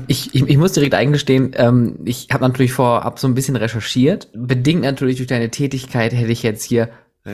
Ich, 0.08 0.34
ich, 0.34 0.48
ich 0.48 0.58
muss 0.58 0.74
direkt 0.74 0.94
eingestehen, 0.94 1.52
ähm, 1.56 2.00
ich 2.06 2.28
habe 2.32 2.44
natürlich 2.44 2.74
vorab 2.74 3.20
so 3.20 3.28
ein 3.28 3.36
bisschen 3.36 3.56
recherchiert. 3.56 4.30
Bedingt 4.34 4.82
natürlich 4.82 5.18
durch 5.18 5.28
deine 5.28 5.52
Tätigkeit 5.52 6.14
hätte 6.14 6.32
ich 6.32 6.44
jetzt 6.44 6.64
hier 6.64 6.90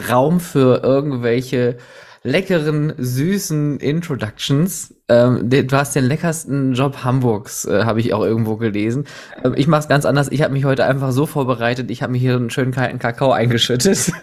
Raum 0.10 0.40
für 0.40 0.84
irgendwelche 0.84 1.78
leckeren, 2.24 2.94
süßen 2.98 3.80
Introductions. 3.80 4.96
Ähm, 5.12 5.50
du 5.50 5.72
hast 5.76 5.94
den 5.94 6.06
leckersten 6.06 6.73
Job 6.73 7.04
Hamburgs, 7.04 7.66
äh, 7.66 7.84
habe 7.84 8.00
ich 8.00 8.14
auch 8.14 8.23
irgendwo 8.23 8.56
gelesen. 8.56 9.06
Ähm, 9.44 9.53
ich 9.58 9.68
mache 9.68 9.81
es 9.81 9.88
ganz 9.90 10.06
anders. 10.06 10.30
Ich 10.31 10.42
habe 10.42 10.53
mich 10.53 10.64
heute 10.64 10.86
einfach 10.86 11.12
so 11.12 11.26
vorbereitet. 11.26 11.92
Ich 11.92 12.02
habe 12.02 12.14
mir 12.14 12.18
hier 12.18 12.38
einen 12.38 12.50
schönen 12.50 12.72
kalten 12.72 12.98
Kakao 12.98 13.34
eingeschüttet. 13.34 14.12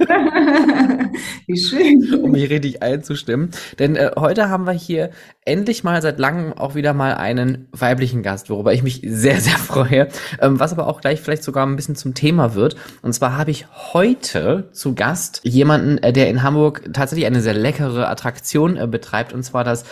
Wie 1.47 1.59
schön. 1.59 2.23
Um 2.23 2.31
mich 2.31 2.49
richtig 2.51 2.83
einzustimmen. 2.83 3.51
Denn 3.79 3.97
äh, 3.97 4.11
heute 4.17 4.49
haben 4.49 4.65
wir 4.65 4.73
hier 4.73 5.11
endlich 5.45 5.83
mal 5.85 6.01
seit 6.03 6.19
langem 6.19 6.53
auch 6.53 6.75
wieder 6.75 6.93
mal 6.93 7.15
einen 7.15 7.69
weiblichen 7.73 8.23
Gast, 8.23 8.51
worüber 8.51 8.73
ich 8.73 8.83
mich 8.83 9.01
sehr, 9.05 9.41
sehr 9.41 9.57
freue. 9.57 10.09
Ähm, 10.41 10.61
was 10.61 10.73
aber 10.73 10.87
auch 10.87 11.01
gleich 11.01 11.21
vielleicht 11.21 11.43
sogar 11.43 11.67
ein 11.67 11.77
bisschen 11.77 11.97
zum 11.97 12.15
Thema 12.15 12.55
wird. 12.55 12.77
Und 13.03 13.13
zwar 13.15 13.37
habe 13.37 13.51
ich 13.51 13.67
heute 13.93 14.69
zu 14.73 14.95
Gast 14.95 15.41
jemanden, 15.45 15.99
äh, 15.99 16.13
der 16.13 16.29
in 16.29 16.43
Hamburg 16.43 16.83
tatsächlich 16.93 17.27
eine 17.27 17.41
sehr 17.41 17.55
leckere 17.55 18.09
Attraktion 18.09 18.77
äh, 18.77 18.87
betreibt. 18.87 19.33
Und 19.33 19.43
zwar 19.43 19.65
das 19.65 19.85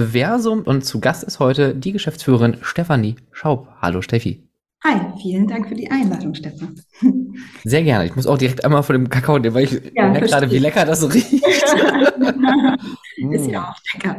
Schokoversum. 0.00 0.62
Und 0.62 0.82
zu 0.82 1.00
Gast 1.00 1.24
ist 1.24 1.38
heute 1.38 1.74
die 1.74 1.92
Geschäftsführerin 1.92 2.56
Stefanie 2.62 3.16
Schaub. 3.32 3.68
Hallo 3.80 4.02
Steffi. 4.02 4.46
Hi, 4.82 4.98
vielen 5.20 5.46
Dank 5.46 5.68
für 5.68 5.74
die 5.74 5.90
Einladung, 5.90 6.34
Stefan. 6.34 6.80
Sehr 7.64 7.82
gerne. 7.82 8.06
Ich 8.06 8.16
muss 8.16 8.26
auch 8.26 8.38
direkt 8.38 8.64
einmal 8.64 8.82
von 8.82 8.94
dem 8.94 9.10
Kakao 9.10 9.38
nehmen, 9.38 9.54
weil 9.54 9.64
ich 9.64 9.92
ja, 9.94 10.08
merke 10.08 10.26
gerade, 10.26 10.50
wie 10.50 10.58
lecker 10.58 10.86
das 10.86 11.00
so 11.00 11.08
riecht. 11.08 11.32
Ist 13.30 13.46
ja 13.46 13.68
auch 13.68 13.76
lecker. 13.92 14.18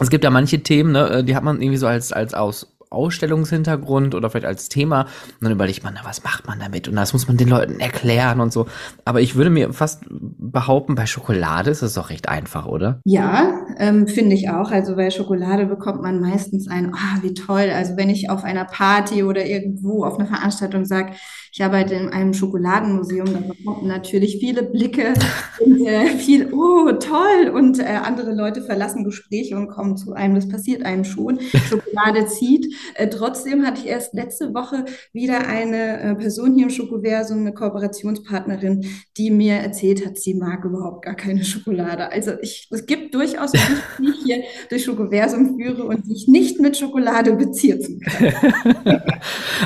Es 0.00 0.10
gibt 0.10 0.24
ja 0.24 0.30
manche 0.30 0.64
Themen, 0.64 0.90
ne, 0.90 1.22
die 1.22 1.36
hat 1.36 1.44
man 1.44 1.62
irgendwie 1.62 1.78
so 1.78 1.86
als, 1.86 2.12
als 2.12 2.34
aus 2.34 2.75
Ausstellungshintergrund 2.90 4.14
oder 4.14 4.30
vielleicht 4.30 4.46
als 4.46 4.68
Thema. 4.68 5.02
Und 5.02 5.42
dann 5.42 5.52
überlegt 5.52 5.84
man, 5.84 5.94
na, 5.94 6.00
was 6.04 6.22
macht 6.24 6.46
man 6.46 6.58
damit? 6.58 6.88
Und 6.88 6.96
das 6.96 7.12
muss 7.12 7.28
man 7.28 7.36
den 7.36 7.48
Leuten 7.48 7.80
erklären 7.80 8.40
und 8.40 8.52
so. 8.52 8.66
Aber 9.04 9.20
ich 9.20 9.34
würde 9.34 9.50
mir 9.50 9.72
fast 9.72 10.04
behaupten, 10.08 10.94
bei 10.94 11.06
Schokolade 11.06 11.70
ist 11.70 11.82
es 11.82 11.94
doch 11.94 12.10
recht 12.10 12.28
einfach, 12.28 12.66
oder? 12.66 13.00
Ja, 13.04 13.66
ähm, 13.78 14.08
finde 14.08 14.34
ich 14.34 14.50
auch. 14.50 14.70
Also 14.70 14.96
bei 14.96 15.10
Schokolade 15.10 15.66
bekommt 15.66 16.02
man 16.02 16.20
meistens 16.20 16.68
ein, 16.68 16.92
ah, 16.94 17.16
oh, 17.18 17.22
wie 17.22 17.34
toll. 17.34 17.70
Also 17.74 17.96
wenn 17.96 18.10
ich 18.10 18.30
auf 18.30 18.44
einer 18.44 18.64
Party 18.64 19.22
oder 19.22 19.44
irgendwo 19.44 20.04
auf 20.04 20.18
einer 20.18 20.28
Veranstaltung 20.28 20.84
sage, 20.84 21.12
ich 21.56 21.64
arbeite 21.64 21.94
in 21.94 22.10
einem 22.10 22.34
Schokoladenmuseum, 22.34 23.32
da 23.32 23.38
bekommt 23.38 23.64
man 23.80 23.86
natürlich 23.86 24.36
viele 24.40 24.62
Blicke 24.62 25.14
und 25.64 25.86
äh, 25.86 26.04
viel, 26.08 26.52
oh, 26.52 26.92
toll. 26.92 27.50
Und 27.50 27.78
äh, 27.78 27.84
andere 27.84 28.34
Leute 28.34 28.60
verlassen 28.60 29.04
Gespräche 29.04 29.56
und 29.56 29.68
kommen 29.68 29.96
zu 29.96 30.12
einem. 30.12 30.34
Das 30.34 30.50
passiert 30.50 30.84
einem 30.84 31.04
schon. 31.04 31.40
Schokolade 31.70 32.26
zieht. 32.26 32.74
Äh, 32.94 33.08
trotzdem 33.08 33.64
hatte 33.64 33.80
ich 33.80 33.86
erst 33.86 34.12
letzte 34.12 34.52
Woche 34.52 34.84
wieder 35.14 35.48
eine 35.48 35.98
äh, 36.00 36.14
Person 36.16 36.54
hier 36.56 36.64
im 36.64 36.70
Schokoversum, 36.70 37.38
eine 37.38 37.54
Kooperationspartnerin, 37.54 38.84
die 39.16 39.30
mir 39.30 39.54
erzählt 39.54 40.04
hat, 40.04 40.18
sie 40.18 40.34
mag 40.34 40.62
überhaupt 40.62 41.06
gar 41.06 41.14
keine 41.14 41.42
Schokolade. 41.42 42.12
Also 42.12 42.32
ich, 42.42 42.68
es 42.70 42.84
gibt 42.84 43.14
durchaus 43.14 43.52
Menschen, 43.54 43.78
die 43.98 44.10
ich 44.10 44.24
hier 44.26 44.42
durch 44.68 44.84
Schokoversum 44.84 45.56
führe 45.58 45.84
und 45.84 46.04
die 46.06 46.12
ich 46.12 46.28
nicht 46.28 46.60
mit 46.60 46.76
Schokolade 46.76 47.32
beziehen 47.32 47.98
kann. 48.00 49.00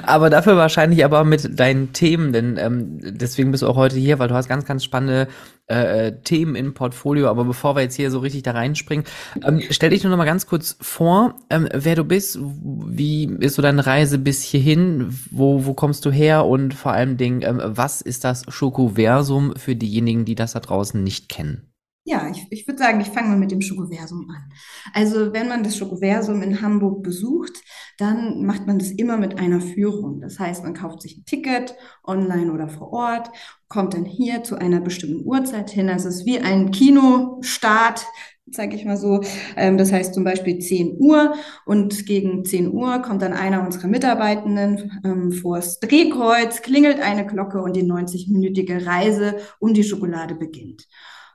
aber 0.04 0.30
dafür 0.30 0.56
wahrscheinlich 0.56 1.04
aber 1.04 1.24
mit 1.24 1.58
deinen 1.58 1.79
Themen, 1.92 2.32
denn 2.32 2.56
ähm, 2.58 2.98
deswegen 3.00 3.50
bist 3.50 3.62
du 3.62 3.68
auch 3.68 3.76
heute 3.76 3.96
hier, 3.96 4.18
weil 4.18 4.28
du 4.28 4.34
hast 4.34 4.48
ganz, 4.48 4.64
ganz 4.64 4.84
spannende 4.84 5.28
äh, 5.66 6.12
Themen 6.24 6.56
im 6.56 6.74
Portfolio. 6.74 7.28
Aber 7.28 7.44
bevor 7.44 7.76
wir 7.76 7.82
jetzt 7.82 7.94
hier 7.94 8.10
so 8.10 8.18
richtig 8.18 8.42
da 8.42 8.52
reinspringen, 8.52 9.04
ähm, 9.44 9.62
stell 9.70 9.90
dich 9.90 10.02
nur 10.02 10.10
noch 10.10 10.18
mal 10.18 10.24
ganz 10.24 10.46
kurz 10.46 10.76
vor, 10.80 11.36
ähm, 11.48 11.68
wer 11.72 11.94
du 11.94 12.04
bist, 12.04 12.38
wie 12.40 13.26
ist 13.40 13.54
so 13.54 13.62
deine 13.62 13.86
Reise 13.86 14.18
bis 14.18 14.42
hierhin, 14.42 15.16
wo, 15.30 15.64
wo 15.64 15.74
kommst 15.74 16.04
du 16.04 16.10
her 16.10 16.46
und 16.46 16.74
vor 16.74 16.92
allem 16.92 17.16
Dingen, 17.16 17.42
ähm, 17.42 17.60
was 17.64 18.00
ist 18.00 18.24
das 18.24 18.44
Schokoversum 18.48 19.54
für 19.56 19.76
diejenigen, 19.76 20.24
die 20.24 20.34
das 20.34 20.52
da 20.52 20.60
draußen 20.60 21.02
nicht 21.02 21.28
kennen? 21.28 21.69
Ja, 22.04 22.28
ich, 22.30 22.46
ich 22.50 22.66
würde 22.66 22.78
sagen, 22.82 23.00
ich 23.00 23.08
fange 23.08 23.28
mal 23.28 23.36
mit 23.38 23.50
dem 23.52 23.60
Schokoversum 23.60 24.28
an. 24.30 24.50
Also 24.94 25.32
wenn 25.32 25.48
man 25.48 25.62
das 25.62 25.76
Schokoversum 25.76 26.42
in 26.42 26.60
Hamburg 26.62 27.02
besucht, 27.02 27.62
dann 27.98 28.44
macht 28.44 28.66
man 28.66 28.78
das 28.78 28.90
immer 28.90 29.16
mit 29.18 29.38
einer 29.38 29.60
Führung. 29.60 30.20
Das 30.20 30.38
heißt, 30.38 30.64
man 30.64 30.74
kauft 30.74 31.02
sich 31.02 31.18
ein 31.18 31.24
Ticket 31.26 31.74
online 32.02 32.52
oder 32.52 32.68
vor 32.68 32.92
Ort, 32.92 33.30
kommt 33.68 33.94
dann 33.94 34.06
hier 34.06 34.42
zu 34.42 34.56
einer 34.56 34.80
bestimmten 34.80 35.24
Uhrzeit 35.26 35.70
hin. 35.70 35.88
Also 35.90 36.08
es 36.08 36.16
ist 36.20 36.26
wie 36.26 36.40
ein 36.40 36.70
Kinostart, 36.72 38.04
sage 38.50 38.74
ich 38.76 38.84
mal 38.86 38.96
so. 38.96 39.20
Ähm, 39.56 39.76
das 39.76 39.92
heißt 39.92 40.14
zum 40.14 40.24
Beispiel 40.24 40.58
10 40.58 40.96
Uhr 40.98 41.34
und 41.66 42.06
gegen 42.06 42.44
10 42.46 42.72
Uhr 42.72 43.00
kommt 43.02 43.20
dann 43.22 43.34
einer 43.34 43.62
unserer 43.64 43.88
Mitarbeitenden 43.88 45.00
ähm, 45.04 45.32
vors 45.32 45.78
Drehkreuz, 45.80 46.62
klingelt 46.62 46.98
eine 47.00 47.26
Glocke 47.26 47.60
und 47.62 47.76
die 47.76 47.84
90-minütige 47.84 48.86
Reise 48.86 49.36
um 49.60 49.74
die 49.74 49.84
Schokolade 49.84 50.34
beginnt. 50.34 50.88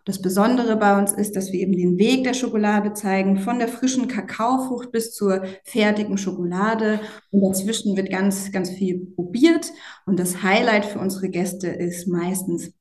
Das 0.06 0.22
Besondere 0.22 0.78
bei 0.78 1.00
uns 1.00 1.12
ist, 1.12 1.36
dass 1.36 1.52
wir 1.52 1.60
eben 1.60 1.76
den 1.76 1.98
Weg 1.98 2.24
der 2.24 2.36
Schokolade 2.36 2.94
zeigen, 2.94 3.40
von 3.40 3.58
der 3.58 3.68
frischen 3.68 4.08
Kakaofrucht 4.08 4.92
bis 4.92 5.12
zur 5.14 5.44
fertigen 5.64 6.20
Schokolade. 6.20 7.00
Und 7.32 7.42
dazwischen 7.42 7.98
wird 7.98 8.12
ganz, 8.12 8.52
ganz 8.52 8.70
viel 8.70 9.08
probiert. 9.16 9.72
Und 10.06 10.20
das 10.20 10.44
Highlight 10.44 10.86
für 10.86 11.00
unsere 11.00 11.30
Gäste 11.30 11.70
ist 11.70 12.08
meistens, 12.08 12.72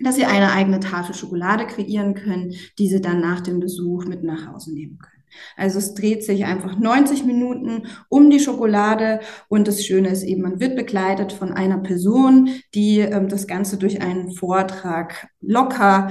dass 0.00 0.16
sie 0.16 0.24
eine 0.24 0.50
eigene 0.50 0.80
Tafel 0.80 1.14
Schokolade 1.14 1.66
kreieren 1.66 2.14
können, 2.14 2.54
die 2.76 2.88
sie 2.88 3.00
dann 3.00 3.20
nach 3.20 3.40
dem 3.40 3.60
Besuch 3.60 4.06
mit 4.06 4.24
nach 4.24 4.52
Hause 4.52 4.74
nehmen 4.74 4.98
können. 4.98 5.14
Also 5.56 5.78
es 5.78 5.94
dreht 5.94 6.24
sich 6.24 6.44
einfach 6.44 6.78
90 6.78 7.24
Minuten 7.24 7.86
um 8.08 8.30
die 8.30 8.40
Schokolade 8.40 9.20
und 9.48 9.68
das 9.68 9.84
Schöne 9.84 10.08
ist 10.08 10.22
eben, 10.22 10.42
man 10.42 10.60
wird 10.60 10.76
begleitet 10.76 11.32
von 11.32 11.52
einer 11.52 11.78
Person, 11.78 12.50
die 12.74 13.00
ähm, 13.00 13.28
das 13.28 13.46
Ganze 13.46 13.76
durch 13.76 14.00
einen 14.00 14.32
Vortrag 14.32 15.28
locker 15.40 16.10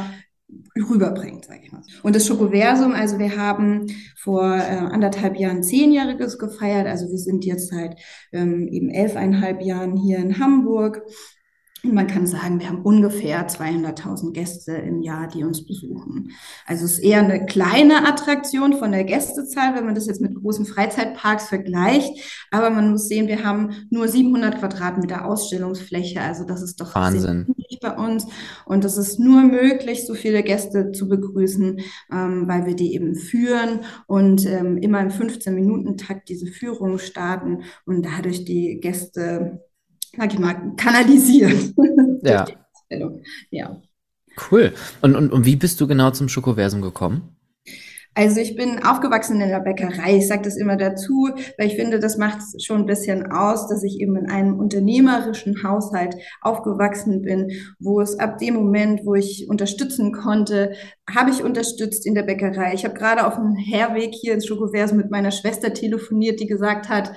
rüberbringt, 0.76 1.46
sage 1.46 1.62
ich 1.64 1.72
mal. 1.72 1.84
Und 2.02 2.16
das 2.16 2.28
Schokoversum, 2.28 2.94
also 2.94 3.20
wir 3.20 3.38
haben 3.38 3.88
vor 4.18 4.56
äh, 4.56 4.78
anderthalb 4.78 5.38
Jahren 5.38 5.64
zehnjähriges 5.64 6.40
gefeiert, 6.40 6.88
also 6.88 7.10
wir 7.10 7.18
sind 7.18 7.46
jetzt 7.46 7.70
seit 7.70 8.00
ähm, 8.32 8.68
eben 8.68 8.90
elfeinhalb 8.90 9.62
Jahren 9.62 9.96
hier 9.96 10.18
in 10.18 10.40
Hamburg 10.40 11.04
man 11.92 12.08
kann 12.08 12.26
sagen, 12.26 12.60
wir 12.60 12.70
haben 12.70 12.82
ungefähr 12.82 13.48
200.000 13.48 14.32
Gäste 14.32 14.72
im 14.72 15.02
Jahr, 15.02 15.28
die 15.28 15.44
uns 15.44 15.66
besuchen. 15.66 16.32
Also 16.66 16.86
es 16.86 16.94
ist 16.94 17.00
eher 17.00 17.20
eine 17.20 17.46
kleine 17.46 18.08
Attraktion 18.08 18.74
von 18.74 18.92
der 18.92 19.04
Gästezahl, 19.04 19.76
wenn 19.76 19.86
man 19.86 19.96
das 19.96 20.08
jetzt 20.08 20.22
mit 20.22 20.34
großen 20.34 20.66
Freizeitparks 20.66 21.50
vergleicht. 21.50 22.46
Aber 22.52 22.70
man 22.70 22.92
muss 22.92 23.08
sehen, 23.08 23.28
wir 23.28 23.44
haben 23.44 23.88
nur 23.90 24.08
700 24.08 24.60
Quadratmeter 24.60 25.26
Ausstellungsfläche. 25.26 26.22
Also 26.22 26.46
das 26.46 26.62
ist 26.62 26.80
doch 26.80 26.96
Wahnsinn 26.96 27.54
bei 27.84 27.96
uns. 27.96 28.26
Und 28.66 28.84
es 28.86 28.98
ist 28.98 29.20
nur 29.20 29.44
möglich, 29.44 30.08
so 30.08 30.16
viele 30.16 30.42
Gäste 30.42 30.92
zu 30.92 31.08
begrüßen, 31.08 31.82
ähm, 32.12 32.48
weil 32.48 32.66
wir 32.66 32.76
die 32.76 32.96
eben 32.96 33.16
führen 33.16 33.82
und 34.08 34.46
ähm, 34.46 34.78
immer 34.78 35.02
im 35.02 35.10
15-Minuten-Takt 35.10 36.30
diese 36.30 36.48
Führung 36.48 36.98
starten 36.98 37.64
und 37.86 38.06
dadurch 38.06 38.46
die 38.46 38.80
Gäste 38.80 39.62
sag 40.18 40.34
ich 40.34 40.40
mal, 40.40 40.74
kanalisieren. 40.78 41.74
Ja. 42.26 42.46
ja. 43.50 43.82
Cool. 44.50 44.72
Und, 45.02 45.18
und, 45.18 45.34
und 45.34 45.46
wie 45.46 45.58
bist 45.58 45.82
du 45.82 45.88
genau 45.88 46.12
zum 46.12 46.30
Schokoversum 46.30 46.82
gekommen? 46.82 47.36
Also 48.16 48.40
ich 48.40 48.56
bin 48.56 48.84
aufgewachsen 48.84 49.42
in 49.42 49.50
der 49.50 49.60
Bäckerei. 49.60 50.18
Ich 50.18 50.28
sage 50.28 50.44
das 50.44 50.56
immer 50.56 50.78
dazu, 50.78 51.32
weil 51.58 51.68
ich 51.68 51.76
finde, 51.76 52.00
das 52.00 52.18
macht 52.18 52.38
es 52.38 52.64
schon 52.64 52.82
ein 52.82 52.86
bisschen 52.86 53.32
aus, 53.32 53.68
dass 53.68 53.84
ich 53.84 54.00
eben 54.00 54.16
in 54.16 54.30
einem 54.30 54.60
unternehmerischen 54.60 55.64
Haushalt 55.64 56.16
aufgewachsen 56.42 57.24
bin, 57.24 57.52
wo 57.80 58.00
es 58.00 58.20
ab 58.20 58.38
dem 58.38 58.54
Moment, 58.54 59.02
wo 59.04 59.16
ich 59.16 59.48
unterstützen 59.50 60.14
konnte, 60.14 60.74
habe 61.14 61.32
ich 61.32 61.44
unterstützt 61.44 62.06
in 62.06 62.14
der 62.14 62.24
Bäckerei. 62.24 62.74
Ich 62.76 62.86
habe 62.86 62.94
gerade 62.94 63.26
auf 63.26 63.36
dem 63.36 63.56
Herweg 63.56 64.14
hier 64.14 64.36
ins 64.36 64.46
Schokoversum 64.46 64.98
mit 64.98 65.10
meiner 65.10 65.32
Schwester 65.32 65.74
telefoniert, 65.74 66.40
die 66.40 66.48
gesagt 66.48 66.90
hat, 66.90 67.12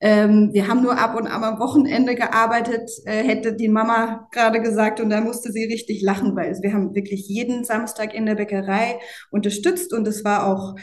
ähm, 0.00 0.50
wir 0.52 0.68
haben 0.68 0.82
nur 0.82 0.98
ab 0.98 1.14
und 1.14 1.26
am 1.26 1.58
Wochenende 1.58 2.14
gearbeitet, 2.14 2.90
äh, 3.04 3.22
hätte 3.22 3.54
die 3.54 3.68
Mama 3.68 4.28
gerade 4.32 4.60
gesagt 4.62 5.00
und 5.00 5.10
da 5.10 5.20
musste 5.20 5.52
sie 5.52 5.64
richtig 5.64 6.02
lachen, 6.02 6.34
weil 6.36 6.56
wir 6.62 6.72
haben 6.72 6.94
wirklich 6.94 7.28
jeden 7.28 7.64
Samstag 7.64 8.14
in 8.14 8.26
der 8.26 8.34
Bäckerei 8.34 8.98
unterstützt 9.30 9.92
und 9.92 10.08
es 10.08 10.24
war 10.24 10.46
auch 10.46 10.76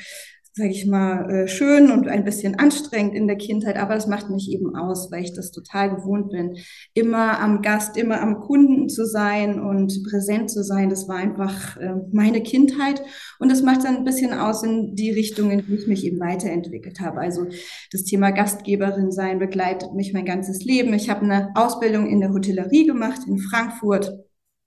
sage 0.57 0.71
ich 0.71 0.87
mal, 0.87 1.29
äh, 1.29 1.47
schön 1.47 1.91
und 1.91 2.07
ein 2.07 2.23
bisschen 2.23 2.55
anstrengend 2.57 3.13
in 3.13 3.27
der 3.27 3.37
Kindheit, 3.37 3.77
aber 3.77 3.93
das 3.93 4.07
macht 4.07 4.29
mich 4.31 4.51
eben 4.51 4.75
aus, 4.75 5.11
weil 5.11 5.23
ich 5.23 5.33
das 5.33 5.51
total 5.51 5.95
gewohnt 5.95 6.31
bin, 6.31 6.57
immer 6.95 7.39
am 7.39 7.61
Gast, 7.61 7.95
immer 7.95 8.21
am 8.21 8.39
Kunden 8.39 8.89
zu 8.89 9.05
sein 9.05 9.59
und 9.59 10.03
präsent 10.09 10.49
zu 10.49 10.63
sein. 10.63 10.89
Das 10.89 11.07
war 11.07 11.17
einfach 11.17 11.77
äh, 11.77 11.93
meine 12.11 12.41
Kindheit 12.41 13.03
und 13.39 13.51
das 13.51 13.61
macht 13.61 13.83
dann 13.83 13.97
ein 13.97 14.03
bisschen 14.03 14.33
aus 14.33 14.63
in 14.63 14.95
die 14.95 15.11
Richtung, 15.11 15.51
in 15.51 15.63
die 15.65 15.75
ich 15.75 15.87
mich 15.87 16.03
eben 16.05 16.19
weiterentwickelt 16.19 16.99
habe. 16.99 17.19
Also 17.19 17.45
das 17.91 18.03
Thema 18.03 18.31
Gastgeberin 18.31 19.11
sein 19.11 19.37
begleitet 19.37 19.93
mich 19.93 20.11
mein 20.13 20.25
ganzes 20.25 20.65
Leben. 20.65 20.93
Ich 20.93 21.09
habe 21.09 21.21
eine 21.21 21.51
Ausbildung 21.53 22.07
in 22.07 22.19
der 22.19 22.33
Hotellerie 22.33 22.87
gemacht 22.87 23.21
in 23.27 23.37
Frankfurt 23.37 24.11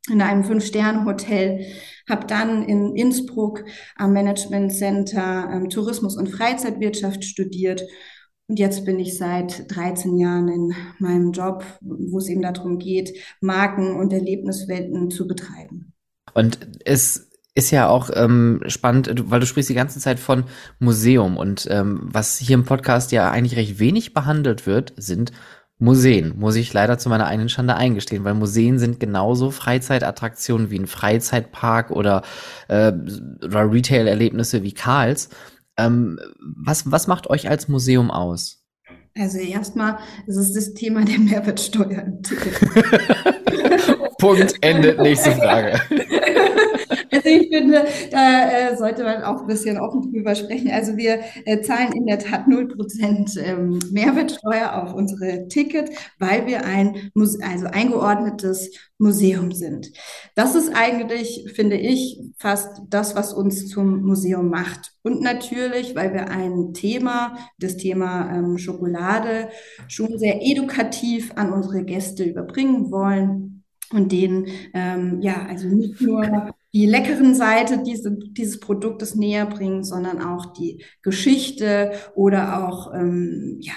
in 0.09 0.23
einem 0.23 0.45
Fünf-Sterne-Hotel, 0.45 1.67
habe 2.09 2.27
dann 2.27 2.65
in 2.65 2.95
Innsbruck 2.97 3.65
am 3.97 4.13
Management 4.13 4.73
Center 4.73 5.51
ähm, 5.53 5.69
Tourismus 5.69 6.17
und 6.17 6.29
Freizeitwirtschaft 6.29 7.25
studiert. 7.25 7.83
Und 8.49 8.59
jetzt 8.59 8.85
bin 8.85 8.99
ich 8.99 9.17
seit 9.17 9.71
13 9.75 10.17
Jahren 10.19 10.49
in 10.49 10.75
meinem 10.99 11.33
Job, 11.33 11.65
wo 11.81 12.19
es 12.19 12.29
eben 12.29 12.43
darum 12.43 12.79
geht, 12.79 13.17
Marken 13.41 13.95
und 13.97 14.13
Erlebniswelten 14.13 15.11
zu 15.11 15.29
betreiben. 15.29 15.93
Und 16.35 16.59
es 16.85 17.31
ist 17.55 17.71
ja 17.71 17.89
auch 17.89 18.11
ähm, 18.15 18.63
spannend, 18.67 19.31
weil 19.31 19.41
du 19.41 19.47
sprichst 19.47 19.71
die 19.71 19.75
ganze 19.75 20.01
Zeit 20.01 20.19
von 20.19 20.45
Museum 20.79 21.37
und 21.37 21.67
ähm, 21.71 22.01
was 22.03 22.39
hier 22.39 22.55
im 22.55 22.65
Podcast 22.65 23.13
ja 23.13 23.31
eigentlich 23.31 23.57
recht 23.57 23.79
wenig 23.79 24.15
behandelt 24.15 24.67
wird, 24.67 24.95
sind 24.97 25.33
Museen, 25.81 26.35
muss 26.39 26.57
ich 26.57 26.73
leider 26.73 26.99
zu 26.99 27.09
meiner 27.09 27.27
eigenen 27.27 27.49
Schande 27.49 27.75
eingestehen, 27.75 28.23
weil 28.23 28.35
Museen 28.35 28.79
sind 28.79 29.01
genauso 29.01 29.51
Freizeitattraktionen 29.51 30.71
wie 30.71 30.79
ein 30.79 30.87
Freizeitpark 30.87 31.91
oder, 31.91 32.23
äh, 32.69 32.93
oder 33.43 33.73
Retail-Erlebnisse 33.73 34.63
wie 34.63 34.73
Karls. 34.73 35.31
Ähm, 35.79 36.21
was, 36.39 36.91
was 36.91 37.07
macht 37.07 37.31
euch 37.31 37.49
als 37.49 37.69
Museum 37.69 38.11
aus? 38.11 38.63
Also 39.19 39.39
erstmal 39.39 39.99
ist 40.27 40.37
es 40.37 40.53
das 40.53 40.75
Thema 40.75 41.05
der 41.05 41.19
Mehrwertsteuer. 41.19 42.05
Punkt, 44.19 44.55
Ende, 44.61 44.97
nächste 45.01 45.33
Frage. 45.33 45.81
Also 47.13 47.29
ich 47.29 47.49
finde, 47.49 47.87
da 48.11 48.51
äh, 48.51 48.77
sollte 48.77 49.03
man 49.05 49.23
auch 49.23 49.41
ein 49.41 49.47
bisschen 49.47 49.79
offen 49.79 50.13
drüber 50.13 50.35
sprechen. 50.35 50.71
Also 50.71 50.97
wir 50.97 51.21
äh, 51.45 51.61
zahlen 51.61 51.93
in 51.93 52.07
der 52.07 52.19
Tat 52.19 52.47
0% 52.47 53.41
ähm, 53.41 53.79
Mehrwertsteuer 53.91 54.83
auf 54.83 54.95
unsere 54.95 55.49
Ticket, 55.49 55.91
weil 56.19 56.47
wir 56.47 56.65
ein 56.65 57.11
Muse 57.15 57.39
also 57.43 57.67
eingeordnetes 57.67 58.71
Museum 58.99 59.51
sind. 59.53 59.91
Das 60.35 60.55
ist 60.55 60.73
eigentlich, 60.75 61.51
finde 61.55 61.77
ich, 61.77 62.21
fast 62.39 62.83
das, 62.89 63.17
was 63.17 63.33
uns 63.33 63.69
zum 63.69 64.03
Museum 64.03 64.49
macht. 64.49 64.93
Und 65.03 65.23
natürlich, 65.23 65.97
weil 65.97 66.13
wir 66.13 66.29
ein 66.29 66.75
Thema, 66.75 67.37
das 67.59 67.77
Thema 67.77 68.31
ähm, 68.33 68.59
Schokolade, 68.59 69.49
schon 69.89 70.19
sehr 70.19 70.41
edukativ 70.43 71.33
an 71.37 71.53
unsere 71.53 71.83
Gäste 71.85 72.25
überbringen 72.25 72.91
wollen 72.91 73.60
und 73.93 74.13
denen 74.13 74.47
ähm, 74.75 75.21
ja 75.21 75.47
also 75.49 75.69
nicht 75.69 76.01
nur 76.01 76.55
die 76.73 76.87
leckeren 76.87 77.35
Seite 77.35 77.83
diese, 77.85 78.17
dieses 78.17 78.61
Produktes 78.61 79.17
näher 79.17 79.47
bringen, 79.47 79.83
sondern 79.83 80.23
auch 80.23 80.53
die 80.53 80.85
Geschichte 81.03 81.93
oder 82.15 82.69
auch 82.69 82.95
ähm, 82.95 83.59
ja, 83.61 83.73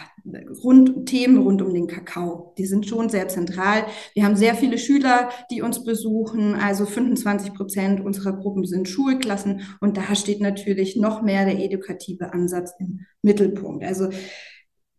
rund, 0.64 1.08
Themen 1.08 1.40
rund 1.40 1.62
um 1.64 1.74
den 1.74 1.88
Kakao. 1.88 2.54
Die 2.58 2.68
sind 2.68 2.88
schon 2.88 3.10
sehr 3.10 3.28
zentral. 3.28 3.86
Wir 4.14 4.24
haben 4.26 4.36
sehr 4.36 4.54
viele 4.54 4.78
Schüler, 4.78 5.30
die 5.50 5.64
uns 5.64 5.84
besuchen. 5.84 6.54
Also 6.54 6.86
25 6.86 7.56
Prozent 7.56 8.00
unserer 8.00 8.34
Gruppen 8.34 8.66
sind 8.66 8.88
Schulklassen. 8.88 9.62
Und 9.82 9.98
da 9.98 10.14
steht 10.16 10.40
natürlich 10.40 10.96
noch 10.96 11.24
mehr 11.24 11.46
der 11.46 11.60
edukative 11.60 12.32
Ansatz 12.32 12.74
im 12.80 13.02
Mittelpunkt. 13.24 13.84
Also 13.84 14.10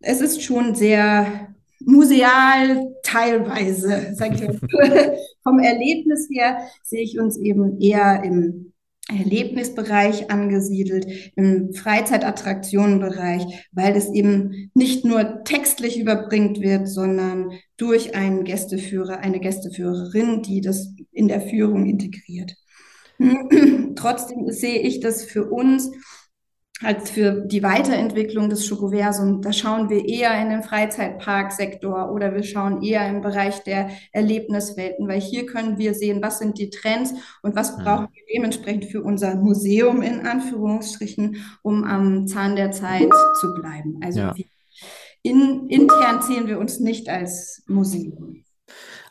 es 0.00 0.20
ist 0.20 0.42
schon 0.42 0.74
sehr 0.74 1.54
museal 1.80 2.93
teilweise, 3.04 4.12
sage 4.14 4.34
ich 4.34 4.42
mal. 4.42 5.16
Vom 5.44 5.60
Erlebnis 5.60 6.28
her 6.30 6.58
sehe 6.82 7.02
ich 7.02 7.20
uns 7.20 7.38
eben 7.38 7.80
eher 7.80 8.22
im 8.24 8.72
Erlebnisbereich 9.08 10.30
angesiedelt, 10.30 11.06
im 11.36 11.74
Freizeitattraktionenbereich, 11.74 13.68
weil 13.72 13.94
es 13.96 14.10
eben 14.10 14.70
nicht 14.72 15.04
nur 15.04 15.44
textlich 15.44 16.00
überbringt 16.00 16.60
wird, 16.60 16.88
sondern 16.88 17.50
durch 17.76 18.14
einen 18.14 18.44
Gästeführer, 18.44 19.18
eine 19.18 19.40
Gästeführerin, 19.40 20.40
die 20.40 20.62
das 20.62 20.94
in 21.12 21.28
der 21.28 21.42
Führung 21.42 21.84
integriert. 21.84 22.56
Trotzdem 23.94 24.50
sehe 24.50 24.80
ich 24.80 25.00
das 25.00 25.22
für 25.24 25.50
uns 25.50 25.90
als 26.82 27.10
für 27.10 27.42
die 27.46 27.62
Weiterentwicklung 27.62 28.50
des 28.50 28.66
Schokoversum, 28.66 29.42
da 29.42 29.52
schauen 29.52 29.88
wir 29.90 30.04
eher 30.04 30.40
in 30.42 30.50
den 30.50 30.62
Freizeitparksektor 30.62 32.10
oder 32.10 32.34
wir 32.34 32.42
schauen 32.42 32.82
eher 32.82 33.08
im 33.08 33.20
Bereich 33.20 33.62
der 33.62 33.90
Erlebniswelten, 34.12 35.06
weil 35.06 35.20
hier 35.20 35.46
können 35.46 35.78
wir 35.78 35.94
sehen, 35.94 36.20
was 36.20 36.40
sind 36.40 36.58
die 36.58 36.70
Trends 36.70 37.14
und 37.42 37.54
was 37.54 37.76
mhm. 37.76 37.82
brauchen 37.82 38.08
wir 38.12 38.22
dementsprechend 38.34 38.86
für 38.86 39.02
unser 39.02 39.36
Museum 39.36 40.02
in 40.02 40.26
Anführungsstrichen, 40.26 41.36
um 41.62 41.84
am 41.84 42.26
Zahn 42.26 42.56
der 42.56 42.72
Zeit 42.72 43.10
zu 43.40 43.54
bleiben. 43.54 44.00
Also 44.02 44.20
ja. 44.20 44.34
in, 45.22 45.68
intern 45.68 46.22
sehen 46.22 46.48
wir 46.48 46.58
uns 46.58 46.80
nicht 46.80 47.08
als 47.08 47.62
Museum. 47.68 48.44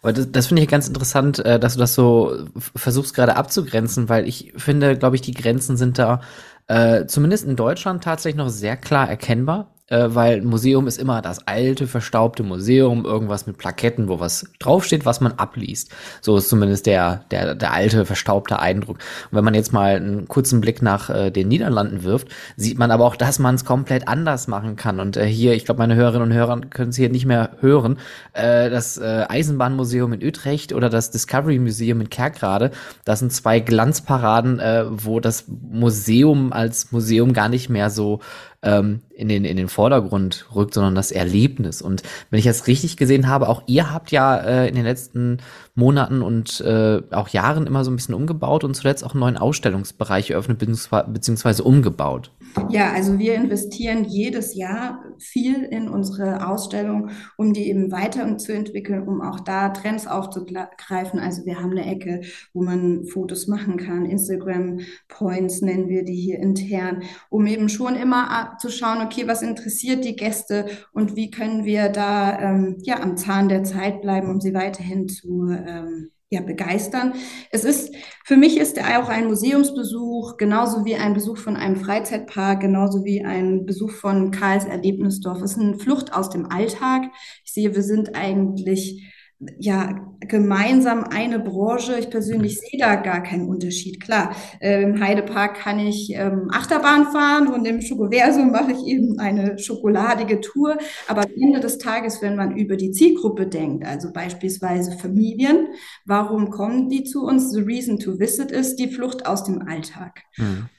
Aber 0.01 0.11
das, 0.11 0.29
das 0.29 0.47
finde 0.47 0.61
ich 0.61 0.67
ganz 0.67 0.89
interessant, 0.89 1.39
äh, 1.39 1.57
dass 1.57 1.75
du 1.75 1.79
das 1.79 1.95
so 1.95 2.45
versuchst 2.75 3.15
gerade 3.15 3.38
abzugrenzen, 3.38 4.09
weil 4.09 4.27
ich 4.27 4.51
finde, 4.57 4.97
glaube 4.97 5.15
ich, 5.15 5.21
die 5.21 5.33
Grenzen 5.33 5.77
sind 5.77 5.97
da 5.97 6.19
äh, 6.67 7.05
zumindest 7.05 7.46
in 7.46 7.55
Deutschland 7.55 8.03
tatsächlich 8.03 8.38
noch 8.38 8.50
sehr 8.50 8.77
klar 8.77 9.10
erkennbar 9.10 9.72
äh, 9.93 10.15
weil 10.15 10.41
Museum 10.41 10.88
ist 10.88 10.97
immer 10.97 11.21
das 11.21 11.47
alte, 11.47 11.85
verstaubte 11.85 12.41
Museum, 12.41 13.05
irgendwas 13.05 13.45
mit 13.45 13.57
Plaketten, 13.57 14.07
wo 14.07 14.19
was 14.19 14.45
draufsteht, 14.57 15.05
was 15.05 15.21
man 15.21 15.33
abliest. 15.33 15.91
So 16.21 16.35
ist 16.38 16.50
zumindest 16.50 16.88
der, 16.88 17.25
der, 17.29 17.53
der 17.53 17.73
alte, 17.73 18.05
verstaubte 18.05 18.59
Eindruck. 18.59 18.97
Und 18.97 19.38
wenn 19.38 19.43
man 19.43 19.53
jetzt 19.53 19.71
mal 19.71 19.95
einen 19.95 20.27
kurzen 20.27 20.62
Blick 20.62 20.81
nach 20.81 21.12
äh, 21.12 21.29
den 21.29 21.47
Niederlanden 21.47 22.03
wirft, 22.03 22.29
sieht 22.57 22.79
man 22.79 22.89
aber 22.89 23.05
auch, 23.05 23.15
dass 23.15 23.38
man 23.38 23.53
es 23.53 23.65
komplett 23.65 24.07
anders 24.07 24.47
machen 24.47 24.75
kann. 24.75 25.00
Und 25.00 25.15
äh, 25.15 25.25
hier, 25.25 25.53
ich 25.53 25.65
glaube, 25.65 25.79
meine 25.79 25.95
Hörerinnen 25.95 26.29
und 26.29 26.33
Hörer 26.33 26.59
können 26.62 26.89
es 26.89 26.95
hier 26.95 27.09
nicht 27.09 27.25
mehr 27.25 27.51
hören, 27.59 28.00
äh, 28.33 28.71
das 28.71 28.97
äh, 28.97 29.25
Eisenbahnmuseum 29.29 30.13
in 30.13 30.27
Utrecht 30.27 30.73
oder 30.73 30.89
das 30.89 31.12
Discovery 31.12 31.59
Museum 31.59 32.01
in 32.01 32.09
Kerkrade, 32.09 32.71
das 33.05 33.19
sind 33.19 33.31
zwei 33.31 33.59
Glanzparaden, 33.59 34.59
äh, 34.59 34.85
wo 34.89 35.19
das 35.19 35.45
Museum 35.47 36.51
als 36.51 36.91
Museum 36.91 37.33
gar 37.33 37.50
nicht 37.50 37.69
mehr 37.69 37.91
so 37.91 38.21
ähm, 38.63 39.01
in, 39.13 39.29
den, 39.29 39.46
in 39.46 39.58
den 39.58 39.67
Vordergrund 39.67 40.48
rückt, 40.55 40.74
sondern 40.74 40.96
das 40.96 41.12
Erlebnis. 41.12 41.82
Und 41.82 42.01
wenn 42.29 42.39
ich 42.39 42.46
das 42.46 42.67
richtig 42.67 42.98
gesehen 42.98 43.27
habe, 43.27 43.50
auch 43.50 43.63
ihr 43.67 43.91
habt 43.91 44.12
ja 44.12 44.38
äh, 44.38 44.67
in 44.67 44.75
den 44.75 44.86
letzten 44.86 45.38
Monaten 45.75 46.22
und 46.22 46.62
äh, 46.62 47.01
auch 47.12 47.29
Jahren 47.29 47.67
immer 47.67 47.84
so 47.84 47.91
ein 47.91 47.96
bisschen 47.96 48.15
umgebaut 48.15 48.63
und 48.63 48.75
zuletzt 48.75 49.03
auch 49.03 49.12
einen 49.12 49.20
neuen 49.20 49.38
Ausstellungsbereich 49.38 50.32
eröffnet 50.32 50.60
bzw. 50.60 51.62
umgebaut. 51.62 52.32
Ja, 52.69 52.91
also 52.91 53.19
wir 53.19 53.36
investieren 53.36 54.05
jedes 54.05 54.55
Jahr 54.55 55.03
viel 55.19 55.63
in 55.63 55.89
unsere 55.89 56.48
Ausstellung, 56.48 57.10
um 57.38 57.53
die 57.53 57.69
eben 57.69 57.91
weiterzuentwickeln, 57.91 59.07
um 59.07 59.22
auch 59.22 59.39
da 59.39 59.69
Trends 59.69 60.07
aufzugreifen. 60.07 61.19
Also 61.19 61.45
wir 61.45 61.60
haben 61.60 61.72
eine 61.72 61.86
Ecke, 61.86 62.22
wo 62.53 62.63
man 62.63 63.05
Fotos 63.05 63.48
machen 63.48 63.77
kann, 63.77 64.05
Instagram 64.05 64.79
Points 65.07 65.62
nennen 65.62 65.89
wir 65.89 66.03
die 66.03 66.15
hier 66.15 66.39
intern, 66.39 67.03
um 67.29 67.45
eben 67.48 67.69
schon 67.69 67.95
immer 67.95 68.57
zu 68.60 68.69
schauen, 68.69 69.01
okay, 69.01 69.27
was 69.27 69.41
interessiert 69.41 70.05
die 70.05 70.15
Gäste 70.15 70.65
und 70.93 71.15
wie 71.15 71.31
können 71.31 71.65
wir 71.65 71.89
da 71.89 72.39
ähm, 72.39 72.77
ja 72.83 73.01
am 73.01 73.17
Zahn 73.17 73.50
der 73.50 73.63
Zeit 73.63 74.01
bleiben, 74.01 74.29
um 74.29 74.41
sie 74.41 74.53
weiterhin 74.53 75.07
zu 75.07 75.50
ähm, 75.50 76.12
ja, 76.33 76.41
begeistern. 76.41 77.13
Es 77.51 77.63
ist, 77.63 77.95
für 78.25 78.37
mich 78.37 78.57
ist 78.57 78.79
auch 78.79 79.07
ein 79.07 79.27
Museumsbesuch 79.27 80.37
genauso 80.37 80.83
wie 80.85 80.95
ein 80.95 81.13
Besuch 81.13 81.37
von 81.37 81.55
einem 81.55 81.77
Freizeitpark, 81.77 82.61
genauso 82.61 83.05
wie 83.05 83.23
ein 83.23 83.65
Besuch 83.65 83.91
von 83.91 84.31
Karls 84.31 84.65
Erlebnisdorf. 84.65 85.41
Es 85.41 85.51
ist 85.51 85.59
eine 85.59 85.77
Flucht 85.77 86.13
aus 86.13 86.29
dem 86.29 86.47
Alltag. 86.51 87.03
Ich 87.45 87.53
sehe, 87.53 87.75
wir 87.75 87.83
sind 87.83 88.15
eigentlich 88.15 89.13
ja, 89.59 90.13
gemeinsam 90.19 91.03
eine 91.03 91.39
Branche. 91.39 91.97
Ich 91.99 92.09
persönlich 92.09 92.59
sehe 92.59 92.79
da 92.79 92.95
gar 92.95 93.23
keinen 93.23 93.47
Unterschied. 93.47 94.01
Klar, 94.01 94.35
im 94.59 95.01
Heidepark 95.01 95.55
kann 95.55 95.79
ich 95.79 96.13
ähm, 96.13 96.49
Achterbahn 96.51 97.11
fahren 97.11 97.47
und 97.47 97.65
im 97.65 97.81
Schokoversum 97.81 98.51
mache 98.51 98.71
ich 98.71 98.85
eben 98.85 99.19
eine 99.19 99.59
schokoladige 99.59 100.39
Tour. 100.39 100.77
Aber 101.07 101.23
am 101.23 101.31
Ende 101.41 101.59
des 101.59 101.77
Tages, 101.77 102.21
wenn 102.21 102.35
man 102.35 102.55
über 102.55 102.77
die 102.77 102.91
Zielgruppe 102.91 103.47
denkt, 103.47 103.85
also 103.85 104.11
beispielsweise 104.13 104.97
Familien, 104.97 105.67
warum 106.05 106.49
kommen 106.49 106.89
die 106.89 107.03
zu 107.03 107.25
uns? 107.25 107.51
The 107.51 107.61
reason 107.61 107.99
to 107.99 108.19
visit 108.19 108.51
ist 108.51 108.77
die 108.77 108.89
Flucht 108.89 109.25
aus 109.25 109.43
dem 109.43 109.61
Alltag. 109.67 110.21
Mhm. 110.37 110.69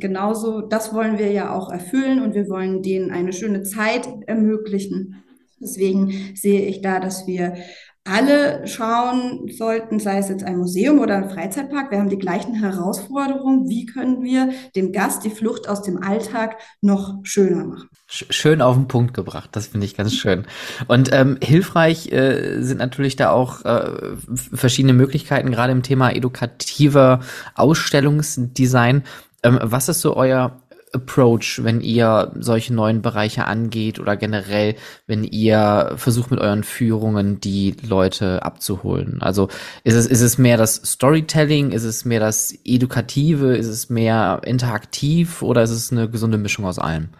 Genauso, 0.00 0.60
das 0.60 0.92
wollen 0.92 1.18
wir 1.18 1.30
ja 1.30 1.54
auch 1.54 1.70
erfüllen 1.70 2.20
und 2.20 2.34
wir 2.34 2.48
wollen 2.48 2.82
denen 2.82 3.12
eine 3.12 3.32
schöne 3.32 3.62
Zeit 3.62 4.08
ermöglichen. 4.26 5.22
Deswegen 5.60 6.32
sehe 6.34 6.66
ich 6.66 6.82
da, 6.82 7.00
dass 7.00 7.26
wir 7.26 7.54
alle 8.08 8.66
schauen 8.66 9.48
sollten, 9.50 10.00
sei 10.00 10.18
es 10.18 10.28
jetzt 10.28 10.44
ein 10.44 10.56
Museum 10.56 10.98
oder 10.98 11.16
ein 11.16 11.30
Freizeitpark, 11.30 11.90
wir 11.90 11.98
haben 11.98 12.08
die 12.08 12.18
gleichen 12.18 12.54
Herausforderungen. 12.54 13.68
Wie 13.68 13.86
können 13.86 14.22
wir 14.22 14.50
dem 14.74 14.92
Gast 14.92 15.24
die 15.24 15.30
Flucht 15.30 15.68
aus 15.68 15.82
dem 15.82 16.02
Alltag 16.02 16.56
noch 16.80 17.18
schöner 17.22 17.64
machen? 17.64 17.88
Schön 18.06 18.62
auf 18.62 18.76
den 18.76 18.88
Punkt 18.88 19.14
gebracht, 19.14 19.50
das 19.52 19.68
finde 19.68 19.86
ich 19.86 19.96
ganz 19.96 20.14
schön. 20.14 20.46
Und 20.86 21.10
ähm, 21.12 21.38
hilfreich 21.42 22.10
äh, 22.10 22.62
sind 22.62 22.78
natürlich 22.78 23.16
da 23.16 23.30
auch 23.30 23.64
äh, 23.64 24.16
verschiedene 24.34 24.94
Möglichkeiten, 24.94 25.50
gerade 25.50 25.72
im 25.72 25.82
Thema 25.82 26.10
edukativer 26.10 27.20
Ausstellungsdesign. 27.54 29.04
Ähm, 29.42 29.58
was 29.62 29.88
ist 29.88 30.00
so 30.00 30.16
euer 30.16 30.62
Approach, 30.92 31.60
wenn 31.62 31.80
ihr 31.80 32.32
solche 32.38 32.74
neuen 32.74 33.02
Bereiche 33.02 33.46
angeht 33.46 33.98
oder 33.98 34.16
generell, 34.16 34.74
wenn 35.06 35.24
ihr 35.24 35.92
versucht 35.96 36.30
mit 36.30 36.40
euren 36.40 36.64
Führungen 36.64 37.40
die 37.40 37.74
Leute 37.86 38.42
abzuholen? 38.42 39.22
Also 39.22 39.48
ist 39.84 39.94
es, 39.94 40.06
ist 40.06 40.20
es 40.20 40.38
mehr 40.38 40.56
das 40.56 40.76
Storytelling, 40.76 41.72
ist 41.72 41.84
es 41.84 42.04
mehr 42.04 42.20
das 42.20 42.54
Edukative, 42.64 43.56
ist 43.56 43.68
es 43.68 43.90
mehr 43.90 44.40
interaktiv 44.44 45.42
oder 45.42 45.62
ist 45.62 45.70
es 45.70 45.92
eine 45.92 46.08
gesunde 46.08 46.38
Mischung 46.38 46.64
aus 46.64 46.78
allem? 46.78 47.10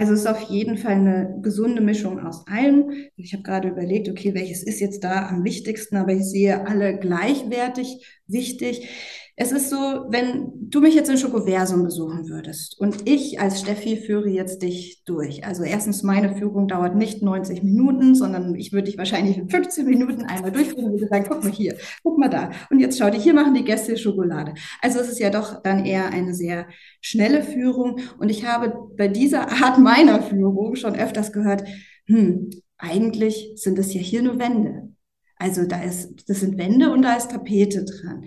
Also 0.00 0.14
es 0.14 0.20
ist 0.20 0.26
auf 0.28 0.40
jeden 0.48 0.78
Fall 0.78 0.92
eine 0.92 1.40
gesunde 1.42 1.82
Mischung 1.82 2.20
aus 2.20 2.46
allem. 2.46 2.90
Ich 3.16 3.34
habe 3.34 3.42
gerade 3.42 3.68
überlegt, 3.68 4.08
okay, 4.08 4.32
welches 4.32 4.62
ist 4.62 4.80
jetzt 4.80 5.04
da 5.04 5.28
am 5.28 5.44
wichtigsten, 5.44 5.96
aber 5.96 6.14
ich 6.14 6.24
sehe 6.24 6.66
alle 6.66 6.98
gleichwertig 6.98 8.06
wichtig. 8.26 8.88
Es 9.36 9.52
ist 9.52 9.70
so, 9.70 9.76
wenn 10.08 10.52
du 10.68 10.80
mich 10.80 10.94
jetzt 10.94 11.08
in 11.08 11.16
Schokoversum 11.16 11.82
besuchen 11.82 12.28
würdest 12.28 12.78
und 12.78 13.08
ich 13.08 13.40
als 13.40 13.60
Steffi 13.60 13.96
führe 13.96 14.28
jetzt 14.28 14.62
dich 14.62 15.02
durch. 15.04 15.44
Also 15.46 15.62
erstens, 15.62 16.02
meine 16.02 16.36
Führung 16.36 16.68
dauert 16.68 16.94
nicht 16.94 17.22
90 17.22 17.62
Minuten, 17.62 18.14
sondern 18.14 18.54
ich 18.54 18.72
würde 18.72 18.84
dich 18.84 18.98
wahrscheinlich 18.98 19.38
in 19.38 19.48
15 19.48 19.86
Minuten 19.86 20.24
einmal 20.24 20.52
durchführen 20.52 20.86
und 20.86 20.92
würde 20.92 21.08
sagen, 21.08 21.26
guck 21.28 21.42
mal 21.42 21.52
hier, 21.52 21.76
guck 22.02 22.18
mal 22.18 22.28
da. 22.28 22.50
Und 22.70 22.80
jetzt 22.80 22.98
schau 22.98 23.10
dich, 23.10 23.22
hier 23.22 23.34
machen 23.34 23.54
die 23.54 23.64
Gäste 23.64 23.96
Schokolade. 23.96 24.54
Also 24.82 25.00
es 25.00 25.08
ist 25.08 25.20
ja 25.20 25.30
doch 25.30 25.62
dann 25.62 25.84
eher 25.84 26.10
eine 26.10 26.34
sehr 26.34 26.66
schnelle 27.00 27.42
Führung. 27.42 28.00
Und 28.18 28.28
ich 28.28 28.46
habe 28.46 28.74
bei 28.96 29.08
dieser 29.08 29.50
Art 29.50 29.78
meiner 29.78 30.22
Führung 30.22 30.76
schon 30.76 30.94
öfters 30.94 31.32
gehört, 31.32 31.64
hm, 32.06 32.50
eigentlich 32.78 33.52
sind 33.56 33.78
es 33.78 33.92
ja 33.94 34.00
hier 34.00 34.22
nur 34.22 34.38
Wände. 34.38 34.94
Also 35.36 35.64
da 35.64 35.82
ist, 35.82 36.28
das 36.28 36.40
sind 36.40 36.58
Wände 36.58 36.92
und 36.92 37.02
da 37.02 37.14
ist 37.16 37.30
Tapete 37.30 37.84
dran. 37.84 38.24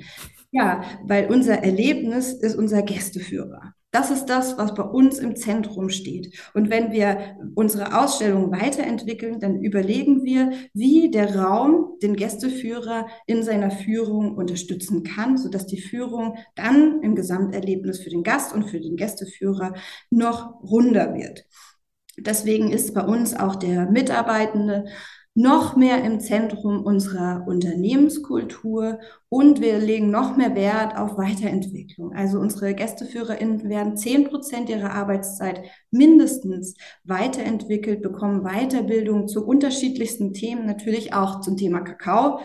Ja, 0.53 0.83
weil 1.03 1.31
unser 1.31 1.63
Erlebnis 1.63 2.31
ist 2.31 2.55
unser 2.55 2.83
Gästeführer. 2.83 3.73
Das 3.89 4.11
ist 4.11 4.25
das, 4.25 4.55
was 4.57 4.75
bei 4.75 4.83
uns 4.83 5.17
im 5.17 5.35
Zentrum 5.35 5.89
steht. 5.89 6.35
Und 6.53 6.69
wenn 6.69 6.91
wir 6.91 7.37
unsere 7.55 7.99
Ausstellung 7.99 8.51
weiterentwickeln, 8.51 9.39
dann 9.39 9.63
überlegen 9.63 10.23
wir, 10.23 10.51
wie 10.75 11.09
der 11.09 11.35
Raum 11.35 11.97
den 12.03 12.15
Gästeführer 12.15 13.07
in 13.25 13.41
seiner 13.41 13.71
Führung 13.71 14.35
unterstützen 14.35 15.03
kann, 15.03 15.37
sodass 15.39 15.65
die 15.65 15.81
Führung 15.81 16.37
dann 16.55 17.01
im 17.01 17.15
Gesamterlebnis 17.15 17.99
für 17.99 18.11
den 18.11 18.21
Gast 18.23 18.53
und 18.53 18.69
für 18.69 18.79
den 18.79 18.95
Gästeführer 18.95 19.73
noch 20.11 20.61
runder 20.61 21.15
wird. 21.15 21.45
Deswegen 22.17 22.71
ist 22.71 22.93
bei 22.93 23.01
uns 23.03 23.35
auch 23.35 23.55
der 23.55 23.89
Mitarbeitende 23.89 24.85
noch 25.35 25.75
mehr 25.75 26.03
im 26.03 26.19
Zentrum 26.19 26.83
unserer 26.83 27.47
Unternehmenskultur 27.47 28.99
und 29.29 29.61
wir 29.61 29.79
legen 29.79 30.11
noch 30.11 30.37
mehr 30.37 30.55
Wert 30.55 30.95
auf 30.95 31.17
Weiterentwicklung. 31.17 32.13
Also 32.13 32.39
unsere 32.39 32.75
GästeführerInnen 32.75 33.67
werden 33.67 33.97
zehn 33.97 34.25
Prozent 34.25 34.69
ihrer 34.69 34.91
Arbeitszeit 34.91 35.63
mindestens 35.89 36.75
weiterentwickelt, 37.03 38.03
bekommen 38.03 38.43
Weiterbildung 38.43 39.27
zu 39.27 39.45
unterschiedlichsten 39.45 40.33
Themen, 40.33 40.67
natürlich 40.67 41.13
auch 41.13 41.41
zum 41.41 41.57
Thema 41.57 41.81
Kakao 41.81 42.39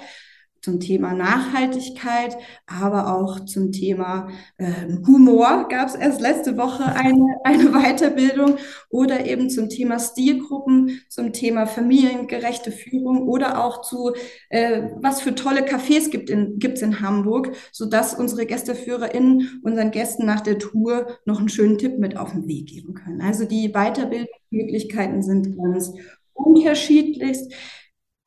zum 0.61 0.81
Thema 0.81 1.15
Nachhaltigkeit, 1.15 2.37
aber 2.67 3.15
auch 3.15 3.45
zum 3.45 3.73
Thema 3.73 4.29
äh, 4.57 4.73
Humor 5.07 5.69
gab 5.69 5.89
es 5.89 5.95
erst 5.95 6.21
letzte 6.21 6.57
Woche 6.57 6.85
eine, 6.85 7.37
eine 7.45 7.71
Weiterbildung 7.71 8.57
oder 8.91 9.27
eben 9.27 9.51
zum 9.51 9.69
Thema 9.69 9.99
Stilgruppen, 9.99 11.01
zum 11.09 11.33
Thema 11.33 11.67
familiengerechte 11.67 12.73
Führung 12.73 13.29
oder 13.29 13.65
auch 13.65 13.83
zu, 13.83 14.13
äh, 14.51 14.83
was 15.01 15.21
für 15.21 15.35
tolle 15.35 15.63
Cafés 15.63 16.11
gibt 16.11 16.31
in, 16.31 16.59
gibt's 16.59 16.83
in 16.83 17.01
Hamburg, 17.01 17.53
sodass 17.73 18.15
unsere 18.15 18.47
GästeführerInnen 18.47 19.61
unseren 19.63 19.91
Gästen 19.91 20.27
nach 20.27 20.41
der 20.41 20.59
Tour 20.59 21.19
noch 21.25 21.39
einen 21.39 21.49
schönen 21.49 21.79
Tipp 21.79 21.99
mit 21.99 22.17
auf 22.17 22.33
den 22.33 22.47
Weg 22.49 22.67
geben 22.69 22.95
können. 22.95 23.21
Also 23.21 23.45
die 23.45 23.73
Weiterbildungsmöglichkeiten 23.73 25.23
sind 25.23 25.57
ganz 25.57 25.93
unterschiedlichst. 26.35 27.53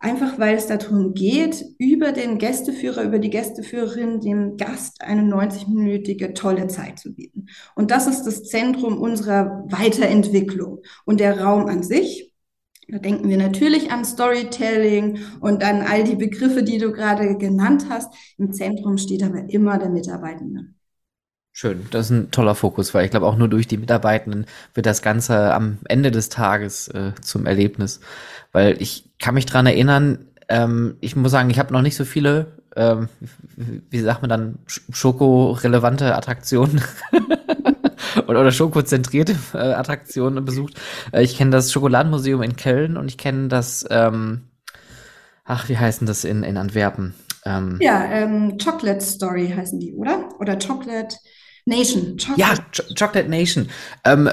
Einfach 0.03 0.39
weil 0.39 0.55
es 0.55 0.65
darum 0.65 1.13
geht, 1.13 1.63
über 1.77 2.11
den 2.11 2.39
Gästeführer, 2.39 3.03
über 3.03 3.19
die 3.19 3.29
Gästeführerin 3.29 4.19
dem 4.19 4.57
Gast 4.57 5.03
eine 5.03 5.21
90-minütige 5.21 6.33
tolle 6.33 6.65
Zeit 6.65 6.97
zu 6.97 7.13
bieten. 7.13 7.45
Und 7.75 7.91
das 7.91 8.07
ist 8.07 8.23
das 8.23 8.45
Zentrum 8.45 8.97
unserer 8.99 9.63
Weiterentwicklung. 9.69 10.79
Und 11.05 11.19
der 11.19 11.39
Raum 11.39 11.67
an 11.67 11.83
sich, 11.83 12.33
da 12.87 12.97
denken 12.97 13.29
wir 13.29 13.37
natürlich 13.37 13.91
an 13.91 14.03
Storytelling 14.03 15.19
und 15.39 15.63
an 15.63 15.83
all 15.83 16.03
die 16.03 16.15
Begriffe, 16.15 16.63
die 16.63 16.79
du 16.79 16.91
gerade 16.91 17.37
genannt 17.37 17.85
hast. 17.87 18.11
Im 18.39 18.51
Zentrum 18.53 18.97
steht 18.97 19.21
aber 19.21 19.51
immer 19.51 19.77
der 19.77 19.89
Mitarbeitende. 19.89 20.73
Schön, 21.53 21.85
das 21.91 22.05
ist 22.05 22.11
ein 22.11 22.31
toller 22.31 22.55
Fokus, 22.55 22.93
weil 22.95 23.05
ich 23.05 23.11
glaube, 23.11 23.27
auch 23.27 23.35
nur 23.35 23.49
durch 23.49 23.67
die 23.67 23.77
Mitarbeitenden 23.77 24.47
wird 24.73 24.87
das 24.87 25.03
Ganze 25.03 25.53
am 25.53 25.77
Ende 25.87 26.09
des 26.09 26.29
Tages 26.29 26.87
äh, 26.87 27.11
zum 27.21 27.45
Erlebnis. 27.45 27.99
Weil 28.51 28.81
ich 28.81 29.10
kann 29.21 29.35
mich 29.35 29.45
dran 29.45 29.65
erinnern, 29.65 30.27
ähm, 30.49 30.97
ich 30.99 31.15
muss 31.15 31.31
sagen, 31.31 31.49
ich 31.49 31.59
habe 31.59 31.71
noch 31.71 31.81
nicht 31.81 31.95
so 31.95 32.03
viele, 32.03 32.57
ähm, 32.75 33.07
wie 33.89 33.99
sagt 33.99 34.21
man 34.21 34.29
dann, 34.29 34.59
Schoko-relevante 34.65 36.15
Attraktionen 36.15 36.81
oder, 38.27 38.51
Schoko-zentrierte 38.51 39.35
äh, 39.53 39.57
Attraktionen 39.57 40.43
besucht. 40.43 40.73
Äh, 41.13 41.23
ich 41.23 41.37
kenne 41.37 41.51
das 41.51 41.71
Schokoladenmuseum 41.71 42.41
in 42.41 42.57
Köln 42.57 42.97
und 42.97 43.07
ich 43.07 43.17
kenne 43.17 43.47
das, 43.47 43.85
ähm, 43.89 44.49
ach, 45.45 45.69
wie 45.69 45.77
heißen 45.77 46.05
das 46.05 46.25
in, 46.25 46.43
in 46.43 46.57
Antwerpen? 46.57 47.13
Ähm, 47.45 47.77
ja, 47.79 48.03
ähm, 48.11 48.57
Chocolate 48.57 49.01
Story 49.01 49.53
heißen 49.55 49.79
die, 49.79 49.93
oder? 49.93 50.29
Oder 50.39 50.57
Chocolate. 50.59 51.15
Nation. 51.65 52.17
Chocolate. 52.17 52.39
Ja, 52.39 52.55
Ch 52.71 52.95
Chocolate 52.97 53.29
Nation. 53.29 53.69
Ähm, 54.03 54.29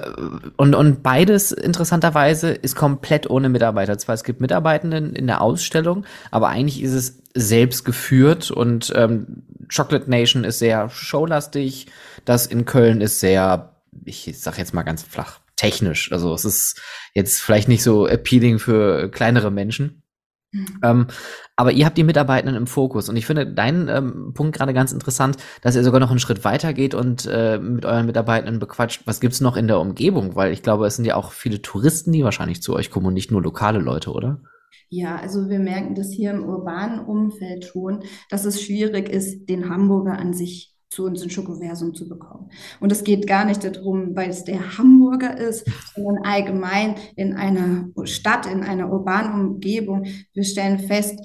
und, 0.56 0.74
und 0.74 1.02
beides 1.02 1.52
interessanterweise 1.52 2.50
ist 2.50 2.76
komplett 2.76 3.28
ohne 3.28 3.48
Mitarbeiter. 3.48 3.98
Zwar 3.98 4.14
es 4.14 4.24
gibt 4.24 4.40
Mitarbeitenden 4.40 5.14
in 5.14 5.26
der 5.26 5.40
Ausstellung, 5.40 6.04
aber 6.30 6.48
eigentlich 6.48 6.82
ist 6.82 6.94
es 6.94 7.22
selbst 7.34 7.84
geführt 7.84 8.50
und 8.50 8.92
ähm, 8.96 9.42
Chocolate 9.74 10.08
Nation 10.08 10.44
ist 10.44 10.58
sehr 10.58 10.88
showlastig. 10.88 11.86
Das 12.24 12.46
in 12.46 12.64
Köln 12.64 13.00
ist 13.00 13.20
sehr, 13.20 13.76
ich 14.04 14.32
sag 14.38 14.58
jetzt 14.58 14.74
mal 14.74 14.82
ganz 14.82 15.02
flach, 15.02 15.40
technisch. 15.56 16.10
Also 16.12 16.32
es 16.34 16.44
ist 16.44 16.80
jetzt 17.14 17.40
vielleicht 17.40 17.68
nicht 17.68 17.82
so 17.82 18.06
appealing 18.06 18.58
für 18.58 19.10
kleinere 19.10 19.50
Menschen. 19.50 20.02
Mhm. 20.52 20.66
Ähm, 20.82 21.06
aber 21.56 21.72
ihr 21.72 21.84
habt 21.84 21.98
die 21.98 22.04
Mitarbeitenden 22.04 22.56
im 22.56 22.66
Fokus 22.66 23.08
und 23.08 23.16
ich 23.16 23.26
finde 23.26 23.46
deinen 23.46 23.88
ähm, 23.88 24.32
Punkt 24.34 24.56
gerade 24.56 24.72
ganz 24.72 24.92
interessant, 24.92 25.36
dass 25.60 25.76
ihr 25.76 25.84
sogar 25.84 26.00
noch 26.00 26.10
einen 26.10 26.20
Schritt 26.20 26.44
weiter 26.44 26.72
geht 26.72 26.94
und 26.94 27.26
äh, 27.26 27.58
mit 27.58 27.84
euren 27.84 28.06
Mitarbeitenden 28.06 28.58
bequatscht, 28.58 29.02
was 29.06 29.20
gibt's 29.20 29.40
noch 29.40 29.56
in 29.56 29.66
der 29.66 29.80
Umgebung? 29.80 30.36
Weil 30.36 30.52
ich 30.52 30.62
glaube, 30.62 30.86
es 30.86 30.96
sind 30.96 31.04
ja 31.04 31.16
auch 31.16 31.32
viele 31.32 31.60
Touristen, 31.60 32.12
die 32.12 32.24
wahrscheinlich 32.24 32.62
zu 32.62 32.74
euch 32.74 32.90
kommen 32.90 33.06
und 33.06 33.14
nicht 33.14 33.30
nur 33.30 33.42
lokale 33.42 33.78
Leute, 33.78 34.12
oder? 34.12 34.40
Ja, 34.90 35.16
also 35.16 35.50
wir 35.50 35.58
merken 35.58 35.94
das 35.94 36.12
hier 36.12 36.30
im 36.30 36.44
urbanen 36.44 37.00
Umfeld 37.00 37.66
schon, 37.66 38.04
dass 38.30 38.46
es 38.46 38.62
schwierig 38.62 39.10
ist, 39.10 39.46
den 39.46 39.68
Hamburger 39.68 40.18
an 40.18 40.32
sich 40.32 40.77
zu 40.90 41.04
uns 41.04 41.22
in 41.22 41.30
Schokoversum 41.30 41.94
zu 41.94 42.08
bekommen. 42.08 42.50
Und 42.80 42.92
es 42.92 43.04
geht 43.04 43.26
gar 43.26 43.44
nicht 43.44 43.62
darum, 43.62 44.16
weil 44.16 44.30
es 44.30 44.44
der 44.44 44.78
Hamburger 44.78 45.36
ist, 45.36 45.66
sondern 45.94 46.24
allgemein 46.24 46.94
in 47.16 47.34
einer 47.34 47.88
Stadt, 48.04 48.46
in 48.46 48.62
einer 48.62 48.90
urbanen 48.90 49.48
Umgebung. 49.48 50.06
Wir 50.32 50.44
stellen 50.44 50.78
fest, 50.78 51.20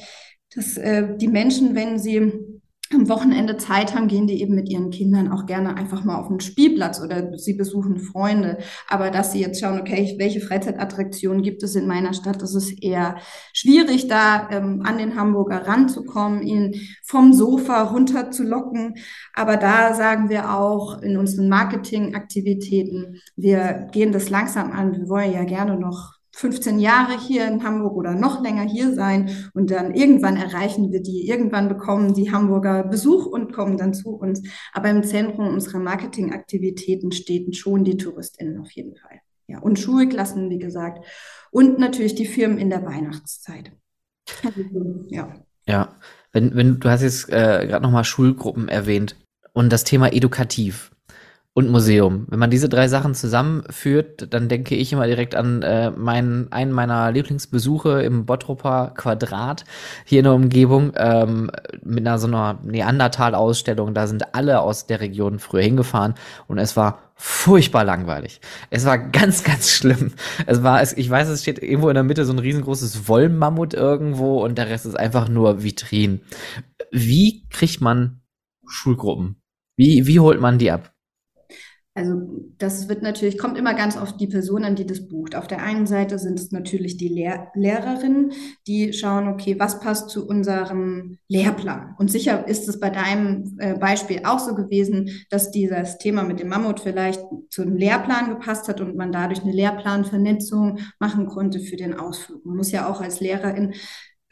dass 0.56 0.78
äh, 0.78 1.18
die 1.18 1.28
Menschen, 1.28 1.76
wenn 1.76 1.98
sie 1.98 2.34
am 2.94 3.10
Wochenende 3.10 3.58
Zeit 3.58 3.96
haben, 3.96 4.08
gehen 4.08 4.28
die 4.28 4.42
eben 4.42 4.56
mit 4.56 4.70
ihren 4.70 4.90
Kindern 4.90 5.32
auch 5.32 5.46
gerne 5.46 5.76
einfach 5.76 6.04
mal 6.04 6.18
auf 6.18 6.28
den 6.28 6.40
Spielplatz 6.40 7.02
oder 7.02 7.38
sie 7.38 7.54
besuchen 7.54 7.98
Freunde. 8.00 8.58
Aber 8.88 9.12
dass 9.12 9.32
sie 9.32 9.42
jetzt 9.42 9.60
schauen, 9.60 9.80
okay, 9.80 10.16
welche 10.18 10.42
Freizeitattraktionen 10.42 11.44
gibt 11.44 11.64
es 11.64 11.76
in 11.76 11.88
meiner 11.88 12.14
Stadt, 12.14 12.42
das 12.42 12.56
ist 12.56 12.84
eher 12.84 13.18
schwierig, 13.54 14.08
da 14.08 14.50
ähm, 14.52 14.82
an 14.86 14.98
den 14.98 15.16
Hamburger 15.16 15.68
ranzukommen, 15.68 16.42
ihn 16.42 16.76
vom 17.04 17.34
Sofa 17.34 17.84
runter 17.84 18.32
zu 18.32 18.44
locken. 18.44 18.96
Aber 19.34 19.58
da 19.58 19.94
sagen 19.94 20.30
wir 20.30 20.58
auch 20.58 21.02
in 21.02 21.18
unseren 21.18 21.50
Marketingaktivitäten, 21.50 23.22
wir 23.36 23.88
gehen 23.92 24.12
das 24.12 24.30
langsam 24.30 24.72
an. 24.72 24.94
Wir 24.94 25.10
wollen 25.10 25.34
ja 25.34 25.44
gerne 25.44 25.78
noch 25.78 26.23
15 26.36 26.80
Jahre 26.80 27.18
hier 27.20 27.48
in 27.48 27.64
Hamburg 27.64 27.96
oder 27.96 28.16
noch 28.16 28.42
länger 28.42 28.64
hier 28.64 28.94
sein 28.94 29.50
und 29.54 29.70
dann 29.72 29.94
irgendwann 29.94 30.36
erreichen 30.36 30.92
wir 30.92 31.02
die. 31.02 31.28
Irgendwann 31.28 31.70
bekommen 31.70 32.14
die 32.14 32.32
Hamburger 32.32 32.84
Besuch 32.84 33.26
und 33.26 33.54
kommen 33.54 33.78
dann 33.78 33.94
zu 33.94 34.10
uns. 34.10 34.42
Aber 34.74 34.90
im 34.90 35.04
Zentrum 35.04 35.48
unserer 35.48 35.80
Marketingaktivitäten 35.80 37.12
stehen 37.12 37.54
schon 37.54 37.84
die 37.84 37.98
TouristInnen 37.98 38.60
auf 38.60 38.72
jeden 38.72 38.96
Fall. 38.96 39.20
Ja, 39.48 39.60
und 39.60 39.78
Schulklassen, 39.78 40.50
wie 40.50 40.58
gesagt. 40.58 41.06
Und 41.52 41.78
natürlich 41.78 42.16
die 42.16 42.26
Firmen 42.26 42.58
in 42.58 42.70
der 42.70 42.84
Weihnachtszeit. 42.86 43.72
ja. 45.08 45.34
Ja, 45.68 45.96
wenn, 46.32 46.56
wenn 46.56 46.80
du 46.80 46.90
hast 46.90 47.04
jetzt 47.04 47.30
äh, 47.30 47.66
gerade 47.68 47.84
nochmal 47.84 48.04
Schulgruppen 48.04 48.68
erwähnt 48.68 49.16
und 49.54 49.72
das 49.72 49.84
Thema 49.84 50.12
edukativ 50.12 50.93
und 51.56 51.70
Museum. 51.70 52.26
Wenn 52.30 52.40
man 52.40 52.50
diese 52.50 52.68
drei 52.68 52.88
Sachen 52.88 53.14
zusammenführt, 53.14 54.34
dann 54.34 54.50
denke 54.50 54.74
ich 54.76 54.92
immer 54.92 55.06
direkt 55.06 55.36
an 55.36 55.62
äh, 55.62 55.92
meinen, 55.92 56.52
einen 56.52 56.72
meiner 56.72 57.12
Lieblingsbesuche 57.12 58.02
im 58.02 58.26
Bottroper 58.26 58.94
Quadrat 58.96 59.64
hier 60.04 60.20
in 60.20 60.24
der 60.24 60.34
Umgebung 60.34 60.94
ähm, 60.96 61.52
mit 61.84 62.08
einer 62.08 62.18
so 62.18 62.26
einer 62.26 62.60
Neandertal-Ausstellung. 62.64 63.94
Da 63.94 64.08
sind 64.08 64.34
alle 64.34 64.62
aus 64.62 64.88
der 64.88 65.00
Region 65.00 65.38
früher 65.38 65.62
hingefahren 65.62 66.16
und 66.48 66.58
es 66.58 66.76
war 66.76 67.12
furchtbar 67.16 67.84
langweilig. 67.84 68.42
Es 68.72 68.86
war 68.86 68.98
ganz, 68.98 69.44
ganz 69.44 69.70
schlimm. 69.70 70.14
Es 70.48 70.64
war, 70.64 70.82
ich 70.82 71.10
weiß, 71.10 71.30
es 71.30 71.44
steht 71.44 71.62
irgendwo 71.62 71.90
in 71.90 71.96
der 71.96 72.04
Mitte 72.04 72.26
so 72.26 72.34
ein 72.34 72.40
riesengroßes 72.40 73.08
Wollmammut 73.08 73.76
irgendwo 73.76 74.44
und 74.44 74.58
der 74.58 74.70
Rest 74.70 74.88
ist 74.88 74.98
einfach 74.98 75.30
nur 75.30 75.62
Vitrin. 75.62 76.22
Wie 76.92 77.48
kriegt 77.50 77.80
man 77.80 78.22
Schulgruppen? 78.66 79.36
Wie, 79.78 80.08
wie 80.08 80.20
holt 80.20 80.42
man 80.42 80.58
die 80.58 80.72
ab? 80.72 80.93
Also 81.96 82.28
das 82.58 82.90
wird 82.90 83.04
natürlich, 83.04 83.38
kommt 83.38 83.56
immer 83.56 83.76
ganz 83.76 83.98
auf 83.98 84.18
die 84.18 84.26
Person 84.26 84.64
an, 84.64 84.76
die 84.76 84.86
das 84.86 85.08
bucht. 85.08 85.36
Auf 85.36 85.46
der 85.46 85.62
einen 85.62 85.86
Seite 85.86 86.18
sind 86.18 86.40
es 86.40 86.52
natürlich 86.52 86.98
die 86.98 87.08
Lehr 87.08 87.52
Lehrerinnen, 87.54 88.32
die 88.66 88.94
schauen, 88.94 89.28
okay, 89.28 89.60
was 89.60 89.80
passt 89.80 90.10
zu 90.10 90.28
unserem 90.28 91.20
Lehrplan? 91.28 91.94
Und 92.00 92.10
sicher 92.10 92.48
ist 92.48 92.68
es 92.68 92.80
bei 92.80 92.90
deinem 92.90 93.58
äh, 93.60 93.76
Beispiel 93.76 94.22
auch 94.26 94.40
so 94.40 94.56
gewesen, 94.56 95.12
dass 95.30 95.52
dieses 95.52 96.00
Thema 96.00 96.24
mit 96.24 96.40
dem 96.40 96.50
Mammut 96.50 96.80
vielleicht 96.80 97.22
zum 97.52 97.76
Lehrplan 97.76 98.30
gepasst 98.30 98.68
hat 98.68 98.82
und 98.82 98.96
man 98.96 99.12
dadurch 99.12 99.44
eine 99.44 99.54
Lehrplanvernetzung 99.54 100.80
machen 101.00 101.28
konnte 101.28 101.60
für 101.60 101.76
den 101.76 101.94
Ausflug. 101.94 102.44
Man 102.44 102.58
muss 102.58 102.72
ja 102.72 102.90
auch 102.90 103.02
als 103.02 103.20
Lehrerin 103.20 103.74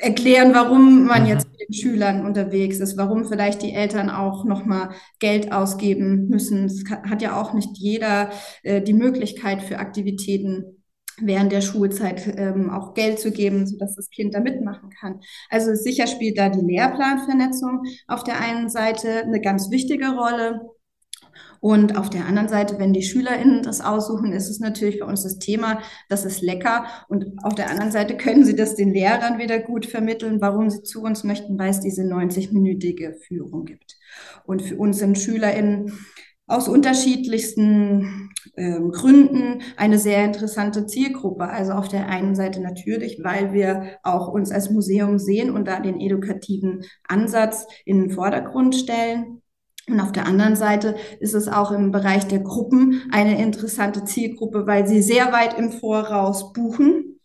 erklären, 0.01 0.53
warum 0.53 1.05
man 1.05 1.23
mhm. 1.23 1.29
jetzt 1.29 1.47
mit 1.49 1.61
den 1.61 1.73
Schülern 1.73 2.25
unterwegs 2.25 2.79
ist, 2.79 2.97
warum 2.97 3.25
vielleicht 3.25 3.61
die 3.61 3.73
Eltern 3.73 4.09
auch 4.09 4.43
nochmal 4.45 4.89
Geld 5.19 5.51
ausgeben 5.51 6.27
müssen. 6.27 6.65
Es 6.65 6.83
hat 6.89 7.21
ja 7.21 7.39
auch 7.39 7.53
nicht 7.53 7.77
jeder 7.77 8.31
äh, 8.63 8.81
die 8.81 8.93
Möglichkeit 8.93 9.61
für 9.61 9.79
Aktivitäten 9.79 10.81
während 11.19 11.51
der 11.51 11.61
Schulzeit 11.61 12.33
ähm, 12.37 12.69
auch 12.69 12.93
Geld 12.93 13.19
zu 13.19 13.31
geben, 13.31 13.67
sodass 13.67 13.95
das 13.95 14.09
Kind 14.09 14.33
da 14.33 14.39
mitmachen 14.39 14.89
kann. 14.89 15.19
Also 15.49 15.75
sicher 15.75 16.07
spielt 16.07 16.37
da 16.37 16.49
die 16.49 16.65
Lehrplanvernetzung 16.65 17.83
auf 18.07 18.23
der 18.23 18.39
einen 18.39 18.69
Seite 18.69 19.23
eine 19.23 19.41
ganz 19.41 19.69
wichtige 19.69 20.09
Rolle. 20.09 20.61
Und 21.59 21.97
auf 21.97 22.09
der 22.09 22.25
anderen 22.25 22.49
Seite, 22.49 22.79
wenn 22.79 22.91
die 22.91 23.03
SchülerInnen 23.03 23.61
das 23.61 23.81
aussuchen, 23.81 24.33
ist 24.33 24.49
es 24.49 24.59
natürlich 24.59 24.97
für 24.97 25.05
uns 25.05 25.23
das 25.23 25.37
Thema, 25.37 25.79
das 26.09 26.25
ist 26.25 26.41
lecker. 26.41 26.85
Und 27.07 27.25
auf 27.43 27.53
der 27.53 27.69
anderen 27.69 27.91
Seite 27.91 28.17
können 28.17 28.43
sie 28.43 28.55
das 28.55 28.75
den 28.75 28.93
Lehrern 28.93 29.37
wieder 29.37 29.59
gut 29.59 29.85
vermitteln, 29.85 30.41
warum 30.41 30.69
sie 30.69 30.81
zu 30.81 31.03
uns 31.03 31.23
möchten, 31.23 31.59
weil 31.59 31.69
es 31.69 31.79
diese 31.79 32.01
90-minütige 32.01 33.13
Führung 33.27 33.65
gibt. 33.65 33.95
Und 34.45 34.63
für 34.63 34.75
uns 34.77 34.97
sind 34.97 35.19
SchülerInnen 35.19 35.93
aus 36.47 36.67
unterschiedlichsten 36.67 38.29
ähm, 38.57 38.91
Gründen 38.91 39.61
eine 39.77 39.97
sehr 39.97 40.25
interessante 40.25 40.85
Zielgruppe. 40.85 41.47
Also 41.47 41.73
auf 41.73 41.87
der 41.87 42.09
einen 42.09 42.35
Seite 42.35 42.59
natürlich, 42.59 43.19
weil 43.23 43.53
wir 43.53 43.97
auch 44.03 44.27
uns 44.27 44.51
als 44.51 44.69
Museum 44.69 45.17
sehen 45.17 45.51
und 45.51 45.67
da 45.67 45.79
den 45.79 46.01
edukativen 46.01 46.83
Ansatz 47.07 47.67
in 47.85 48.01
den 48.01 48.09
Vordergrund 48.11 48.75
stellen. 48.75 49.41
Und 49.87 49.99
auf 49.99 50.11
der 50.11 50.27
anderen 50.27 50.55
Seite 50.55 50.95
ist 51.19 51.33
es 51.33 51.47
auch 51.47 51.71
im 51.71 51.91
Bereich 51.91 52.27
der 52.27 52.39
Gruppen 52.39 53.09
eine 53.11 53.41
interessante 53.41 54.03
Zielgruppe, 54.05 54.67
weil 54.67 54.87
sie 54.87 55.01
sehr 55.01 55.31
weit 55.31 55.57
im 55.57 55.71
Voraus 55.71 56.53
buchen 56.53 57.19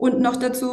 und 0.00 0.18
noch 0.18 0.36
dazu, 0.36 0.66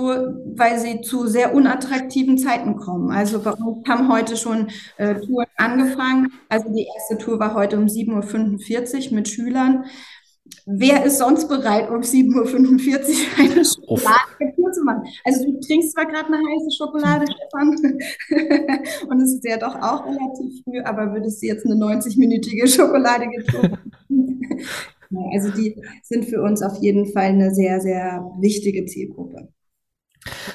weil 0.56 0.80
sie 0.80 1.02
zu 1.02 1.28
sehr 1.28 1.54
unattraktiven 1.54 2.38
Zeiten 2.38 2.78
kommen. 2.78 3.12
Also 3.12 3.42
bei 3.42 3.52
uns 3.52 3.86
haben 3.88 4.10
heute 4.10 4.38
schon 4.38 4.70
äh, 4.96 5.16
Touren 5.16 5.48
angefangen. 5.58 6.32
Also 6.48 6.70
die 6.74 6.88
erste 6.96 7.18
Tour 7.18 7.38
war 7.38 7.54
heute 7.54 7.78
um 7.78 7.88
7.45 7.88 9.10
Uhr 9.10 9.16
mit 9.16 9.28
Schülern. 9.28 9.84
Wer 10.66 11.06
ist 11.06 11.20
sonst 11.20 11.48
bereit, 11.48 11.90
um 11.90 12.02
7.45 12.02 12.36
Uhr 12.36 12.46
eine 13.38 13.66
Schokolade 13.66 14.74
zu 14.74 14.84
machen? 14.84 15.04
Also 15.24 15.46
du 15.46 15.60
trinkst 15.60 15.94
zwar 15.94 16.06
gerade 16.06 16.28
eine 16.28 16.38
heiße 16.38 16.72
Schokolade, 16.78 17.26
Stefan, 17.26 17.70
und 19.10 19.22
es 19.22 19.34
ist 19.34 19.46
ja 19.46 19.58
doch 19.58 19.76
auch 19.76 20.06
relativ 20.06 20.64
früh, 20.64 20.82
aber 20.82 21.14
würdest 21.14 21.42
du 21.42 21.48
jetzt 21.48 21.66
eine 21.66 21.76
90-minütige 21.76 22.68
Schokolade 22.76 23.28
getrunken? 23.28 23.92
also 25.34 25.50
die 25.52 25.82
sind 26.04 26.26
für 26.26 26.42
uns 26.42 26.62
auf 26.62 26.78
jeden 26.82 27.06
Fall 27.14 27.28
eine 27.28 27.54
sehr, 27.54 27.80
sehr 27.80 28.30
wichtige 28.40 28.86
Zielgruppe. 28.86 29.48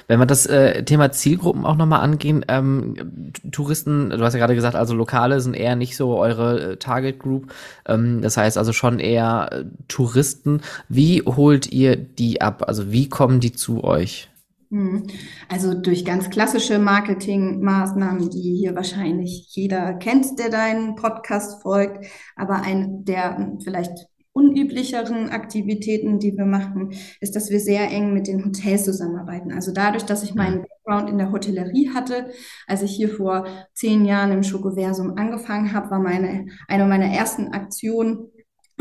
Wenn 0.08 0.18
wir 0.18 0.26
das 0.26 0.46
äh, 0.46 0.84
Thema 0.84 1.12
Zielgruppen 1.12 1.64
auch 1.64 1.76
nochmal 1.76 2.00
angehen, 2.00 2.44
ähm, 2.48 3.32
Touristen, 3.50 4.10
du 4.10 4.20
hast 4.22 4.34
ja 4.34 4.38
gerade 4.38 4.54
gesagt, 4.54 4.76
also 4.76 4.94
Lokale 4.94 5.40
sind 5.40 5.54
eher 5.54 5.76
nicht 5.76 5.96
so 5.96 6.16
eure 6.16 6.72
äh, 6.72 6.76
Target 6.76 7.18
Group. 7.18 7.52
Ähm, 7.86 8.22
das 8.22 8.36
heißt 8.36 8.58
also 8.58 8.72
schon 8.72 8.98
eher 8.98 9.48
äh, 9.52 9.64
Touristen. 9.88 10.60
Wie 10.88 11.22
holt 11.22 11.72
ihr 11.72 11.96
die 11.96 12.40
ab? 12.40 12.64
Also 12.66 12.92
wie 12.92 13.08
kommen 13.08 13.40
die 13.40 13.52
zu 13.52 13.84
euch? 13.84 14.28
Hm. 14.72 15.06
Also 15.50 15.74
durch 15.74 16.02
ganz 16.02 16.30
klassische 16.30 16.78
Marketingmaßnahmen, 16.78 18.30
die 18.30 18.56
hier 18.56 18.74
wahrscheinlich 18.74 19.48
jeder 19.50 19.92
kennt, 19.92 20.38
der 20.38 20.48
deinen 20.48 20.96
Podcast 20.96 21.60
folgt, 21.62 22.06
aber 22.36 22.62
ein 22.62 23.04
der 23.04 23.52
vielleicht 23.62 24.08
unüblicheren 24.32 25.28
Aktivitäten, 25.30 26.18
die 26.18 26.36
wir 26.36 26.46
machen, 26.46 26.94
ist, 27.20 27.36
dass 27.36 27.50
wir 27.50 27.60
sehr 27.60 27.90
eng 27.90 28.14
mit 28.14 28.26
den 28.26 28.44
Hotels 28.44 28.84
zusammenarbeiten. 28.84 29.52
Also 29.52 29.72
dadurch, 29.72 30.04
dass 30.04 30.22
ich 30.22 30.34
meinen 30.34 30.62
Background 30.62 31.10
in 31.10 31.18
der 31.18 31.32
Hotellerie 31.32 31.90
hatte, 31.94 32.30
als 32.66 32.82
ich 32.82 32.92
hier 32.92 33.08
vor 33.08 33.46
zehn 33.74 34.04
Jahren 34.04 34.32
im 34.32 34.42
Schokoversum 34.42 35.16
angefangen 35.16 35.72
habe, 35.72 35.90
war 35.90 36.00
meine, 36.00 36.46
eine 36.66 36.86
meiner 36.86 37.12
ersten 37.12 37.48
Aktionen, 37.48 38.30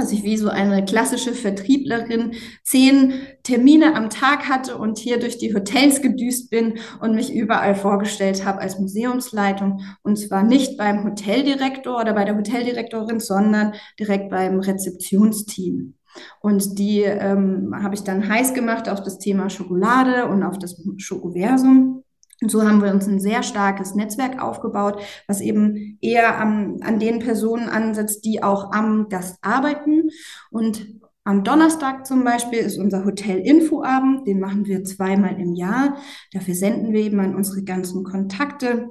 dass 0.02 0.12
ich 0.12 0.24
wie 0.24 0.38
so 0.38 0.50
eine 0.50 0.84
klassische 0.84 1.34
Vertrieblerin 1.34 2.34
zehn 2.64 3.14
Termine 3.44 3.96
am 3.96 4.10
Tag 4.10 4.50
hatte 4.50 4.78
und 4.78 4.98
hier 4.98 5.20
durch 5.20 5.38
die 5.38 5.54
Hotels 5.54 6.02
gedüst 6.02 6.50
bin 6.50 6.80
und 7.00 7.14
mich 7.14 7.32
überall 7.32 7.76
vorgestellt 7.76 8.44
habe 8.44 8.62
als 8.62 8.80
Museumsleitung. 8.80 9.82
Und 10.02 10.18
zwar 10.18 10.42
nicht 10.42 10.76
beim 10.76 11.04
Hoteldirektor 11.04 12.00
oder 12.02 12.14
bei 12.14 12.26
der 12.26 12.36
Hoteldirektorin, 12.36 13.20
sondern 13.20 13.74
direkt 14.00 14.32
beim 14.32 14.60
Rezeptionsteam. 14.60 15.94
Und 16.42 16.80
die 16.80 17.02
ähm, 17.02 17.74
habe 17.82 17.94
ich 17.94 18.02
dann 18.02 18.28
heiß 18.28 18.56
gemacht 18.56 18.90
auf 18.90 19.04
das 19.04 19.20
Thema 19.20 19.52
Schokolade 19.52 20.28
und 20.28 20.42
auf 20.42 20.58
das 20.58 20.84
Schokoversum. 20.98 22.04
Und 22.42 22.50
so 22.50 22.64
haben 22.64 22.82
wir 22.82 22.92
uns 22.92 23.08
ein 23.08 23.20
sehr 23.20 23.44
starkes 23.44 23.94
Netzwerk 23.94 24.42
aufgebaut, 24.42 25.02
was 25.28 25.42
eben 25.42 25.98
eher 26.02 26.40
am, 26.40 26.78
an 26.82 27.00
den 27.00 27.20
Personen 27.20 27.70
ansetzt, 27.70 28.26
die 28.26 28.42
auch 28.42 28.72
am 28.72 29.10
Gast 29.10 29.38
arbeiten. 29.42 30.10
Und 30.50 31.02
Am 31.24 31.44
Donnerstag 31.44 32.08
zum 32.08 32.24
Beispiel 32.24 32.58
ist 32.58 32.80
unser 32.80 33.06
Hotel-Info-Abend, 33.06 34.26
den 34.26 34.40
machen 34.40 34.66
wir 34.66 34.84
zweimal 34.84 35.40
im 35.40 35.54
Jahr. 35.54 35.98
Dafür 36.34 36.56
senden 36.56 36.94
wir 36.94 37.02
eben 37.02 37.20
an 37.20 37.36
unsere 37.36 37.64
ganzen 37.64 38.04
Kontakte 38.04 38.90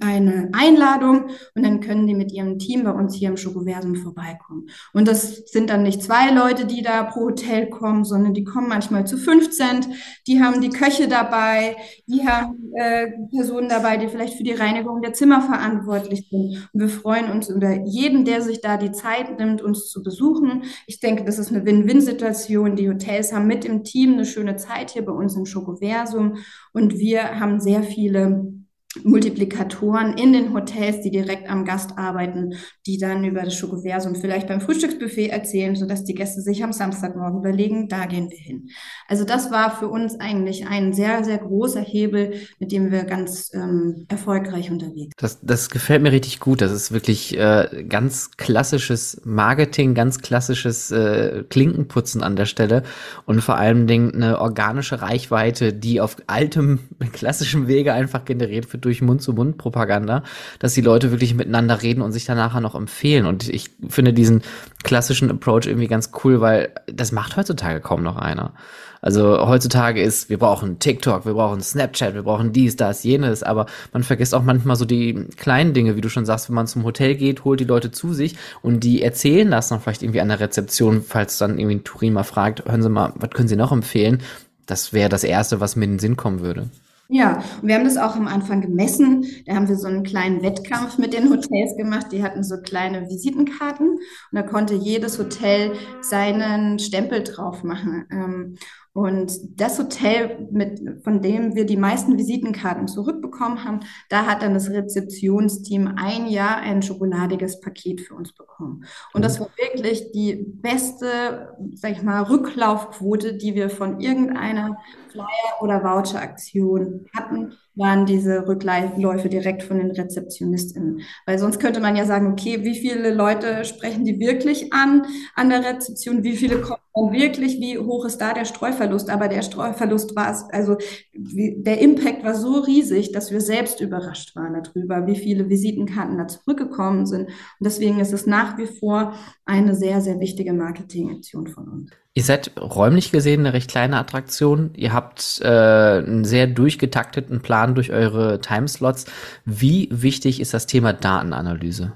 eine 0.00 0.50
Einladung 0.52 1.30
und 1.54 1.62
dann 1.64 1.80
können 1.80 2.06
die 2.06 2.14
mit 2.14 2.32
ihrem 2.32 2.58
Team 2.58 2.84
bei 2.84 2.90
uns 2.90 3.14
hier 3.14 3.30
im 3.30 3.38
Schokoversum 3.38 3.94
vorbeikommen. 3.96 4.68
Und 4.92 5.08
das 5.08 5.50
sind 5.50 5.70
dann 5.70 5.82
nicht 5.84 6.02
zwei 6.02 6.30
Leute, 6.30 6.66
die 6.66 6.82
da 6.82 7.04
pro 7.04 7.28
Hotel 7.28 7.70
kommen, 7.70 8.04
sondern 8.04 8.34
die 8.34 8.44
kommen 8.44 8.68
manchmal 8.68 9.06
zu 9.06 9.16
15. 9.16 9.94
Die 10.26 10.42
haben 10.42 10.60
die 10.60 10.68
Köche 10.68 11.08
dabei, 11.08 11.76
die 12.06 12.26
haben 12.26 12.72
äh, 12.74 13.10
Personen 13.30 13.70
dabei, 13.70 13.96
die 13.96 14.08
vielleicht 14.08 14.34
für 14.34 14.42
die 14.42 14.52
Reinigung 14.52 15.00
der 15.00 15.14
Zimmer 15.14 15.40
verantwortlich 15.40 16.28
sind. 16.28 16.68
Und 16.72 16.80
wir 16.80 16.88
freuen 16.90 17.30
uns 17.30 17.48
über 17.48 17.84
jeden, 17.86 18.26
der 18.26 18.42
sich 18.42 18.60
da 18.60 18.76
die 18.76 18.92
Zeit 18.92 19.38
nimmt, 19.38 19.62
uns 19.62 19.88
zu 19.88 20.02
besuchen. 20.02 20.64
Ich 20.86 21.00
denke, 21.00 21.24
das 21.24 21.38
ist 21.38 21.50
eine 21.50 21.64
Win-Win-Situation. 21.64 22.76
Die 22.76 22.90
Hotels 22.90 23.32
haben 23.32 23.46
mit 23.46 23.64
im 23.64 23.82
Team 23.82 24.14
eine 24.14 24.26
schöne 24.26 24.56
Zeit 24.56 24.90
hier 24.90 25.04
bei 25.04 25.12
uns 25.12 25.36
im 25.36 25.46
Schokoversum 25.46 26.36
und 26.72 26.98
wir 26.98 27.40
haben 27.40 27.60
sehr 27.60 27.82
viele 27.82 28.57
Multiplikatoren 29.04 30.16
in 30.16 30.32
den 30.32 30.54
Hotels, 30.54 31.02
die 31.02 31.10
direkt 31.10 31.50
am 31.50 31.64
Gast 31.64 31.98
arbeiten, 31.98 32.54
die 32.86 32.98
dann 32.98 33.24
über 33.24 33.42
das 33.42 33.54
Schokoversum 33.54 34.14
vielleicht 34.14 34.48
beim 34.48 34.60
Frühstücksbuffet 34.60 35.28
erzählen, 35.28 35.76
sodass 35.76 36.04
die 36.04 36.14
Gäste 36.14 36.40
sich 36.40 36.64
am 36.64 36.72
Samstagmorgen 36.72 37.40
überlegen, 37.40 37.88
da 37.88 38.06
gehen 38.06 38.30
wir 38.30 38.38
hin. 38.38 38.68
Also 39.06 39.24
das 39.24 39.50
war 39.50 39.76
für 39.76 39.88
uns 39.88 40.18
eigentlich 40.18 40.66
ein 40.66 40.92
sehr, 40.94 41.22
sehr 41.22 41.38
großer 41.38 41.82
Hebel, 41.82 42.34
mit 42.58 42.72
dem 42.72 42.90
wir 42.90 43.04
ganz 43.04 43.50
ähm, 43.54 44.06
erfolgreich 44.08 44.70
unterwegs 44.70 45.12
das, 45.18 45.40
das 45.42 45.70
gefällt 45.70 46.02
mir 46.02 46.12
richtig 46.12 46.40
gut. 46.40 46.60
Das 46.60 46.72
ist 46.72 46.92
wirklich 46.92 47.36
äh, 47.36 47.84
ganz 47.88 48.30
klassisches 48.36 49.20
Marketing, 49.24 49.94
ganz 49.94 50.20
klassisches 50.20 50.90
äh, 50.90 51.44
Klinkenputzen 51.48 52.22
an 52.22 52.36
der 52.36 52.46
Stelle 52.46 52.82
und 53.26 53.42
vor 53.42 53.58
Dingen 53.88 54.14
eine 54.14 54.40
organische 54.40 55.02
Reichweite, 55.02 55.72
die 55.72 56.00
auf 56.00 56.16
altem, 56.26 56.80
klassischem 57.12 57.66
Wege 57.66 57.92
einfach 57.92 58.24
generiert 58.24 58.72
wird 58.72 58.77
durch 58.80 59.02
Mund-zu-Mund-Propaganda, 59.02 60.22
dass 60.58 60.74
die 60.74 60.80
Leute 60.80 61.10
wirklich 61.10 61.34
miteinander 61.34 61.82
reden 61.82 62.02
und 62.02 62.12
sich 62.12 62.24
dann 62.24 62.38
noch 62.62 62.74
empfehlen. 62.74 63.26
Und 63.26 63.48
ich 63.48 63.70
finde 63.88 64.12
diesen 64.12 64.42
klassischen 64.82 65.30
Approach 65.30 65.66
irgendwie 65.66 65.88
ganz 65.88 66.10
cool, 66.24 66.40
weil 66.40 66.70
das 66.86 67.12
macht 67.12 67.36
heutzutage 67.36 67.80
kaum 67.80 68.02
noch 68.02 68.16
einer. 68.16 68.52
Also 69.00 69.46
heutzutage 69.46 70.02
ist, 70.02 70.28
wir 70.28 70.38
brauchen 70.38 70.78
TikTok, 70.80 71.24
wir 71.24 71.34
brauchen 71.34 71.60
Snapchat, 71.60 72.14
wir 72.14 72.22
brauchen 72.22 72.52
dies, 72.52 72.76
das, 72.76 73.04
jenes, 73.04 73.42
aber 73.42 73.66
man 73.92 74.02
vergisst 74.02 74.34
auch 74.34 74.42
manchmal 74.42 74.76
so 74.76 74.84
die 74.84 75.26
kleinen 75.36 75.72
Dinge, 75.72 75.96
wie 75.96 76.00
du 76.00 76.08
schon 76.08 76.26
sagst, 76.26 76.48
wenn 76.48 76.56
man 76.56 76.66
zum 76.66 76.84
Hotel 76.84 77.14
geht, 77.14 77.44
holt 77.44 77.60
die 77.60 77.64
Leute 77.64 77.92
zu 77.92 78.12
sich 78.12 78.36
und 78.60 78.82
die 78.82 79.02
erzählen 79.02 79.50
das 79.50 79.68
dann 79.68 79.80
vielleicht 79.80 80.02
irgendwie 80.02 80.20
an 80.20 80.28
der 80.28 80.40
Rezeption, 80.40 81.02
falls 81.02 81.38
dann 81.38 81.58
irgendwie 81.58 81.76
ein 81.76 81.84
Tourin 81.84 82.12
mal 82.12 82.24
fragt, 82.24 82.64
hören 82.64 82.82
Sie 82.82 82.88
mal, 82.88 83.12
was 83.16 83.30
können 83.30 83.48
Sie 83.48 83.56
noch 83.56 83.72
empfehlen? 83.72 84.20
Das 84.66 84.92
wäre 84.92 85.08
das 85.08 85.24
Erste, 85.24 85.60
was 85.60 85.76
mir 85.76 85.84
in 85.84 85.92
den 85.92 85.98
Sinn 85.98 86.16
kommen 86.16 86.40
würde. 86.40 86.68
Ja, 87.10 87.42
und 87.62 87.68
wir 87.68 87.74
haben 87.74 87.84
das 87.84 87.96
auch 87.96 88.16
am 88.16 88.28
Anfang 88.28 88.60
gemessen. 88.60 89.24
Da 89.46 89.54
haben 89.54 89.68
wir 89.68 89.76
so 89.76 89.88
einen 89.88 90.02
kleinen 90.02 90.42
Wettkampf 90.42 90.98
mit 90.98 91.14
den 91.14 91.30
Hotels 91.30 91.74
gemacht. 91.78 92.12
Die 92.12 92.22
hatten 92.22 92.44
so 92.44 92.58
kleine 92.60 93.08
Visitenkarten 93.08 93.88
und 93.92 94.00
da 94.32 94.42
konnte 94.42 94.74
jedes 94.74 95.18
Hotel 95.18 95.72
seinen 96.02 96.78
Stempel 96.78 97.22
drauf 97.24 97.64
machen. 97.64 98.58
Und 98.98 99.60
das 99.60 99.78
Hotel, 99.78 100.48
mit, 100.50 101.04
von 101.04 101.22
dem 101.22 101.54
wir 101.54 101.66
die 101.66 101.76
meisten 101.76 102.18
Visitenkarten 102.18 102.88
zurückbekommen 102.88 103.62
haben, 103.62 103.78
da 104.08 104.26
hat 104.26 104.42
dann 104.42 104.54
das 104.54 104.70
Rezeptionsteam 104.70 105.94
ein 105.94 106.26
Jahr 106.26 106.56
ein 106.56 106.82
schokoladiges 106.82 107.60
Paket 107.60 108.00
für 108.00 108.16
uns 108.16 108.32
bekommen. 108.32 108.84
Und 109.12 109.24
das 109.24 109.38
war 109.38 109.50
wirklich 109.56 110.10
die 110.10 110.34
beste, 110.34 111.54
sag 111.74 111.92
ich 111.92 112.02
mal, 112.02 112.24
Rücklaufquote, 112.24 113.34
die 113.34 113.54
wir 113.54 113.70
von 113.70 114.00
irgendeiner 114.00 114.78
Flyer- 115.12 115.62
oder 115.62 115.84
Voucher-Aktion 115.84 117.06
hatten 117.16 117.52
waren 117.78 118.06
diese 118.06 118.48
Rückläufe 118.48 119.28
direkt 119.28 119.62
von 119.62 119.78
den 119.78 119.92
RezeptionistInnen. 119.92 121.02
Weil 121.26 121.38
sonst 121.38 121.60
könnte 121.60 121.78
man 121.78 121.94
ja 121.94 122.06
sagen, 122.06 122.32
okay, 122.32 122.64
wie 122.64 122.74
viele 122.74 123.14
Leute 123.14 123.64
sprechen 123.64 124.04
die 124.04 124.18
wirklich 124.18 124.72
an, 124.72 125.06
an 125.36 125.48
der 125.48 125.64
Rezeption? 125.64 126.24
Wie 126.24 126.36
viele 126.36 126.60
kommen 126.60 126.80
dann 127.06 127.12
wirklich? 127.12 127.60
Wie 127.60 127.78
hoch 127.78 128.04
ist 128.04 128.18
da 128.18 128.32
der 128.32 128.44
Streuverlust? 128.44 129.10
Aber 129.10 129.28
der 129.28 129.42
Streuverlust 129.42 130.16
war 130.16 130.30
es, 130.30 130.44
also 130.50 130.76
der 131.14 131.80
Impact 131.80 132.24
war 132.24 132.34
so 132.34 132.60
riesig, 132.60 133.12
dass 133.12 133.30
wir 133.30 133.40
selbst 133.40 133.80
überrascht 133.80 134.34
waren 134.36 134.62
darüber, 134.62 135.06
wie 135.06 135.16
viele 135.16 135.48
Visitenkarten 135.48 136.18
da 136.18 136.28
zurückgekommen 136.28 137.06
sind. 137.06 137.26
Und 137.28 137.34
deswegen 137.60 138.00
ist 138.00 138.12
es 138.12 138.26
nach 138.26 138.58
wie 138.58 138.66
vor 138.66 139.14
eine 139.44 139.74
sehr, 139.74 140.00
sehr 140.00 140.20
wichtige 140.20 140.52
Marketingaktion 140.52 141.46
von 141.46 141.68
uns. 141.68 141.90
Ihr 142.14 142.24
seid 142.24 142.50
räumlich 142.60 143.12
gesehen 143.12 143.40
eine 143.40 143.52
recht 143.52 143.70
kleine 143.70 143.96
Attraktion. 143.96 144.70
Ihr 144.74 144.92
habt 144.92 145.40
äh, 145.40 145.46
einen 145.46 146.24
sehr 146.24 146.48
durchgetakteten 146.48 147.42
Plan 147.42 147.76
durch 147.76 147.92
eure 147.92 148.40
Timeslots. 148.40 149.06
Wie 149.44 149.88
wichtig 149.92 150.40
ist 150.40 150.52
das 150.52 150.66
Thema 150.66 150.92
Datenanalyse? 150.92 151.92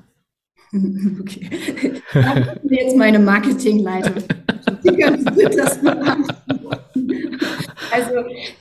Okay. 1.21 1.51
Jetzt 2.71 2.97
meine 2.97 3.19
Marketingleitung. 4.85 5.57
das 5.57 5.83
also 7.93 8.11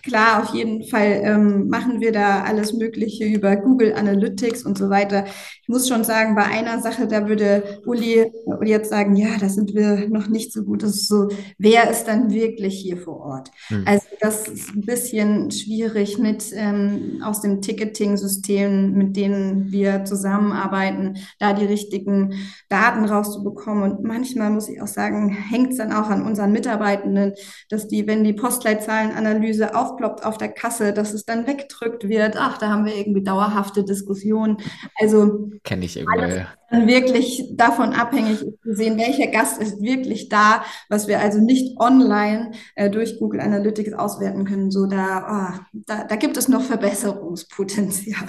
klar, 0.03 0.43
auf 0.43 0.53
jeden 0.53 0.83
Fall 0.83 1.21
ähm, 1.23 1.69
machen 1.69 2.01
wir 2.01 2.11
da 2.11 2.43
alles 2.43 2.73
Mögliche 2.73 3.25
über 3.25 3.55
Google 3.55 3.93
Analytics 3.93 4.63
und 4.63 4.77
so 4.77 4.89
weiter. 4.89 5.25
Ich 5.61 5.67
muss 5.67 5.87
schon 5.87 6.03
sagen, 6.03 6.35
bei 6.35 6.43
einer 6.43 6.81
Sache, 6.81 7.07
da 7.07 7.27
würde 7.27 7.81
Uli 7.85 8.31
jetzt 8.63 8.89
sagen, 8.89 9.15
ja, 9.15 9.37
da 9.39 9.49
sind 9.49 9.73
wir 9.73 10.09
noch 10.09 10.27
nicht 10.27 10.51
so 10.51 10.63
gut. 10.63 10.83
Das 10.83 10.91
ist 10.91 11.07
so, 11.07 11.29
wer 11.57 11.89
ist 11.89 12.05
dann 12.05 12.31
wirklich 12.31 12.79
hier 12.79 12.97
vor 12.97 13.19
Ort? 13.21 13.51
Hm. 13.67 13.83
Also 13.85 14.05
das 14.19 14.47
ist 14.47 14.75
ein 14.75 14.81
bisschen 14.81 15.49
schwierig 15.51 16.17
mit 16.17 16.45
ähm, 16.53 17.21
aus 17.23 17.41
dem 17.41 17.61
Ticketing-System, 17.61 18.93
mit 18.93 19.15
denen 19.15 19.71
wir 19.71 20.05
zusammenarbeiten, 20.05 21.17
da 21.39 21.53
die 21.53 21.65
richtigen 21.65 22.33
Daten 22.69 23.05
rauszubekommen. 23.05 23.83
Und 23.83 24.03
manchmal 24.03 24.49
muss 24.49 24.69
ich 24.69 24.81
auch 24.81 24.87
sagen, 24.87 25.29
hängt 25.29 25.71
es 25.71 25.77
dann 25.77 25.93
auch 25.93 26.09
an 26.09 26.23
unseren 26.23 26.51
Mitarbeitenden, 26.51 27.33
dass 27.69 27.87
die, 27.87 28.07
wenn 28.07 28.23
die 28.23 28.33
Postleitzahlen 28.33 29.11
Analyse 29.25 29.75
aufploppt 29.75 30.25
auf 30.25 30.37
der 30.37 30.49
Kasse, 30.49 30.93
dass 30.93 31.13
es 31.13 31.25
dann 31.25 31.47
weggedrückt 31.47 32.07
wird. 32.07 32.35
Ach, 32.37 32.57
da 32.57 32.69
haben 32.69 32.85
wir 32.85 32.95
irgendwie 32.95 33.23
dauerhafte 33.23 33.83
Diskussionen. 33.83 34.57
Also 34.99 35.49
kenne 35.63 35.85
ich 35.85 35.97
irgendwie. 35.97 36.45
Wirklich 36.71 37.43
davon 37.55 37.93
abhängig 37.93 38.39
zu 38.39 38.75
sehen, 38.75 38.97
welcher 38.97 39.27
Gast 39.27 39.61
ist 39.61 39.81
wirklich 39.81 40.29
da, 40.29 40.63
was 40.89 41.07
wir 41.07 41.19
also 41.19 41.39
nicht 41.39 41.79
online 41.79 42.51
äh, 42.75 42.89
durch 42.89 43.19
Google 43.19 43.41
Analytics 43.41 43.93
auswerten 43.93 44.45
können. 44.45 44.71
So 44.71 44.85
da, 44.85 45.57
oh, 45.57 45.59
da, 45.73 46.05
da 46.05 46.15
gibt 46.15 46.37
es 46.37 46.47
noch 46.47 46.61
Verbesserungspotenzial. 46.61 48.27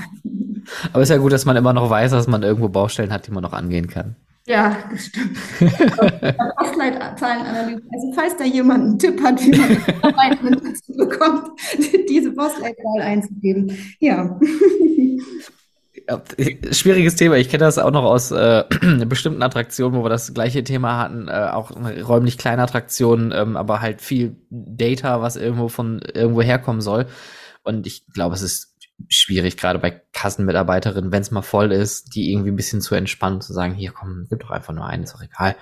Aber 0.92 1.02
ist 1.02 1.08
ja 1.08 1.18
gut, 1.18 1.32
dass 1.32 1.44
man 1.44 1.56
immer 1.56 1.72
noch 1.72 1.88
weiß, 1.88 2.10
dass 2.10 2.26
man 2.26 2.42
irgendwo 2.42 2.68
Baustellen 2.68 3.12
hat, 3.12 3.26
die 3.26 3.30
man 3.30 3.42
noch 3.42 3.52
angehen 3.52 3.88
kann. 3.88 4.16
Ja, 4.46 4.76
das 4.90 5.06
stimmt. 5.06 5.38
Postleitzahlenanalyse. 6.58 7.82
Also 7.92 8.12
falls 8.14 8.36
da 8.36 8.44
jemand 8.44 8.84
einen 8.84 8.98
Tipp 8.98 9.22
hat, 9.22 9.40
wie 9.40 9.50
man 9.50 10.52
dazu 10.52 10.92
bekommt, 10.96 11.50
diese 12.08 12.32
Postleitzahl 12.32 13.00
einzugeben. 13.02 13.76
Ja. 14.00 14.38
Schwieriges 16.72 17.14
Thema. 17.14 17.36
Ich 17.36 17.48
kenne 17.48 17.64
das 17.64 17.78
auch 17.78 17.92
noch 17.92 18.02
aus 18.02 18.32
äh, 18.32 18.64
bestimmten 19.06 19.42
Attraktionen, 19.42 19.96
wo 19.96 20.04
wir 20.04 20.10
das 20.10 20.34
gleiche 20.34 20.64
Thema 20.64 20.98
hatten. 20.98 21.28
Äh, 21.28 21.50
auch 21.52 21.70
räumlich 21.70 22.36
kleine 22.36 22.62
Attraktionen, 22.62 23.32
ähm, 23.32 23.56
aber 23.56 23.80
halt 23.80 24.00
viel 24.00 24.36
Data, 24.50 25.22
was 25.22 25.36
irgendwo 25.36 25.68
von 25.68 26.00
irgendwo 26.14 26.42
herkommen 26.42 26.80
soll. 26.80 27.06
Und 27.62 27.86
ich 27.86 28.06
glaube, 28.12 28.34
es 28.34 28.42
ist 28.42 28.71
schwierig, 29.08 29.56
gerade 29.56 29.78
bei 29.78 30.02
Kassenmitarbeiterinnen, 30.12 31.12
wenn 31.12 31.22
es 31.22 31.30
mal 31.30 31.42
voll 31.42 31.72
ist, 31.72 32.14
die 32.14 32.32
irgendwie 32.32 32.50
ein 32.50 32.56
bisschen 32.56 32.80
zu 32.80 32.94
entspannen, 32.94 33.40
zu 33.40 33.52
sagen, 33.52 33.74
hier 33.74 33.92
komm, 33.92 34.26
gib 34.28 34.40
doch 34.40 34.50
einfach 34.50 34.74
nur 34.74 34.86
einen, 34.86 35.04
ist 35.04 35.14
doch 35.14 35.22
egal. 35.22 35.56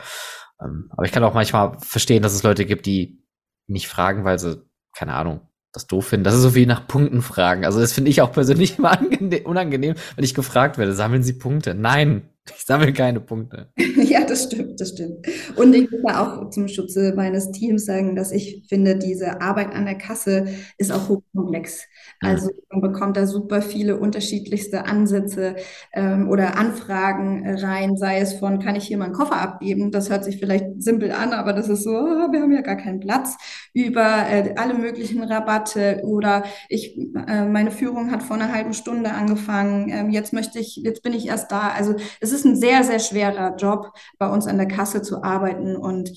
Ähm, 0.62 0.88
aber 0.90 1.04
ich 1.04 1.12
kann 1.12 1.24
auch 1.24 1.34
manchmal 1.34 1.78
verstehen, 1.80 2.22
dass 2.22 2.34
es 2.34 2.42
Leute 2.42 2.66
gibt, 2.66 2.86
die 2.86 3.22
nicht 3.66 3.88
fragen, 3.88 4.24
weil 4.24 4.38
sie, 4.38 4.62
keine 4.94 5.14
Ahnung, 5.14 5.48
das 5.72 5.86
doof 5.86 6.08
finden. 6.08 6.24
Das 6.24 6.34
ist 6.34 6.42
so 6.42 6.54
wie 6.54 6.66
nach 6.66 6.86
Punkten 6.86 7.22
fragen. 7.22 7.64
Also 7.64 7.80
das 7.80 7.92
finde 7.92 8.10
ich 8.10 8.22
auch 8.22 8.32
persönlich 8.32 8.78
immer 8.78 8.98
unangenehm, 9.44 9.94
wenn 10.16 10.24
ich 10.24 10.34
gefragt 10.34 10.78
werde, 10.78 10.94
sammeln 10.94 11.22
Sie 11.22 11.34
Punkte? 11.34 11.74
Nein, 11.74 12.29
ich 12.48 12.64
sammle 12.64 12.92
keine 12.92 13.20
Punkte. 13.20 13.68
ja, 13.76 14.24
das 14.24 14.44
stimmt, 14.44 14.80
das 14.80 14.90
stimmt. 14.90 15.26
Und 15.56 15.74
ich 15.74 15.90
will 15.90 16.02
auch 16.06 16.50
zum 16.50 16.68
Schutze 16.68 17.12
meines 17.14 17.50
Teams 17.52 17.84
sagen, 17.84 18.16
dass 18.16 18.32
ich 18.32 18.64
finde, 18.68 18.96
diese 18.96 19.40
Arbeit 19.40 19.72
an 19.72 19.84
der 19.84 19.96
Kasse 19.96 20.48
ist 20.78 20.90
auch 20.90 21.08
hochkomplex. 21.08 21.84
Also 22.20 22.50
man 22.70 22.80
bekommt 22.80 23.16
da 23.16 23.26
super 23.26 23.62
viele 23.62 23.98
unterschiedlichste 23.98 24.86
Ansätze 24.86 25.56
ähm, 25.92 26.28
oder 26.28 26.56
Anfragen 26.56 27.46
rein, 27.56 27.96
sei 27.96 28.20
es 28.20 28.34
von, 28.34 28.58
kann 28.58 28.76
ich 28.76 28.84
hier 28.84 28.98
meinen 28.98 29.12
Koffer 29.12 29.40
abgeben? 29.40 29.90
Das 29.90 30.10
hört 30.10 30.24
sich 30.24 30.38
vielleicht 30.38 30.82
simpel 30.82 31.12
an, 31.12 31.32
aber 31.32 31.52
das 31.52 31.68
ist 31.68 31.84
so, 31.84 31.90
oh, 31.90 32.32
wir 32.32 32.40
haben 32.40 32.52
ja 32.52 32.62
gar 32.62 32.76
keinen 32.76 33.00
Platz, 33.00 33.36
über 33.74 34.26
äh, 34.28 34.54
alle 34.56 34.74
möglichen 34.74 35.22
Rabatte 35.22 36.00
oder 36.04 36.44
ich, 36.68 36.98
äh, 37.28 37.44
meine 37.44 37.70
Führung 37.70 38.10
hat 38.10 38.22
vor 38.22 38.36
einer 38.36 38.52
halben 38.52 38.72
Stunde 38.72 39.12
angefangen, 39.12 39.88
ähm, 39.90 40.10
jetzt 40.10 40.32
möchte 40.32 40.58
ich, 40.58 40.76
jetzt 40.76 41.02
bin 41.02 41.12
ich 41.12 41.28
erst 41.28 41.52
da. 41.52 41.68
Also 41.68 41.94
es 42.20 42.29
ist 42.32 42.44
ein 42.44 42.56
sehr, 42.56 42.84
sehr 42.84 42.98
schwerer 42.98 43.56
Job, 43.56 43.92
bei 44.18 44.28
uns 44.28 44.46
an 44.46 44.58
der 44.58 44.68
Kasse 44.68 45.02
zu 45.02 45.22
arbeiten 45.22 45.76
und 45.76 46.12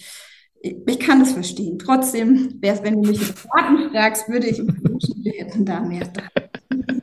ich 0.63 0.99
kann 0.99 1.19
das 1.19 1.33
verstehen. 1.33 1.77
Trotzdem 1.77 2.57
wäre 2.61 2.77
es, 2.77 2.83
wenn 2.83 3.01
du 3.01 3.09
mich 3.09 3.19
Daten 3.19 3.91
fragst, 3.91 4.29
würde 4.29 4.47
ich 4.47 4.59
wünschen, 4.59 5.23
wir 5.23 5.33
hätten 5.33 5.65
da 5.65 5.81
mehr 5.81 6.05
dran. 6.05 6.29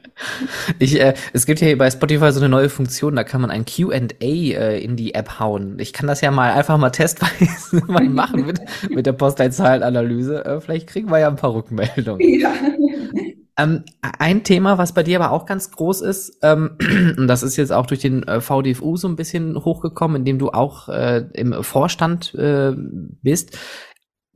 Ich, 0.79 1.01
äh, 1.01 1.15
es 1.33 1.47
gibt 1.47 1.61
ja 1.61 1.67
hier 1.67 1.79
bei 1.79 1.91
Spotify 1.91 2.31
so 2.31 2.41
eine 2.41 2.49
neue 2.51 2.69
Funktion, 2.69 3.17
da 3.17 3.25
kann 3.25 3.41
man 3.41 3.51
ein 3.51 3.65
Q&A 3.65 4.01
äh, 4.21 4.79
in 4.83 4.97
die 4.97 5.15
App 5.15 5.41
hauen. 5.41 5.79
Ich 5.79 5.95
kann 5.95 6.07
das 6.07 6.21
ja 6.21 6.31
mal 6.31 6.53
einfach 6.53 6.77
mal 6.77 6.91
testweise 6.91 7.83
mal 7.89 8.07
machen 8.09 8.45
mit, 8.45 8.61
mit 8.91 9.07
der 9.07 9.13
Postleitzahlenanalyse. 9.13 10.45
Äh, 10.45 10.61
vielleicht 10.61 10.89
kriegen 10.89 11.11
wir 11.11 11.19
ja 11.19 11.29
ein 11.29 11.37
paar 11.37 11.55
Rückmeldungen. 11.55 12.21
Ja. 12.39 12.53
Ähm, 13.61 13.85
ein 14.01 14.43
Thema, 14.45 14.79
was 14.79 14.95
bei 14.95 15.03
dir 15.03 15.21
aber 15.21 15.33
auch 15.33 15.45
ganz 15.45 15.71
groß 15.71 16.01
ist, 16.01 16.39
ähm, 16.43 16.77
und 17.19 17.27
das 17.27 17.43
ist 17.43 17.57
jetzt 17.57 17.73
auch 17.73 17.87
durch 17.87 18.01
den 18.01 18.23
äh, 18.23 18.41
VDFU 18.41 18.97
so 18.97 19.09
ein 19.09 19.17
bisschen 19.17 19.57
hochgekommen, 19.65 20.19
indem 20.19 20.39
du 20.39 20.51
auch 20.51 20.89
äh, 20.89 21.27
im 21.35 21.63
Vorstand 21.63 22.35
äh, 22.35 22.73
bist, 22.77 23.59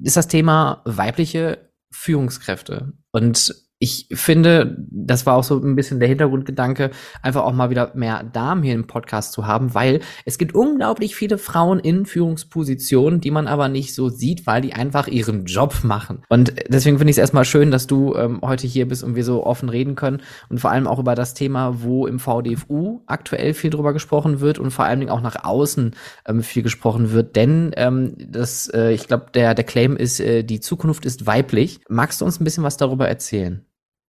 ist 0.03 0.17
das 0.17 0.29
Thema 0.29 0.83
weibliche 0.85 1.71
Führungskräfte. 1.91 2.93
Und 3.13 3.55
ich 3.85 4.09
finde, 4.13 4.79
das 4.91 5.27
war 5.27 5.37
auch 5.37 5.45
so 5.45 5.61
ein 5.61 5.77
bisschen 5.77 6.01
der 6.01 6.09
Hintergrundgedanke, 6.09 6.91
einfach 7.21 7.45
auch 7.45 7.53
mal 7.53 7.69
wieder 7.69 7.93
mehr 7.95 8.25
Damen 8.25 8.63
hier 8.63 8.73
im 8.73 8.87
Podcast 8.87 9.33
zu 9.33 9.47
haben, 9.47 9.75
weil 9.75 10.01
es 10.25 10.39
gibt 10.39 10.55
unglaublich 10.55 11.15
viele 11.15 11.37
Frauen 11.37 11.79
in 11.81 12.07
Führungspositionen, 12.07 13.21
die 13.21 13.31
man 13.31 13.47
aber 13.47 13.69
nicht 13.69 13.95
so 13.95 14.09
sieht, 14.09 14.47
weil 14.47 14.63
die 14.63 14.73
einfach 14.73 15.07
ihren 15.07 15.45
Job 15.45 15.81
machen. 15.83 16.23
Und 16.31 16.55
deswegen 16.69 16.97
finde 16.97 17.11
ich 17.11 17.17
es 17.17 17.21
erstmal 17.21 17.45
schön, 17.45 17.71
dass 17.71 17.87
du 17.87 18.15
ähm, 18.15 18.41
heute 18.43 18.67
hier 18.67 18.89
bist 18.89 19.05
und 19.05 19.17
wir 19.17 19.25
so 19.25 19.45
offen 19.45 19.69
reden 19.69 19.97
können 19.97 20.23
und 20.49 20.61
vor 20.61 20.71
allem 20.71 20.87
auch 20.87 20.99
über 20.99 21.15
das 21.15 21.35
Thema, 21.35 21.83
wo 21.83 22.07
im 22.07 22.19
VDFU 22.19 23.03
aktuell 23.07 23.53
viel 23.53 23.69
drüber 23.69 23.93
gesprochen 23.93 24.41
wird 24.41 24.59
und 24.59 24.71
vor 24.71 24.87
allen 24.87 25.01
Dingen 25.01 25.13
auch 25.13 25.21
nach 25.21 25.45
außen 25.45 25.95
ähm, 26.27 26.43
viel 26.43 26.63
gesprochen 26.63 27.13
wird, 27.13 27.37
denn 27.37 27.73
ähm, 27.77 28.15
das, 28.19 28.69
äh, 28.69 28.93
ich 28.93 29.07
glaube, 29.09 29.27
der, 29.35 29.55
der 29.55 29.65
Claim 29.65 29.95
ist, 29.95 30.21
äh, 30.21 30.43
die 30.43 30.61
Zukunft 30.61 31.05
ist 31.05 31.27
weiblich. 31.27 31.81
Magst 31.91 32.23
du 32.23 32.25
uns 32.25 32.41
ein 32.41 32.45
bisschen 32.45 32.65
was 32.65 32.79
darüber 32.79 33.07
erzählen? 33.07 33.67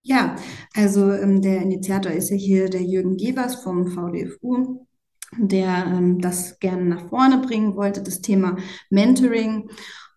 Ja, 0.08 0.36
also 0.72 1.10
ähm, 1.10 1.42
der 1.42 1.62
Initiator 1.62 2.12
ist 2.12 2.30
ja 2.30 2.36
hier 2.36 2.70
der 2.70 2.82
Jürgen 2.82 3.16
Gevers 3.16 3.56
vom 3.56 3.88
VDFU, 3.88 4.86
der 5.36 5.84
ähm, 5.84 6.20
das 6.20 6.60
gerne 6.60 6.84
nach 6.84 7.08
vorne 7.08 7.38
bringen 7.38 7.74
wollte, 7.74 8.04
das 8.04 8.20
Thema 8.20 8.56
Mentoring. 8.88 9.68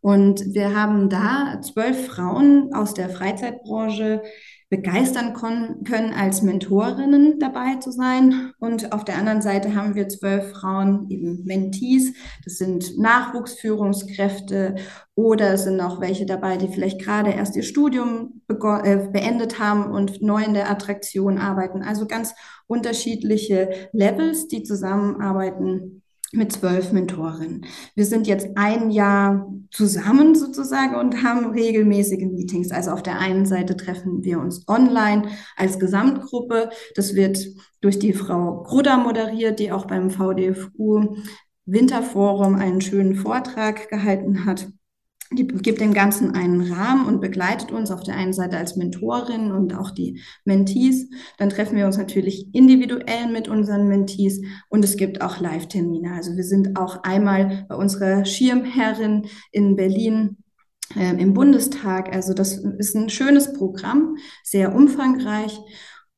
Und 0.01 0.53
wir 0.53 0.75
haben 0.75 1.09
da 1.09 1.59
zwölf 1.61 2.05
Frauen 2.05 2.71
aus 2.71 2.93
der 2.93 3.09
Freizeitbranche 3.09 4.21
begeistern 4.69 5.33
können, 5.33 6.13
als 6.13 6.43
Mentorinnen 6.43 7.39
dabei 7.39 7.75
zu 7.75 7.91
sein. 7.91 8.53
Und 8.59 8.91
auf 8.93 9.03
der 9.03 9.17
anderen 9.17 9.41
Seite 9.41 9.73
haben 9.75 9.95
wir 9.95 10.07
zwölf 10.09 10.51
Frauen, 10.51 11.09
eben 11.09 11.43
Mentees. 11.43 12.13
Das 12.43 12.57
sind 12.57 12.97
Nachwuchsführungskräfte 12.99 14.75
oder 15.15 15.53
es 15.53 15.63
sind 15.63 15.81
auch 15.81 15.99
welche 15.99 16.27
dabei, 16.27 16.57
die 16.57 16.67
vielleicht 16.67 17.01
gerade 17.01 17.31
erst 17.31 17.55
ihr 17.55 17.63
Studium 17.63 18.41
äh, 18.47 19.07
beendet 19.07 19.59
haben 19.59 19.91
und 19.91 20.21
neu 20.21 20.43
in 20.43 20.53
der 20.53 20.69
Attraktion 20.69 21.39
arbeiten. 21.39 21.81
Also 21.81 22.05
ganz 22.05 22.35
unterschiedliche 22.67 23.89
Levels, 23.91 24.47
die 24.47 24.61
zusammenarbeiten 24.61 26.03
mit 26.31 26.51
zwölf 26.51 26.91
Mentorinnen. 26.91 27.65
Wir 27.95 28.05
sind 28.05 28.27
jetzt 28.27 28.49
ein 28.55 28.91
Jahr 28.91 29.51
zusammen 29.71 30.35
sozusagen 30.35 30.95
und 30.95 31.23
haben 31.23 31.51
regelmäßige 31.51 32.25
Meetings. 32.25 32.71
Also 32.71 32.91
auf 32.91 33.03
der 33.03 33.19
einen 33.19 33.45
Seite 33.45 33.75
treffen 33.75 34.23
wir 34.23 34.39
uns 34.39 34.67
online 34.67 35.29
als 35.55 35.79
Gesamtgruppe. 35.79 36.69
Das 36.95 37.15
wird 37.15 37.47
durch 37.81 37.99
die 37.99 38.13
Frau 38.13 38.63
Grudder 38.63 38.97
moderiert, 38.97 39.59
die 39.59 39.71
auch 39.71 39.85
beim 39.85 40.11
VDFU 40.11 41.17
Winterforum 41.65 42.55
einen 42.55 42.81
schönen 42.81 43.15
Vortrag 43.15 43.89
gehalten 43.89 44.45
hat 44.45 44.67
gibt 45.31 45.79
dem 45.79 45.93
Ganzen 45.93 46.33
einen 46.33 46.71
Rahmen 46.71 47.05
und 47.05 47.21
begleitet 47.21 47.71
uns 47.71 47.91
auf 47.91 48.01
der 48.01 48.15
einen 48.15 48.33
Seite 48.33 48.57
als 48.57 48.75
Mentorin 48.75 49.51
und 49.51 49.75
auch 49.75 49.91
die 49.91 50.21
Mentees. 50.43 51.07
Dann 51.37 51.49
treffen 51.49 51.77
wir 51.77 51.85
uns 51.85 51.97
natürlich 51.97 52.53
individuell 52.53 53.31
mit 53.31 53.47
unseren 53.47 53.87
Mentees 53.87 54.41
und 54.69 54.83
es 54.83 54.97
gibt 54.97 55.21
auch 55.21 55.39
Live-Termine. 55.39 56.13
Also 56.13 56.35
wir 56.35 56.43
sind 56.43 56.79
auch 56.79 57.03
einmal 57.03 57.65
bei 57.69 57.75
unserer 57.75 58.25
Schirmherrin 58.25 59.27
in 59.51 59.75
Berlin 59.75 60.37
äh, 60.95 61.15
im 61.21 61.33
Bundestag. 61.35 62.13
Also 62.13 62.33
das 62.33 62.57
ist 62.57 62.95
ein 62.95 63.09
schönes 63.09 63.53
Programm, 63.53 64.17
sehr 64.43 64.73
umfangreich. 64.73 65.59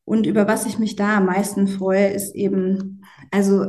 Und 0.06 0.26
über 0.26 0.48
was 0.48 0.66
ich 0.66 0.80
mich 0.80 0.96
da 0.96 1.18
am 1.18 1.26
meisten 1.26 1.68
freue, 1.68 2.08
ist 2.08 2.34
eben, 2.34 3.04
also 3.30 3.66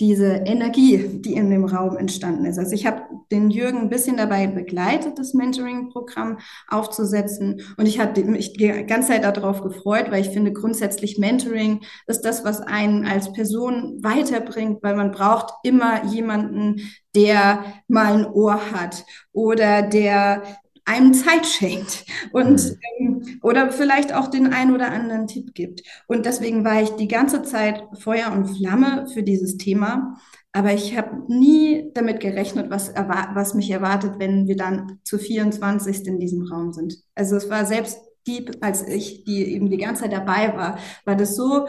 diese 0.00 0.26
Energie, 0.26 0.98
die 0.98 1.34
in 1.34 1.50
dem 1.50 1.64
Raum 1.64 1.96
entstanden 1.96 2.44
ist. 2.44 2.58
Also 2.58 2.72
ich 2.72 2.86
habe 2.86 3.02
den 3.32 3.50
Jürgen 3.50 3.78
ein 3.78 3.88
bisschen 3.88 4.16
dabei 4.16 4.46
begleitet, 4.46 5.18
das 5.18 5.34
Mentoring-Programm 5.34 6.38
aufzusetzen. 6.68 7.62
Und 7.76 7.86
ich 7.86 7.98
hatte 7.98 8.24
mich 8.24 8.52
die 8.52 8.86
ganze 8.86 9.08
Zeit 9.08 9.24
darauf 9.24 9.62
gefreut, 9.62 10.10
weil 10.10 10.20
ich 10.20 10.30
finde, 10.30 10.52
grundsätzlich 10.52 11.18
Mentoring 11.18 11.80
ist 12.06 12.22
das, 12.22 12.44
was 12.44 12.60
einen 12.60 13.06
als 13.06 13.32
Person 13.32 13.98
weiterbringt, 14.02 14.82
weil 14.82 14.94
man 14.94 15.10
braucht 15.10 15.52
immer 15.64 16.04
jemanden, 16.06 16.80
der 17.16 17.64
mal 17.88 18.18
ein 18.18 18.26
Ohr 18.26 18.70
hat 18.70 19.04
oder 19.32 19.82
der 19.82 20.42
einem 20.88 21.14
Zeit 21.14 21.46
schenkt 21.46 22.04
und 22.32 22.62
mhm. 22.64 22.78
ähm, 22.98 23.38
oder 23.42 23.70
vielleicht 23.70 24.14
auch 24.14 24.28
den 24.28 24.52
einen 24.52 24.74
oder 24.74 24.90
anderen 24.90 25.26
Tipp 25.26 25.54
gibt. 25.54 25.82
Und 26.06 26.26
deswegen 26.26 26.64
war 26.64 26.82
ich 26.82 26.90
die 26.90 27.08
ganze 27.08 27.42
Zeit 27.42 27.84
Feuer 27.98 28.32
und 28.32 28.46
Flamme 28.46 29.06
für 29.12 29.22
dieses 29.22 29.56
Thema. 29.56 30.16
Aber 30.52 30.72
ich 30.72 30.96
habe 30.96 31.22
nie 31.28 31.90
damit 31.94 32.20
gerechnet, 32.20 32.70
was, 32.70 32.94
was 32.94 33.54
mich 33.54 33.70
erwartet, 33.70 34.14
wenn 34.18 34.48
wir 34.48 34.56
dann 34.56 34.98
zu 35.04 35.18
24 35.18 36.06
in 36.06 36.18
diesem 36.18 36.42
Raum 36.42 36.72
sind. 36.72 36.96
Also 37.14 37.36
es 37.36 37.50
war 37.50 37.66
selbst 37.66 38.00
die, 38.26 38.50
als 38.60 38.86
ich, 38.86 39.24
die 39.24 39.54
eben 39.54 39.70
die 39.70 39.76
ganze 39.76 40.02
Zeit 40.02 40.12
dabei 40.12 40.54
war, 40.56 40.78
war 41.04 41.16
das 41.16 41.36
so 41.36 41.66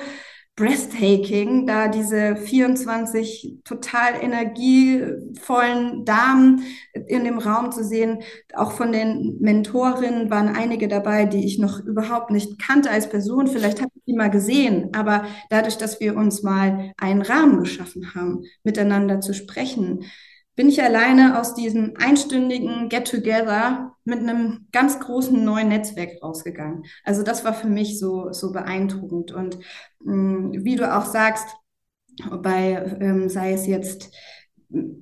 breathtaking, 0.59 1.65
da 1.65 1.87
diese 1.87 2.35
24 2.35 3.59
total 3.63 4.21
energievollen 4.21 6.03
Damen 6.03 6.63
in 7.07 7.23
dem 7.23 7.39
Raum 7.39 7.71
zu 7.71 7.81
sehen. 7.81 8.19
Auch 8.53 8.73
von 8.73 8.91
den 8.91 9.37
Mentorinnen 9.39 10.29
waren 10.29 10.49
einige 10.49 10.89
dabei, 10.89 11.23
die 11.25 11.45
ich 11.45 11.59
noch 11.59 11.79
überhaupt 11.79 12.29
nicht 12.29 12.59
kannte 12.61 12.91
als 12.91 13.07
Person. 13.07 13.47
Vielleicht 13.47 13.79
habe 13.79 13.91
ich 13.95 14.03
die 14.05 14.13
mal 14.13 14.29
gesehen, 14.29 14.89
aber 14.93 15.23
dadurch, 15.49 15.77
dass 15.77 16.01
wir 16.01 16.17
uns 16.17 16.43
mal 16.43 16.91
einen 16.97 17.21
Rahmen 17.21 17.59
geschaffen 17.59 18.13
haben, 18.13 18.43
miteinander 18.63 19.21
zu 19.21 19.33
sprechen, 19.33 20.03
bin 20.59 20.67
ich 20.67 20.83
alleine 20.83 21.39
aus 21.39 21.53
diesem 21.53 21.93
einstündigen 21.95 22.89
Get-Together 22.89 23.95
mit 24.03 24.19
einem 24.19 24.67
ganz 24.73 24.99
großen 24.99 25.41
neuen 25.41 25.69
Netzwerk 25.69 26.21
rausgegangen. 26.21 26.83
Also 27.05 27.23
das 27.23 27.45
war 27.45 27.53
für 27.53 27.69
mich 27.69 27.97
so, 27.97 28.33
so 28.33 28.51
beeindruckend. 28.51 29.31
Und 29.31 29.57
mh, 30.03 30.13
mm, 30.13 30.65
wie 30.65 30.75
du 30.75 30.93
auch 30.93 31.05
sagst, 31.05 31.47
bei, 32.41 32.73
ähm, 32.99 33.29
sei 33.29 33.53
es 33.53 33.67
jetzt 33.67 34.13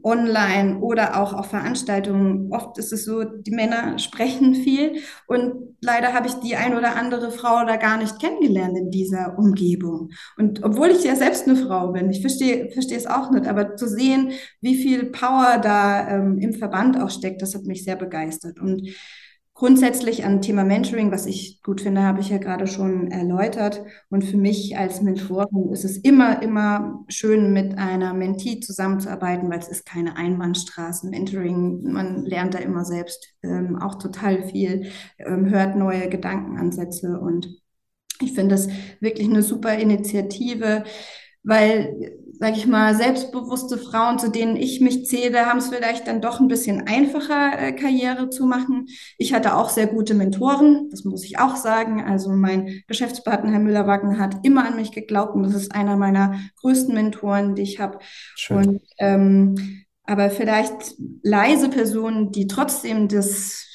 online 0.02 0.80
oder 0.80 1.22
auch 1.22 1.34
auf 1.34 1.48
Veranstaltungen. 1.50 2.52
Oft 2.52 2.78
ist 2.78 2.94
es 2.94 3.04
so, 3.04 3.24
die 3.24 3.52
Männer 3.52 4.00
sprechen 4.00 4.56
viel 4.56 5.02
und 5.28 5.76
leider 5.82 6.14
habe 6.14 6.28
ich 6.28 6.36
die 6.36 6.56
ein 6.56 6.76
oder 6.76 6.96
andere 6.96 7.32
Frau 7.32 7.66
da 7.66 7.76
gar 7.76 7.98
nicht 7.98 8.20
kennengelernt 8.20 8.78
in 8.78 8.92
dieser 8.92 9.38
Umgebung. 9.38 10.10
Und 10.38 10.64
obwohl 10.64 10.90
ich 10.90 11.04
ja 11.04 11.16
selbst 11.16 11.48
eine 11.48 11.58
Frau 11.58 11.92
bin, 11.92 12.10
ich 12.10 12.22
verstehe, 12.22 12.72
verstehe 12.72 12.98
es 12.98 13.08
auch 13.08 13.32
nicht, 13.32 13.48
aber 13.48 13.76
zu 13.76 13.88
sehen, 13.88 14.32
wie 14.62 14.76
viel 14.76 15.12
Power 15.12 15.60
da 15.62 16.08
ähm, 16.08 16.40
im 16.40 16.54
Verband 16.54 17.00
auch 17.00 17.10
steckt, 17.10 17.42
das 17.42 17.54
hat 17.54 17.64
mich 17.64 17.84
sehr 17.84 17.98
begeistert. 17.98 18.60
Und 18.60 18.90
Grundsätzlich 19.58 20.24
an 20.24 20.44
Thema 20.44 20.64
Mentoring, 20.64 21.10
was 21.12 21.26
ich 21.26 21.64
gut 21.64 21.82
finde, 21.82 22.04
habe 22.04 22.20
ich 22.22 22.30
ja 22.30 22.38
gerade 22.38 22.68
schon 22.68 23.10
erläutert. 23.10 23.82
Und 24.08 24.24
für 24.24 24.38
mich 24.38 24.78
als 24.78 25.02
Mentorin 25.02 25.72
ist 25.72 25.84
es 25.84 25.98
immer, 25.98 26.44
immer 26.44 27.04
schön, 27.08 27.54
mit 27.54 27.76
einer 27.76 28.14
Mentee 28.14 28.60
zusammenzuarbeiten, 28.60 29.50
weil 29.50 29.58
es 29.58 29.68
ist 29.68 29.84
keine 29.84 30.16
Einbahnstraße. 30.16 31.08
Mentoring, 31.10 31.92
man 31.92 32.24
lernt 32.24 32.54
da 32.54 32.60
immer 32.60 32.86
selbst 32.86 33.34
ähm, 33.42 33.82
auch 33.82 33.96
total 33.96 34.44
viel, 34.44 34.92
ähm, 35.18 35.50
hört 35.50 35.76
neue 35.76 36.08
Gedankenansätze. 36.08 37.20
Und 37.20 37.48
ich 38.22 38.34
finde 38.34 38.54
das 38.54 38.70
wirklich 39.00 39.28
eine 39.28 39.42
super 39.42 39.74
Initiative, 39.74 40.84
weil 41.42 42.20
sage 42.40 42.58
ich 42.58 42.68
mal, 42.68 42.96
selbstbewusste 42.96 43.78
Frauen, 43.78 44.20
zu 44.20 44.30
denen 44.30 44.56
ich 44.56 44.80
mich 44.82 45.06
zähle, 45.06 45.46
haben 45.46 45.58
es 45.60 45.70
vielleicht 45.70 46.08
dann 46.08 46.22
doch 46.22 46.40
ein 46.40 46.48
bisschen 46.48 46.88
einfacher, 46.88 47.60
äh, 47.60 47.72
Karriere 47.74 48.30
zu 48.30 48.46
machen. 48.46 48.88
Ich 49.18 49.34
hatte 49.34 49.56
auch 49.56 49.70
sehr 49.70 49.88
gute 49.88 50.14
Mentoren, 50.14 50.90
das 50.90 51.04
muss 51.04 51.24
ich 51.24 51.40
auch 51.40 51.56
sagen. 51.56 52.04
Also 52.04 52.30
mein 52.30 52.84
Geschäftspartner, 52.88 53.52
Herr 53.52 53.60
Müller-Wacken, 53.60 54.20
hat 54.20 54.46
immer 54.46 54.66
an 54.66 54.76
mich 54.76 54.92
geglaubt 54.92 55.36
und 55.36 55.44
das 55.44 55.56
ist 55.56 55.74
einer 55.74 55.98
meiner 55.98 56.40
größten 56.62 56.94
Mentoren, 56.94 57.56
die 57.56 57.64
ich 57.64 57.80
habe. 57.80 58.00
Und 58.50 58.82
ähm, 59.00 59.84
aber 60.04 60.30
vielleicht 60.30 60.96
leise 61.22 61.70
Personen, 61.70 62.32
die 62.32 62.48
trotzdem 62.48 63.08
das 63.08 63.66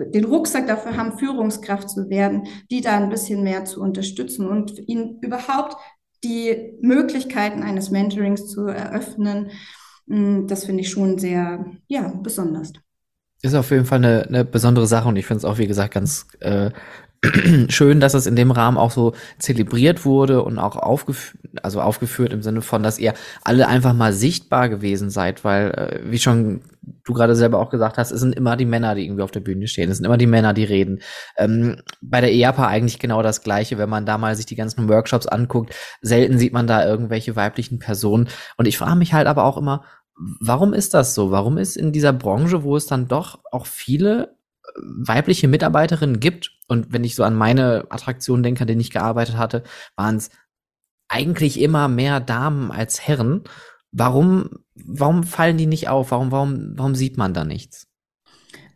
den 0.00 0.24
Rucksack 0.24 0.66
dafür 0.66 0.96
haben, 0.96 1.18
Führungskraft 1.18 1.90
zu 1.90 2.08
werden, 2.08 2.46
die 2.70 2.80
da 2.80 2.96
ein 2.96 3.08
bisschen 3.08 3.42
mehr 3.42 3.64
zu 3.64 3.80
unterstützen 3.80 4.46
und 4.46 4.88
ihnen 4.88 5.18
überhaupt 5.20 5.76
die 6.24 6.78
Möglichkeiten 6.80 7.62
eines 7.62 7.90
Mentorings 7.90 8.48
zu 8.48 8.66
eröffnen, 8.66 9.50
hm, 10.08 10.46
das 10.46 10.64
finde 10.64 10.82
ich 10.82 10.90
schon 10.90 11.18
sehr, 11.18 11.64
ja, 11.86 12.08
besonders. 12.22 12.72
Ist 13.42 13.54
auf 13.54 13.70
jeden 13.70 13.84
Fall 13.84 13.98
eine, 13.98 14.26
eine 14.26 14.44
besondere 14.44 14.86
Sache 14.86 15.08
und 15.08 15.16
ich 15.16 15.26
finde 15.26 15.38
es 15.38 15.44
auch, 15.44 15.58
wie 15.58 15.68
gesagt, 15.68 15.94
ganz 15.94 16.26
äh, 16.40 16.70
schön, 17.68 17.98
dass 17.98 18.14
es 18.14 18.26
in 18.26 18.36
dem 18.36 18.52
Rahmen 18.52 18.78
auch 18.78 18.92
so 18.92 19.12
zelebriert 19.38 20.04
wurde 20.04 20.42
und 20.42 20.58
auch 20.58 20.76
aufgeführt, 20.76 21.42
also 21.64 21.80
aufgeführt 21.80 22.32
im 22.32 22.42
Sinne 22.42 22.62
von, 22.62 22.84
dass 22.84 22.98
ihr 22.98 23.12
alle 23.42 23.66
einfach 23.66 23.92
mal 23.92 24.12
sichtbar 24.12 24.68
gewesen 24.68 25.10
seid, 25.10 25.42
weil, 25.42 25.70
äh, 25.72 26.00
wie 26.10 26.20
schon 26.20 26.60
du 27.04 27.12
gerade 27.12 27.34
selber 27.34 27.58
auch 27.58 27.70
gesagt 27.70 27.98
hast, 27.98 28.12
es 28.12 28.20
sind 28.20 28.36
immer 28.36 28.56
die 28.56 28.64
Männer, 28.64 28.94
die 28.94 29.04
irgendwie 29.04 29.22
auf 29.22 29.32
der 29.32 29.40
Bühne 29.40 29.66
stehen, 29.66 29.90
es 29.90 29.96
sind 29.96 30.06
immer 30.06 30.16
die 30.16 30.28
Männer, 30.28 30.54
die 30.54 30.62
reden. 30.62 31.00
Ähm, 31.36 31.82
bei 32.00 32.20
der 32.20 32.32
EAPA 32.32 32.68
eigentlich 32.68 33.00
genau 33.00 33.22
das 33.22 33.42
Gleiche, 33.42 33.78
wenn 33.78 33.90
man 33.90 34.06
da 34.06 34.16
mal 34.16 34.36
sich 34.36 34.46
die 34.46 34.56
ganzen 34.56 34.88
Workshops 34.88 35.26
anguckt, 35.26 35.74
selten 36.00 36.38
sieht 36.38 36.52
man 36.52 36.68
da 36.68 36.86
irgendwelche 36.86 37.34
weiblichen 37.34 37.80
Personen 37.80 38.28
und 38.58 38.66
ich 38.66 38.78
frage 38.78 38.96
mich 38.96 39.12
halt 39.12 39.26
aber 39.26 39.42
auch 39.44 39.56
immer, 39.56 39.84
warum 40.40 40.72
ist 40.72 40.94
das 40.94 41.16
so? 41.16 41.32
Warum 41.32 41.58
ist 41.58 41.76
in 41.76 41.90
dieser 41.90 42.12
Branche, 42.12 42.62
wo 42.62 42.76
es 42.76 42.86
dann 42.86 43.08
doch 43.08 43.40
auch 43.50 43.66
viele 43.66 44.36
weibliche 44.76 45.48
Mitarbeiterinnen 45.48 46.20
gibt, 46.20 46.57
und 46.68 46.92
wenn 46.92 47.04
ich 47.04 47.14
so 47.14 47.24
an 47.24 47.34
meine 47.34 47.86
Attraktion 47.90 48.42
denke, 48.42 48.60
an 48.60 48.66
denen 48.66 48.80
ich 48.80 48.90
gearbeitet 48.90 49.36
hatte, 49.36 49.62
waren 49.96 50.16
es 50.16 50.30
eigentlich 51.08 51.60
immer 51.60 51.88
mehr 51.88 52.20
Damen 52.20 52.70
als 52.70 53.06
Herren. 53.06 53.42
Warum, 53.90 54.50
warum 54.74 55.24
fallen 55.24 55.56
die 55.56 55.66
nicht 55.66 55.88
auf? 55.88 56.10
Warum, 56.10 56.30
warum, 56.30 56.74
warum 56.76 56.94
sieht 56.94 57.16
man 57.16 57.32
da 57.32 57.44
nichts? 57.44 57.86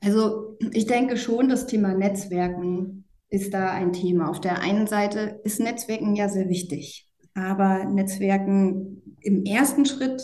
Also 0.00 0.56
ich 0.72 0.86
denke 0.86 1.16
schon, 1.16 1.48
das 1.48 1.66
Thema 1.66 1.94
Netzwerken 1.94 3.04
ist 3.28 3.54
da 3.54 3.70
ein 3.70 3.92
Thema. 3.92 4.30
Auf 4.30 4.40
der 4.40 4.60
einen 4.60 4.86
Seite 4.86 5.40
ist 5.44 5.60
Netzwerken 5.60 6.16
ja 6.16 6.28
sehr 6.28 6.48
wichtig, 6.48 7.08
aber 7.34 7.84
Netzwerken 7.84 9.02
im 9.20 9.44
ersten 9.44 9.86
Schritt 9.86 10.22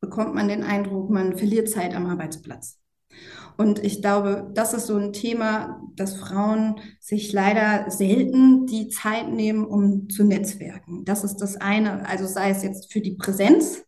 bekommt 0.00 0.34
man 0.34 0.48
den 0.48 0.62
Eindruck, 0.62 1.10
man 1.10 1.36
verliert 1.36 1.68
Zeit 1.68 1.94
am 1.94 2.06
Arbeitsplatz. 2.06 2.79
Und 3.60 3.84
ich 3.84 4.00
glaube, 4.00 4.50
das 4.54 4.72
ist 4.72 4.86
so 4.86 4.96
ein 4.96 5.12
Thema, 5.12 5.82
dass 5.94 6.16
Frauen 6.16 6.80
sich 6.98 7.30
leider 7.30 7.90
selten 7.90 8.64
die 8.64 8.88
Zeit 8.88 9.30
nehmen, 9.30 9.66
um 9.66 10.08
zu 10.08 10.24
netzwerken. 10.24 11.04
Das 11.04 11.24
ist 11.24 11.36
das 11.42 11.58
eine. 11.58 12.08
Also 12.08 12.26
sei 12.26 12.48
es 12.48 12.62
jetzt 12.62 12.90
für 12.90 13.02
die 13.02 13.16
Präsenz, 13.16 13.84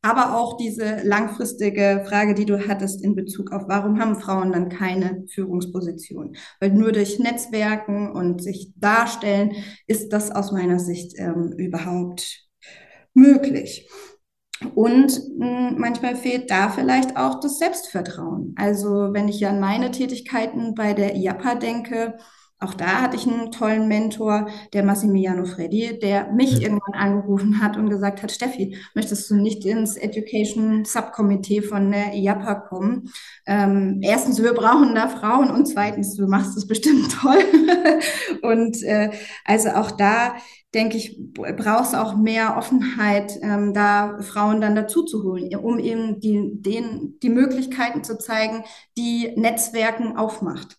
aber 0.00 0.34
auch 0.34 0.56
diese 0.56 1.02
langfristige 1.02 2.06
Frage, 2.08 2.32
die 2.32 2.46
du 2.46 2.66
hattest 2.66 3.04
in 3.04 3.14
Bezug 3.14 3.52
auf, 3.52 3.64
warum 3.66 4.00
haben 4.00 4.18
Frauen 4.18 4.50
dann 4.50 4.70
keine 4.70 5.26
Führungsposition? 5.28 6.34
Weil 6.58 6.70
nur 6.70 6.92
durch 6.92 7.18
Netzwerken 7.18 8.10
und 8.12 8.42
sich 8.42 8.72
darstellen, 8.76 9.52
ist 9.86 10.10
das 10.14 10.30
aus 10.30 10.52
meiner 10.52 10.78
Sicht 10.78 11.18
ähm, 11.18 11.52
überhaupt 11.58 12.48
möglich. 13.12 13.90
Und 14.74 15.20
mh, 15.38 15.70
hm, 15.70 15.74
manchmal 15.78 16.16
fehlt 16.16 16.50
da 16.50 16.68
vielleicht 16.68 17.16
auch 17.16 17.40
das 17.40 17.58
Selbstvertrauen. 17.58 18.54
Also 18.56 19.12
wenn 19.12 19.28
ich 19.28 19.46
an 19.46 19.60
meine 19.60 19.90
Tätigkeiten 19.90 20.74
bei 20.74 20.94
der 20.94 21.14
IAPA 21.14 21.54
denke, 21.56 22.18
auch 22.62 22.74
da 22.74 23.02
hatte 23.02 23.16
ich 23.16 23.26
einen 23.26 23.50
tollen 23.50 23.88
Mentor, 23.88 24.46
der 24.72 24.84
Massimiliano 24.84 25.44
Freddi, 25.46 25.98
der 25.98 26.30
mich 26.30 26.54
mhm. 26.54 26.60
irgendwann 26.60 26.94
angerufen 26.94 27.60
hat 27.60 27.76
und 27.76 27.90
gesagt 27.90 28.22
hat, 28.22 28.30
Steffi, 28.30 28.76
möchtest 28.94 29.28
du 29.28 29.34
nicht 29.34 29.64
ins 29.64 29.96
Education 29.96 30.84
Subkomitee 30.84 31.62
von 31.62 31.90
der 31.90 32.14
IAPA 32.14 32.54
kommen? 32.54 33.10
Ähm, 33.46 33.98
erstens, 34.00 34.40
wir 34.40 34.54
brauchen 34.54 34.94
da 34.94 35.08
Frauen 35.08 35.50
und 35.50 35.66
zweitens, 35.66 36.14
du 36.14 36.28
machst 36.28 36.56
es 36.56 36.68
bestimmt 36.68 37.10
toll. 37.20 37.42
und 38.42 38.80
äh, 38.84 39.10
also 39.44 39.70
auch 39.70 39.90
da 39.90 40.36
denke 40.74 40.96
ich, 40.96 41.18
brauchst 41.34 41.94
auch 41.94 42.16
mehr 42.16 42.56
Offenheit, 42.56 43.38
ähm, 43.42 43.74
da 43.74 44.20
Frauen 44.22 44.60
dann 44.60 44.74
dazu 44.74 45.04
zu 45.04 45.22
holen, 45.22 45.54
um 45.56 45.78
eben 45.78 46.20
die, 46.20 46.52
denen 46.54 47.18
die 47.20 47.28
Möglichkeiten 47.28 48.04
zu 48.04 48.18
zeigen, 48.18 48.64
die 48.96 49.32
Netzwerken 49.36 50.16
aufmacht. 50.16 50.78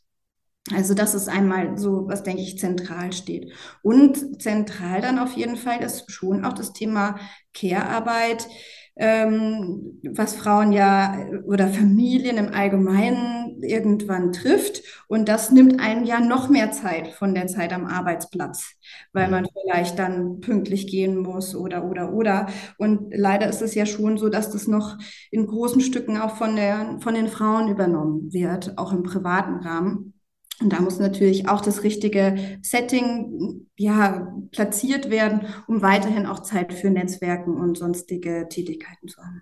Also 0.71 0.93
das 0.93 1.13
ist 1.13 1.27
einmal 1.27 1.77
so, 1.77 2.07
was 2.07 2.23
denke 2.23 2.41
ich 2.41 2.57
zentral 2.57 3.11
steht. 3.11 3.51
Und 3.81 4.41
zentral 4.41 5.01
dann 5.01 5.19
auf 5.19 5.33
jeden 5.33 5.57
Fall 5.57 5.83
ist 5.83 6.09
schon 6.09 6.45
auch 6.45 6.53
das 6.53 6.71
Thema 6.71 7.19
Care-Arbeit, 7.53 8.47
ähm, 8.95 9.99
was 10.03 10.35
Frauen 10.35 10.71
ja 10.71 11.17
oder 11.45 11.67
Familien 11.67 12.37
im 12.37 12.53
Allgemeinen 12.53 13.61
irgendwann 13.63 14.31
trifft. 14.33 14.83
Und 15.07 15.29
das 15.29 15.51
nimmt 15.51 15.79
einem 15.79 16.03
ja 16.03 16.19
noch 16.19 16.49
mehr 16.49 16.71
Zeit 16.71 17.09
von 17.09 17.33
der 17.33 17.47
Zeit 17.47 17.73
am 17.73 17.85
Arbeitsplatz, 17.85 18.73
weil 19.13 19.29
man 19.29 19.47
vielleicht 19.61 19.97
dann 19.97 20.39
pünktlich 20.41 20.87
gehen 20.87 21.17
muss 21.17 21.55
oder, 21.55 21.85
oder, 21.85 22.13
oder. 22.13 22.47
Und 22.77 23.13
leider 23.15 23.47
ist 23.47 23.61
es 23.61 23.75
ja 23.75 23.85
schon 23.85 24.17
so, 24.17 24.29
dass 24.29 24.51
das 24.51 24.67
noch 24.67 24.97
in 25.31 25.47
großen 25.47 25.81
Stücken 25.81 26.17
auch 26.17 26.35
von, 26.37 26.55
der, 26.55 26.97
von 27.01 27.15
den 27.15 27.27
Frauen 27.27 27.69
übernommen 27.69 28.31
wird, 28.31 28.77
auch 28.77 28.91
im 28.93 29.03
privaten 29.03 29.55
Rahmen. 29.65 30.12
Und 30.61 30.71
da 30.71 30.81
muss 30.81 30.99
natürlich 30.99 31.49
auch 31.49 31.61
das 31.61 31.83
richtige 31.83 32.59
Setting 32.61 33.67
ja, 33.75 34.33
platziert 34.51 35.09
werden, 35.09 35.47
um 35.67 35.81
weiterhin 35.81 36.25
auch 36.25 36.39
Zeit 36.39 36.73
für 36.73 36.89
Netzwerken 36.89 37.57
und 37.57 37.77
sonstige 37.77 38.47
Tätigkeiten 38.49 39.07
zu 39.07 39.21
haben. 39.21 39.41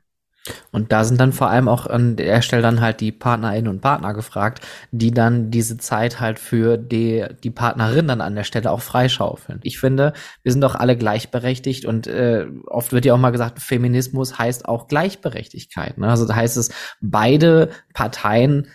Und 0.72 0.92
da 0.92 1.04
sind 1.04 1.20
dann 1.20 1.34
vor 1.34 1.50
allem 1.50 1.68
auch 1.68 1.86
an 1.86 2.16
der 2.16 2.42
Stelle 2.42 2.64
dann 2.64 2.82
halt 2.82 3.00
die 3.00 3.12
Partnerinnen 3.12 3.68
und 3.68 3.82
Partner 3.82 4.14
gefragt, 4.14 4.66
die 4.92 5.12
dann 5.12 5.52
diese 5.52 5.78
Zeit 5.78 6.20
halt 6.20 6.40
für 6.40 6.78
die, 6.78 7.26
die 7.44 7.52
Partnerin 7.52 8.08
dann 8.08 8.22
an 8.22 8.34
der 8.34 8.44
Stelle 8.44 8.72
auch 8.72 8.82
freischaufeln. 8.82 9.60
Ich 9.64 9.80
finde, 9.80 10.14
wir 10.42 10.52
sind 10.52 10.62
doch 10.62 10.74
alle 10.74 10.98
gleichberechtigt 10.98 11.86
und 11.86 12.08
äh, 12.08 12.48
oft 12.66 12.92
wird 12.92 13.06
ja 13.06 13.14
auch 13.14 13.20
mal 13.20 13.32
gesagt, 13.32 13.60
Feminismus 13.60 14.40
heißt 14.40 14.68
auch 14.68 14.88
Gleichberechtigkeit. 14.88 16.00
Ne? 16.00 16.08
Also 16.08 16.26
da 16.26 16.36
heißt 16.36 16.58
es, 16.58 16.72
beide 17.02 17.70
Parteien 17.94 18.68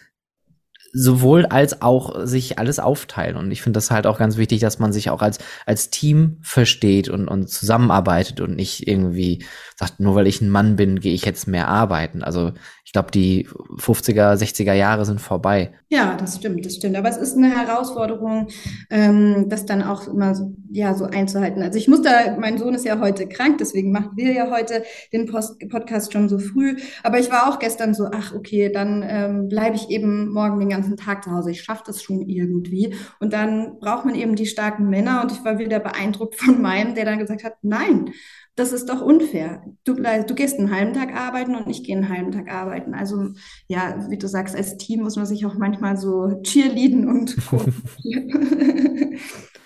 sowohl 0.98 1.44
als 1.44 1.82
auch 1.82 2.24
sich 2.24 2.58
alles 2.58 2.78
aufteilen. 2.78 3.36
Und 3.36 3.50
ich 3.50 3.60
finde 3.60 3.76
das 3.76 3.90
halt 3.90 4.06
auch 4.06 4.18
ganz 4.18 4.38
wichtig, 4.38 4.60
dass 4.60 4.78
man 4.78 4.94
sich 4.94 5.10
auch 5.10 5.20
als, 5.20 5.38
als 5.66 5.90
Team 5.90 6.38
versteht 6.40 7.10
und, 7.10 7.28
und 7.28 7.50
zusammenarbeitet 7.50 8.40
und 8.40 8.56
nicht 8.56 8.88
irgendwie 8.88 9.44
sagt, 9.76 10.00
nur 10.00 10.14
weil 10.14 10.26
ich 10.26 10.40
ein 10.40 10.48
Mann 10.48 10.76
bin, 10.76 11.00
gehe 11.00 11.12
ich 11.12 11.26
jetzt 11.26 11.46
mehr 11.46 11.68
arbeiten. 11.68 12.22
Also 12.22 12.52
ich 12.86 12.92
glaube, 12.92 13.10
die 13.10 13.46
50er, 13.48 14.34
60er 14.36 14.72
Jahre 14.72 15.04
sind 15.04 15.20
vorbei. 15.20 15.72
Ja, 15.88 16.16
das 16.16 16.36
stimmt, 16.36 16.64
das 16.64 16.76
stimmt. 16.76 16.96
Aber 16.96 17.08
es 17.08 17.16
ist 17.16 17.36
eine 17.36 17.50
Herausforderung, 17.50 18.48
ähm, 18.90 19.48
das 19.48 19.66
dann 19.66 19.82
auch 19.82 20.06
immer 20.06 20.34
so, 20.34 20.54
ja, 20.70 20.94
so 20.94 21.04
einzuhalten. 21.04 21.62
Also 21.62 21.78
ich 21.78 21.88
muss 21.88 22.02
da, 22.02 22.36
mein 22.38 22.58
Sohn 22.58 22.74
ist 22.74 22.86
ja 22.86 23.00
heute 23.00 23.28
krank, 23.28 23.58
deswegen 23.58 23.90
machen 23.90 24.12
wir 24.14 24.32
ja 24.32 24.50
heute 24.50 24.84
den 25.12 25.26
Post 25.26 25.58
Podcast 25.68 26.12
schon 26.12 26.28
so 26.28 26.38
früh. 26.38 26.76
Aber 27.02 27.18
ich 27.18 27.30
war 27.30 27.50
auch 27.50 27.58
gestern 27.58 27.92
so, 27.92 28.08
ach, 28.14 28.32
okay, 28.32 28.70
dann 28.72 29.04
ähm, 29.06 29.48
bleibe 29.48 29.74
ich 29.74 29.90
eben 29.90 30.32
morgen 30.32 30.60
den 30.60 30.68
ganzen 30.68 30.85
Tag 30.94 31.24
zu 31.24 31.32
Hause. 31.32 31.50
Ich 31.50 31.62
schaffe 31.62 31.82
das 31.86 32.02
schon 32.02 32.22
irgendwie. 32.22 32.94
Und 33.18 33.32
dann 33.32 33.80
braucht 33.80 34.04
man 34.04 34.14
eben 34.14 34.36
die 34.36 34.46
starken 34.46 34.88
Männer. 34.88 35.22
Und 35.22 35.32
ich 35.32 35.44
war 35.44 35.58
wieder 35.58 35.80
beeindruckt 35.80 36.36
von 36.36 36.62
meinem, 36.62 36.94
der 36.94 37.04
dann 37.04 37.18
gesagt 37.18 37.42
hat, 37.42 37.54
nein, 37.62 38.12
das 38.56 38.72
ist 38.72 38.88
doch 38.88 39.02
unfair. 39.02 39.62
Du, 39.84 39.94
du 39.94 40.34
gehst 40.34 40.58
einen 40.58 40.74
halben 40.74 40.94
Tag 40.94 41.14
arbeiten 41.14 41.54
und 41.54 41.68
ich 41.68 41.84
gehe 41.84 41.94
einen 41.94 42.08
halben 42.08 42.32
Tag 42.32 42.50
arbeiten. 42.50 42.94
Also 42.94 43.28
ja, 43.68 44.06
wie 44.08 44.16
du 44.16 44.26
sagst, 44.28 44.56
als 44.56 44.78
Team 44.78 45.02
muss 45.02 45.16
man 45.16 45.26
sich 45.26 45.44
auch 45.44 45.54
manchmal 45.54 45.98
so 45.98 46.40
cheerleaden 46.42 47.06
und 47.06 47.36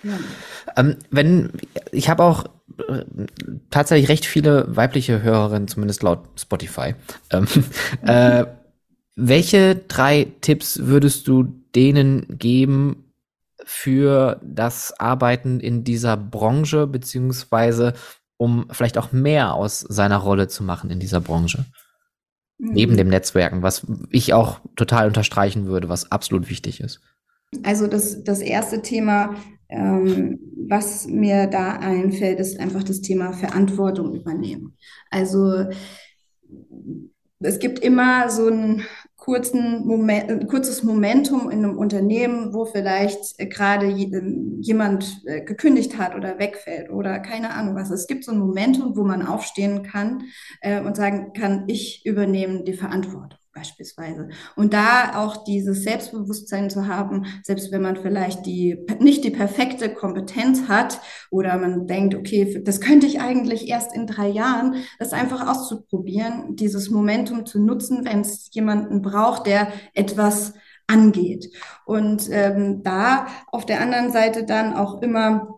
ja. 0.03 0.17
ähm, 0.75 0.97
wenn 1.09 1.51
ich 1.93 2.09
habe 2.09 2.23
auch 2.23 2.43
äh, 2.89 3.05
tatsächlich 3.69 4.09
recht 4.09 4.25
viele 4.25 4.75
weibliche 4.75 5.23
Hörerinnen, 5.23 5.69
zumindest 5.69 6.03
laut 6.03 6.27
Spotify. 6.37 6.95
Ähm, 7.31 7.47
äh, 8.05 8.45
welche 9.15 9.75
drei 9.75 10.27
Tipps 10.41 10.79
würdest 10.83 11.27
du 11.27 11.43
denen 11.75 12.25
geben 12.37 13.11
für 13.63 14.39
das 14.43 14.99
Arbeiten 14.99 15.59
in 15.59 15.83
dieser 15.83 16.17
Branche, 16.17 16.87
beziehungsweise 16.87 17.93
um 18.37 18.65
vielleicht 18.71 18.97
auch 18.97 19.11
mehr 19.11 19.53
aus 19.53 19.81
seiner 19.81 20.17
Rolle 20.17 20.47
zu 20.47 20.63
machen 20.63 20.89
in 20.89 20.99
dieser 20.99 21.21
Branche. 21.21 21.65
Mhm. 22.57 22.73
Neben 22.73 22.97
dem 22.97 23.09
Netzwerken, 23.09 23.61
was 23.61 23.85
ich 24.09 24.33
auch 24.33 24.61
total 24.75 25.07
unterstreichen 25.07 25.65
würde, 25.65 25.89
was 25.89 26.11
absolut 26.11 26.49
wichtig 26.49 26.79
ist. 26.79 27.01
Also 27.63 27.87
das, 27.87 28.23
das 28.23 28.39
erste 28.39 28.81
Thema, 28.81 29.35
ähm, 29.69 30.39
was 30.67 31.05
mir 31.05 31.47
da 31.47 31.73
einfällt, 31.73 32.39
ist 32.39 32.59
einfach 32.59 32.83
das 32.83 33.01
Thema 33.01 33.33
Verantwortung 33.33 34.15
übernehmen. 34.15 34.77
Also 35.09 35.65
es 37.39 37.59
gibt 37.59 37.79
immer 37.79 38.29
so 38.29 38.47
ein 38.47 38.83
kurzen 39.21 39.85
Moment, 39.85 40.31
ein 40.31 40.47
kurzes 40.47 40.81
Momentum 40.81 41.51
in 41.51 41.63
einem 41.63 41.77
Unternehmen, 41.77 42.55
wo 42.55 42.65
vielleicht 42.65 43.39
äh, 43.39 43.45
gerade 43.45 43.85
ähm, 43.85 44.57
jemand 44.61 45.21
äh, 45.25 45.41
gekündigt 45.41 45.99
hat 45.99 46.15
oder 46.15 46.39
wegfällt 46.39 46.89
oder 46.89 47.19
keine 47.19 47.51
Ahnung 47.51 47.75
was. 47.75 47.91
Es 47.91 48.07
gibt 48.07 48.23
so 48.23 48.31
ein 48.31 48.39
Momentum, 48.39 48.97
wo 48.97 49.03
man 49.03 49.25
aufstehen 49.25 49.83
kann 49.83 50.23
äh, 50.61 50.81
und 50.81 50.97
sagen 50.97 51.33
kann, 51.33 51.65
ich 51.67 52.03
übernehme 52.03 52.63
die 52.63 52.73
Verantwortung. 52.73 53.40
Beispielsweise. 53.53 54.29
Und 54.55 54.73
da 54.73 55.21
auch 55.21 55.43
dieses 55.43 55.83
Selbstbewusstsein 55.83 56.69
zu 56.69 56.87
haben, 56.87 57.25
selbst 57.43 57.71
wenn 57.71 57.81
man 57.81 57.97
vielleicht 57.97 58.45
die, 58.45 58.85
nicht 58.99 59.23
die 59.23 59.31
perfekte 59.31 59.93
Kompetenz 59.93 60.67
hat 60.67 61.01
oder 61.29 61.57
man 61.57 61.87
denkt, 61.87 62.15
okay, 62.15 62.61
das 62.63 62.79
könnte 62.79 63.07
ich 63.07 63.19
eigentlich 63.19 63.67
erst 63.67 63.95
in 63.95 64.07
drei 64.07 64.29
Jahren, 64.29 64.75
das 64.99 65.13
einfach 65.13 65.47
auszuprobieren, 65.47 66.55
dieses 66.55 66.89
Momentum 66.89 67.45
zu 67.45 67.59
nutzen, 67.59 68.05
wenn 68.05 68.21
es 68.21 68.49
jemanden 68.51 69.01
braucht, 69.01 69.47
der 69.47 69.67
etwas 69.93 70.53
angeht. 70.87 71.51
Und 71.85 72.29
ähm, 72.31 72.83
da 72.83 73.27
auf 73.47 73.65
der 73.65 73.81
anderen 73.81 74.11
Seite 74.11 74.45
dann 74.45 74.73
auch 74.73 75.01
immer 75.01 75.57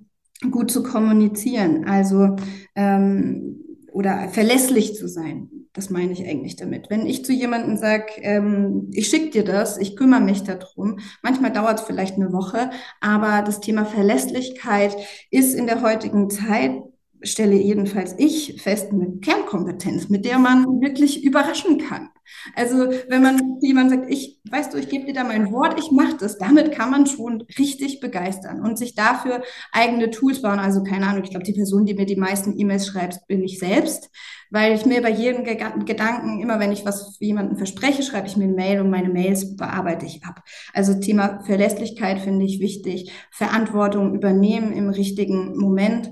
gut 0.52 0.72
zu 0.72 0.84
kommunizieren, 0.84 1.86
also 1.86 2.36
ähm, 2.76 3.60
oder 3.92 4.30
verlässlich 4.30 4.96
zu 4.96 5.08
sein. 5.08 5.50
Das 5.74 5.90
meine 5.90 6.12
ich 6.12 6.28
eigentlich 6.28 6.56
damit. 6.56 6.92
Wenn 6.92 7.08
ich 7.08 7.26
zu 7.26 7.34
jemandem 7.34 7.78
sage, 7.78 8.06
ähm, 8.22 8.90
ich 8.92 9.08
schicke 9.08 9.32
dir 9.32 9.44
das, 9.44 9.80
ich 9.80 9.96
kümmere 9.96 10.22
mich 10.22 10.44
darum, 10.44 11.00
manchmal 11.24 11.52
dauert 11.52 11.80
es 11.80 11.86
vielleicht 11.86 12.16
eine 12.16 12.32
Woche, 12.32 12.70
aber 13.02 13.42
das 13.42 13.60
Thema 13.60 13.84
Verlässlichkeit 13.84 14.96
ist 15.32 15.56
in 15.56 15.66
der 15.66 15.82
heutigen 15.82 16.30
Zeit 16.30 16.84
stelle 17.24 17.56
jedenfalls 17.56 18.16
ich 18.18 18.62
fest, 18.62 18.92
eine 18.92 19.18
Kernkompetenz, 19.18 20.10
mit 20.10 20.26
der 20.26 20.40
man 20.40 20.66
wirklich 20.82 21.24
überraschen 21.24 21.78
kann. 21.78 22.10
Also 22.56 22.90
wenn 23.10 23.22
man 23.22 23.60
jemand 23.62 23.92
sagt, 23.92 24.10
ich, 24.10 24.40
weißt 24.50 24.74
du, 24.74 24.78
ich 24.78 24.90
gebe 24.90 25.06
dir 25.06 25.14
da 25.14 25.24
mein 25.24 25.52
Wort, 25.52 25.80
ich 25.80 25.92
mache 25.92 26.18
das, 26.20 26.38
damit 26.38 26.72
kann 26.72 26.90
man 26.90 27.06
schon 27.06 27.44
richtig 27.58 28.00
begeistern 28.00 28.62
und 28.62 28.78
sich 28.78 28.96
dafür 28.96 29.44
eigene 29.72 30.10
Tools 30.10 30.42
bauen. 30.42 30.60
Also 30.60 30.84
keine 30.84 31.08
Ahnung, 31.08 31.24
ich 31.24 31.32
glaube, 31.32 31.46
die 31.46 31.54
Person, 31.54 31.86
die 31.86 31.94
mir 31.94 32.06
die 32.06 32.16
meisten 32.16 32.58
E-Mails 32.58 32.88
schreibt, 32.88 33.28
bin 33.28 33.44
ich 33.44 33.60
selbst, 33.60 34.10
weil 34.54 34.76
ich 34.76 34.86
mir 34.86 35.02
bei 35.02 35.10
jedem 35.10 35.44
Gedanken, 35.44 36.40
immer 36.40 36.60
wenn 36.60 36.72
ich 36.72 36.86
was 36.86 37.18
für 37.18 37.26
jemanden 37.26 37.58
verspreche, 37.58 38.04
schreibe 38.04 38.28
ich 38.28 38.38
mir 38.38 38.44
eine 38.44 38.54
Mail 38.54 38.82
und 38.82 38.92
meine 38.92 39.10
Mails 39.10 39.58
bearbeite 39.58 40.06
ich 40.06 40.24
ab. 40.24 40.44
Also 40.76 40.94
Thema 41.00 41.42
Verlässlichkeit 41.44 42.20
finde 42.20 42.46
ich 42.46 42.60
wichtig, 42.60 43.12
Verantwortung 43.32 44.14
übernehmen 44.14 44.72
im 44.72 44.90
richtigen 44.90 45.58
Moment 45.58 46.12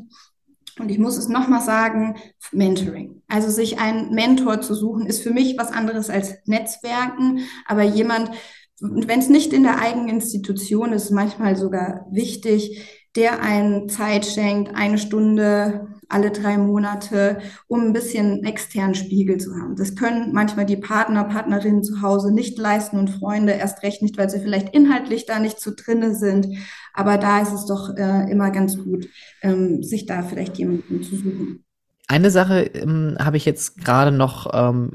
und 0.79 0.89
ich 0.89 0.97
muss 0.97 1.17
es 1.17 1.27
nochmal 1.27 1.61
sagen, 1.61 2.15
Mentoring. 2.51 3.21
Also 3.27 3.51
sich 3.51 3.79
einen 3.79 4.09
Mentor 4.15 4.61
zu 4.61 4.73
suchen, 4.73 5.05
ist 5.05 5.21
für 5.21 5.31
mich 5.31 5.55
was 5.59 5.71
anderes 5.71 6.09
als 6.09 6.33
Netzwerken, 6.45 7.41
aber 7.67 7.83
jemand, 7.83 8.31
wenn 8.79 9.19
es 9.19 9.29
nicht 9.29 9.53
in 9.53 9.61
der 9.61 9.79
eigenen 9.79 10.09
Institution 10.09 10.93
ist, 10.93 11.11
manchmal 11.11 11.55
sogar 11.55 12.07
wichtig, 12.09 12.81
der 13.15 13.43
einen 13.43 13.87
Zeit 13.87 14.25
schenkt, 14.25 14.73
eine 14.73 14.97
Stunde 14.97 15.87
alle 16.11 16.31
drei 16.31 16.57
Monate, 16.57 17.39
um 17.67 17.81
ein 17.81 17.93
bisschen 17.93 18.43
externen 18.43 18.95
Spiegel 18.95 19.37
zu 19.37 19.55
haben. 19.55 19.75
Das 19.75 19.95
können 19.95 20.33
manchmal 20.33 20.65
die 20.65 20.77
Partner, 20.77 21.23
Partnerinnen 21.23 21.83
zu 21.83 22.01
Hause 22.01 22.33
nicht 22.33 22.57
leisten 22.57 22.97
und 22.97 23.09
Freunde 23.09 23.53
erst 23.53 23.83
recht 23.83 24.01
nicht, 24.01 24.17
weil 24.17 24.29
sie 24.29 24.39
vielleicht 24.39 24.73
inhaltlich 24.73 25.25
da 25.25 25.39
nicht 25.39 25.59
so 25.59 25.71
drinne 25.75 26.15
sind. 26.15 26.47
Aber 26.93 27.17
da 27.17 27.41
ist 27.41 27.53
es 27.53 27.65
doch 27.65 27.95
äh, 27.95 28.29
immer 28.29 28.51
ganz 28.51 28.77
gut, 28.77 29.07
ähm, 29.41 29.83
sich 29.83 30.05
da 30.05 30.23
vielleicht 30.23 30.57
jemanden 30.57 31.03
zu 31.03 31.15
suchen. 31.15 31.63
Eine 32.11 32.29
Sache 32.29 32.63
ähm, 32.63 33.15
habe 33.19 33.37
ich 33.37 33.45
jetzt 33.45 33.85
gerade 33.85 34.11
noch 34.11 34.51
ähm, 34.53 34.91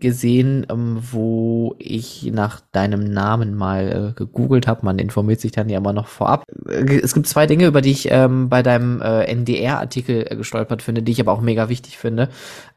gesehen, 0.00 0.66
ähm, 0.68 0.98
wo 1.00 1.74
ich 1.78 2.30
nach 2.30 2.60
deinem 2.60 3.04
Namen 3.04 3.54
mal 3.54 4.10
äh, 4.10 4.12
gegoogelt 4.12 4.66
habe. 4.66 4.84
Man 4.84 4.98
informiert 4.98 5.40
sich 5.40 5.50
dann 5.50 5.70
ja 5.70 5.78
immer 5.78 5.94
noch 5.94 6.08
vorab. 6.08 6.44
Äh, 6.68 7.00
es 7.02 7.14
gibt 7.14 7.26
zwei 7.26 7.46
Dinge, 7.46 7.64
über 7.64 7.80
die 7.80 7.92
ich 7.92 8.10
ähm, 8.10 8.50
bei 8.50 8.62
deinem 8.62 9.00
äh, 9.00 9.24
NDR-Artikel 9.24 10.26
äh, 10.28 10.36
gestolpert 10.36 10.82
finde, 10.82 11.02
die 11.02 11.12
ich 11.12 11.20
aber 11.22 11.32
auch 11.32 11.40
mega 11.40 11.70
wichtig 11.70 11.96
finde. 11.96 12.28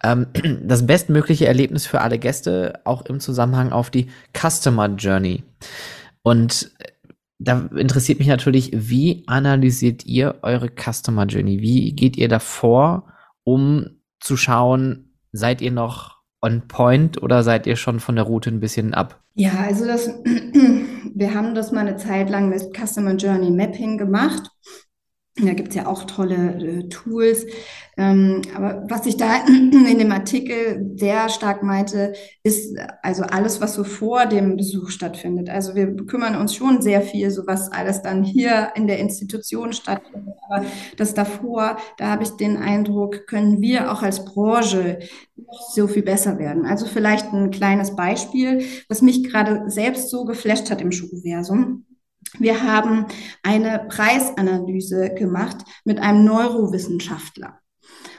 Ähm, 0.01 0.27
das 0.63 0.87
bestmögliche 0.87 1.47
Erlebnis 1.47 1.85
für 1.85 1.99
alle 1.99 2.17
Gäste, 2.17 2.79
auch 2.85 3.05
im 3.07 3.19
Zusammenhang 3.19 3.73
auf 3.73 3.89
die 3.89 4.07
Customer 4.33 4.87
Journey. 4.87 5.43
Und 6.23 6.71
äh, 6.79 6.85
da 7.39 7.67
interessiert 7.75 8.19
mich 8.19 8.29
natürlich, 8.29 8.71
wie 8.71 9.25
analysiert 9.27 10.05
ihr 10.05 10.35
eure 10.43 10.69
Customer 10.69 11.25
Journey? 11.25 11.59
Wie 11.59 11.91
geht 11.91 12.15
ihr 12.15 12.29
davor? 12.29 13.11
Um 13.43 14.01
zu 14.19 14.37
schauen, 14.37 15.15
seid 15.31 15.61
ihr 15.61 15.71
noch 15.71 16.21
on 16.41 16.67
point 16.67 17.21
oder 17.21 17.43
seid 17.43 17.67
ihr 17.67 17.75
schon 17.75 17.99
von 17.99 18.15
der 18.15 18.25
Route 18.25 18.49
ein 18.49 18.59
bisschen 18.59 18.93
ab? 18.93 19.23
Ja, 19.35 19.51
also 19.67 19.85
das, 19.85 20.07
wir 20.23 21.33
haben 21.33 21.55
das 21.55 21.71
mal 21.71 21.81
eine 21.81 21.97
Zeit 21.97 22.29
lang 22.29 22.49
mit 22.49 22.75
Customer 22.75 23.15
Journey 23.15 23.51
Mapping 23.51 23.97
gemacht. 23.97 24.49
Da 25.37 25.53
gibt 25.53 25.69
es 25.69 25.75
ja 25.75 25.87
auch 25.87 26.03
tolle 26.03 26.55
äh, 26.55 26.89
Tools. 26.89 27.45
Ähm, 27.97 28.41
aber 28.53 28.83
was 28.89 29.05
ich 29.05 29.15
da 29.15 29.37
in 29.47 29.97
dem 29.97 30.11
Artikel 30.11 30.91
sehr 30.97 31.29
stark 31.29 31.63
meinte, 31.63 32.13
ist 32.43 32.77
also 33.01 33.23
alles, 33.23 33.61
was 33.61 33.75
so 33.75 33.85
vor 33.85 34.25
dem 34.25 34.57
Besuch 34.57 34.89
stattfindet. 34.89 35.49
Also 35.49 35.73
wir 35.73 35.95
kümmern 36.05 36.35
uns 36.35 36.53
schon 36.53 36.81
sehr 36.81 37.01
viel, 37.01 37.31
so 37.31 37.47
was 37.47 37.71
alles 37.71 38.01
dann 38.01 38.23
hier 38.25 38.71
in 38.75 38.87
der 38.87 38.99
Institution 38.99 39.71
stattfindet. 39.71 40.35
Aber 40.49 40.65
das 40.97 41.13
davor, 41.13 41.77
da 41.97 42.07
habe 42.07 42.23
ich 42.23 42.31
den 42.31 42.57
Eindruck, 42.57 43.25
können 43.25 43.61
wir 43.61 43.89
auch 43.91 44.03
als 44.03 44.25
Branche 44.25 44.99
so 45.73 45.87
viel 45.87 46.03
besser 46.03 46.39
werden. 46.39 46.65
Also 46.65 46.85
vielleicht 46.85 47.31
ein 47.31 47.51
kleines 47.51 47.95
Beispiel, 47.95 48.65
was 48.89 49.01
mich 49.01 49.23
gerade 49.23 49.69
selbst 49.69 50.09
so 50.09 50.25
geflasht 50.25 50.69
hat 50.69 50.81
im 50.81 50.91
Schuhversum. 50.91 51.85
Wir 52.39 52.63
haben 52.63 53.05
eine 53.43 53.85
Preisanalyse 53.89 55.13
gemacht 55.13 55.57
mit 55.83 55.99
einem 55.99 56.25
Neurowissenschaftler. 56.25 57.59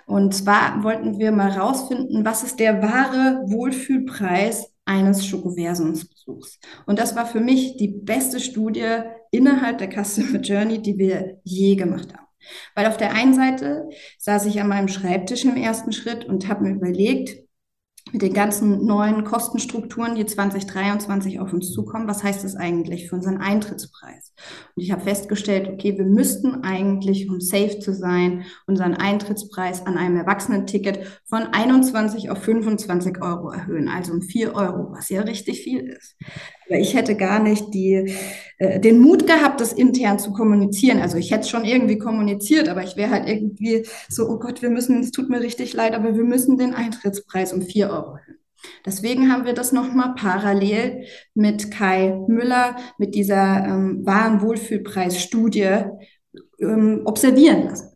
Und 0.06 0.34
zwar 0.34 0.82
wollten 0.82 1.18
wir 1.18 1.32
mal 1.32 1.50
rausfinden, 1.50 2.24
was 2.24 2.42
ist 2.42 2.60
der 2.60 2.82
wahre 2.82 3.42
Wohlfühlpreis 3.46 4.72
eines 4.84 5.26
Schokoversumsbesuchs. 5.26 6.58
Und 6.86 6.98
das 6.98 7.14
war 7.14 7.26
für 7.26 7.40
mich 7.40 7.76
die 7.76 7.88
beste 7.88 8.40
Studie 8.40 8.98
innerhalb 9.30 9.78
der 9.78 9.90
Customer 9.90 10.40
Journey, 10.40 10.82
die 10.82 10.98
wir 10.98 11.40
je 11.44 11.76
gemacht 11.76 12.12
haben. 12.12 12.26
Weil 12.74 12.86
auf 12.86 12.96
der 12.96 13.14
einen 13.14 13.34
Seite 13.34 13.88
saß 14.18 14.46
ich 14.46 14.60
an 14.60 14.68
meinem 14.68 14.88
Schreibtisch 14.88 15.44
im 15.44 15.56
ersten 15.56 15.92
Schritt 15.92 16.24
und 16.24 16.48
habe 16.48 16.64
mir 16.64 16.74
überlegt, 16.74 17.38
mit 18.12 18.22
den 18.22 18.34
ganzen 18.34 18.84
neuen 18.84 19.24
Kostenstrukturen, 19.24 20.14
die 20.14 20.26
2023 20.26 21.40
auf 21.40 21.52
uns 21.52 21.72
zukommen, 21.72 22.06
was 22.06 22.22
heißt 22.22 22.44
das 22.44 22.56
eigentlich 22.56 23.08
für 23.08 23.16
unseren 23.16 23.38
Eintrittspreis? 23.38 24.32
Und 24.76 24.82
ich 24.82 24.92
habe 24.92 25.02
festgestellt, 25.02 25.68
okay, 25.68 25.96
wir 25.96 26.04
müssten 26.04 26.62
eigentlich, 26.62 27.28
um 27.28 27.40
safe 27.40 27.78
zu 27.78 27.94
sein, 27.94 28.44
unseren 28.66 28.94
Eintrittspreis 28.94 29.86
an 29.86 29.96
einem 29.96 30.16
Erwachsenenticket 30.16 31.22
von 31.24 31.42
21 31.52 32.30
auf 32.30 32.42
25 32.42 33.22
Euro 33.22 33.50
erhöhen, 33.50 33.88
also 33.88 34.12
um 34.12 34.22
4 34.22 34.54
Euro, 34.54 34.92
was 34.92 35.08
ja 35.08 35.22
richtig 35.22 35.62
viel 35.62 35.80
ist. 35.80 36.16
Aber 36.72 36.80
ich 36.80 36.94
hätte 36.94 37.16
gar 37.16 37.38
nicht 37.38 37.74
die, 37.74 38.14
äh, 38.56 38.80
den 38.80 38.98
Mut 38.98 39.26
gehabt, 39.26 39.60
das 39.60 39.74
intern 39.74 40.18
zu 40.18 40.32
kommunizieren. 40.32 41.00
Also 41.00 41.18
ich 41.18 41.30
hätte 41.30 41.46
schon 41.46 41.66
irgendwie 41.66 41.98
kommuniziert, 41.98 42.70
aber 42.70 42.82
ich 42.82 42.96
wäre 42.96 43.10
halt 43.10 43.28
irgendwie 43.28 43.86
so, 44.08 44.26
oh 44.26 44.38
Gott, 44.38 44.62
wir 44.62 44.70
müssen, 44.70 45.00
es 45.00 45.10
tut 45.10 45.28
mir 45.28 45.42
richtig 45.42 45.74
leid, 45.74 45.92
aber 45.92 46.14
wir 46.14 46.24
müssen 46.24 46.56
den 46.56 46.72
Eintrittspreis 46.72 47.52
um 47.52 47.60
vier 47.60 47.90
Euro 47.90 48.16
erhöhen. 48.16 48.38
Deswegen 48.86 49.30
haben 49.30 49.44
wir 49.44 49.52
das 49.52 49.72
nochmal 49.72 50.14
parallel 50.14 51.04
mit 51.34 51.70
Kai 51.70 52.18
Müller, 52.26 52.76
mit 52.96 53.14
dieser 53.14 53.66
ähm, 53.66 54.00
Warenwohlfühlpreisstudie 54.06 55.84
ähm, 56.58 57.02
observieren 57.04 57.64
lassen. 57.64 57.92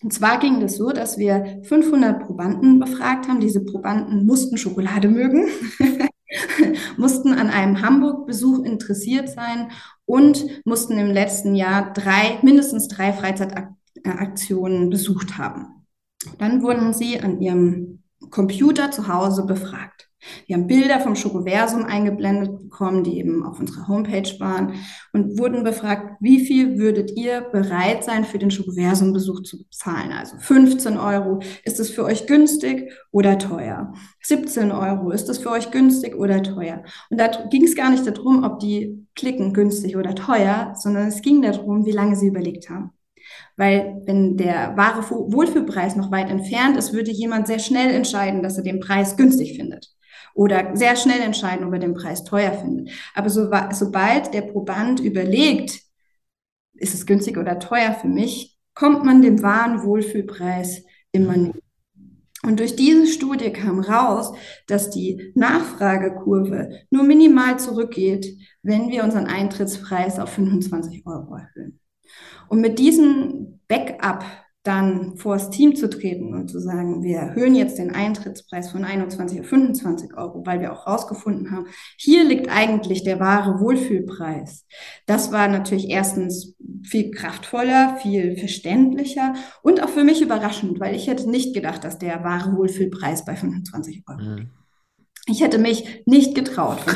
Und 0.00 0.12
zwar 0.12 0.38
ging 0.38 0.60
das 0.60 0.76
so, 0.76 0.90
dass 0.90 1.18
wir 1.18 1.60
500 1.64 2.24
Probanden 2.24 2.78
befragt 2.78 3.26
haben. 3.26 3.40
Diese 3.40 3.64
Probanden 3.64 4.26
mussten 4.26 4.58
Schokolade 4.58 5.08
mögen. 5.08 5.48
mussten 6.96 7.32
an 7.32 7.48
einem 7.48 7.82
Hamburg-Besuch 7.82 8.64
interessiert 8.64 9.28
sein 9.28 9.70
und 10.04 10.44
mussten 10.64 10.98
im 10.98 11.10
letzten 11.10 11.54
Jahr 11.54 11.92
drei, 11.92 12.38
mindestens 12.42 12.88
drei 12.88 13.12
Freizeitaktionen 13.12 14.90
besucht 14.90 15.38
haben. 15.38 15.86
Dann 16.38 16.62
wurden 16.62 16.92
sie 16.92 17.20
an 17.20 17.40
ihrem 17.40 18.02
Computer 18.30 18.90
zu 18.90 19.08
Hause 19.08 19.44
befragt. 19.44 20.11
Wir 20.46 20.56
haben 20.56 20.66
Bilder 20.66 21.00
vom 21.00 21.16
Schokoversum 21.16 21.84
eingeblendet 21.84 22.58
bekommen, 22.58 23.04
die 23.04 23.18
eben 23.18 23.44
auf 23.44 23.58
unserer 23.58 23.88
Homepage 23.88 24.28
waren 24.38 24.74
und 25.12 25.38
wurden 25.38 25.64
befragt, 25.64 26.16
wie 26.20 26.44
viel 26.44 26.78
würdet 26.78 27.16
ihr 27.16 27.40
bereit 27.40 28.04
sein, 28.04 28.24
für 28.24 28.38
den 28.38 28.50
Schokoversum-Besuch 28.50 29.42
zu 29.42 29.58
bezahlen? 29.58 30.12
Also 30.12 30.36
15 30.38 30.96
Euro, 30.96 31.40
ist 31.64 31.80
es 31.80 31.90
für 31.90 32.04
euch 32.04 32.26
günstig 32.26 32.92
oder 33.10 33.38
teuer? 33.38 33.92
17 34.22 34.70
Euro, 34.70 35.10
ist 35.10 35.28
das 35.28 35.38
für 35.38 35.50
euch 35.50 35.70
günstig 35.70 36.16
oder 36.16 36.42
teuer? 36.42 36.82
Und 37.10 37.18
da 37.18 37.28
ging 37.50 37.64
es 37.64 37.76
gar 37.76 37.90
nicht 37.90 38.06
darum, 38.06 38.44
ob 38.44 38.60
die 38.60 39.06
klicken 39.14 39.52
günstig 39.52 39.96
oder 39.96 40.14
teuer, 40.14 40.74
sondern 40.76 41.08
es 41.08 41.22
ging 41.22 41.42
darum, 41.42 41.84
wie 41.84 41.92
lange 41.92 42.16
sie 42.16 42.28
überlegt 42.28 42.70
haben. 42.70 42.92
Weil 43.56 44.02
wenn 44.06 44.36
der 44.36 44.76
wahre 44.76 45.02
Wohlfühlpreis 45.10 45.96
noch 45.96 46.10
weit 46.10 46.30
entfernt 46.30 46.76
ist, 46.76 46.92
würde 46.92 47.10
jemand 47.10 47.46
sehr 47.46 47.58
schnell 47.58 47.90
entscheiden, 47.90 48.42
dass 48.42 48.56
er 48.56 48.64
den 48.64 48.80
Preis 48.80 49.16
günstig 49.16 49.56
findet 49.56 49.92
oder 50.34 50.74
sehr 50.76 50.96
schnell 50.96 51.20
entscheiden, 51.20 51.66
ob 51.66 51.72
er 51.72 51.78
den 51.78 51.94
Preis 51.94 52.24
teuer 52.24 52.52
findet. 52.52 52.90
Aber 53.14 53.30
so, 53.30 53.50
sobald 53.72 54.32
der 54.34 54.42
Proband 54.42 55.00
überlegt, 55.00 55.80
ist 56.74 56.94
es 56.94 57.06
günstig 57.06 57.36
oder 57.36 57.58
teuer 57.58 57.92
für 57.94 58.08
mich, 58.08 58.58
kommt 58.74 59.04
man 59.04 59.22
dem 59.22 59.42
wahren 59.42 59.82
Wohlfühlpreis 59.82 60.84
immer 61.12 61.36
näher. 61.36 61.54
Und 62.44 62.58
durch 62.58 62.74
diese 62.74 63.06
Studie 63.06 63.52
kam 63.52 63.78
raus, 63.78 64.32
dass 64.66 64.90
die 64.90 65.32
Nachfragekurve 65.36 66.80
nur 66.90 67.04
minimal 67.04 67.60
zurückgeht, 67.60 68.36
wenn 68.62 68.88
wir 68.88 69.04
unseren 69.04 69.26
Eintrittspreis 69.26 70.18
auf 70.18 70.30
25 70.30 71.06
Euro 71.06 71.36
erhöhen. 71.36 71.78
Und 72.48 72.60
mit 72.60 72.80
diesem 72.80 73.60
Backup 73.68 74.24
dann 74.62 75.16
vor 75.16 75.34
das 75.34 75.50
Team 75.50 75.74
zu 75.74 75.90
treten 75.90 76.34
und 76.34 76.48
zu 76.48 76.60
sagen, 76.60 77.02
wir 77.02 77.18
erhöhen 77.18 77.56
jetzt 77.56 77.78
den 77.78 77.90
Eintrittspreis 77.90 78.70
von 78.70 78.84
21 78.84 79.40
auf 79.40 79.46
25 79.46 80.16
Euro, 80.16 80.46
weil 80.46 80.60
wir 80.60 80.72
auch 80.72 80.86
rausgefunden 80.86 81.50
haben, 81.50 81.66
hier 81.96 82.22
liegt 82.24 82.48
eigentlich 82.48 83.02
der 83.02 83.18
wahre 83.18 83.58
Wohlfühlpreis. 83.60 84.66
Das 85.06 85.32
war 85.32 85.48
natürlich 85.48 85.90
erstens 85.90 86.54
viel 86.84 87.10
kraftvoller, 87.10 87.96
viel 87.96 88.36
verständlicher 88.36 89.34
und 89.62 89.82
auch 89.82 89.88
für 89.88 90.04
mich 90.04 90.22
überraschend, 90.22 90.78
weil 90.78 90.94
ich 90.94 91.08
hätte 91.08 91.28
nicht 91.28 91.54
gedacht, 91.54 91.82
dass 91.82 91.98
der 91.98 92.22
wahre 92.22 92.56
Wohlfühlpreis 92.56 93.24
bei 93.24 93.34
25 93.34 94.04
Euro 94.06 94.20
liegt. 94.20 94.40
Mhm. 94.44 94.61
Ich 95.26 95.40
hätte 95.40 95.58
mich 95.58 96.02
nicht 96.06 96.34
getraut. 96.34 96.78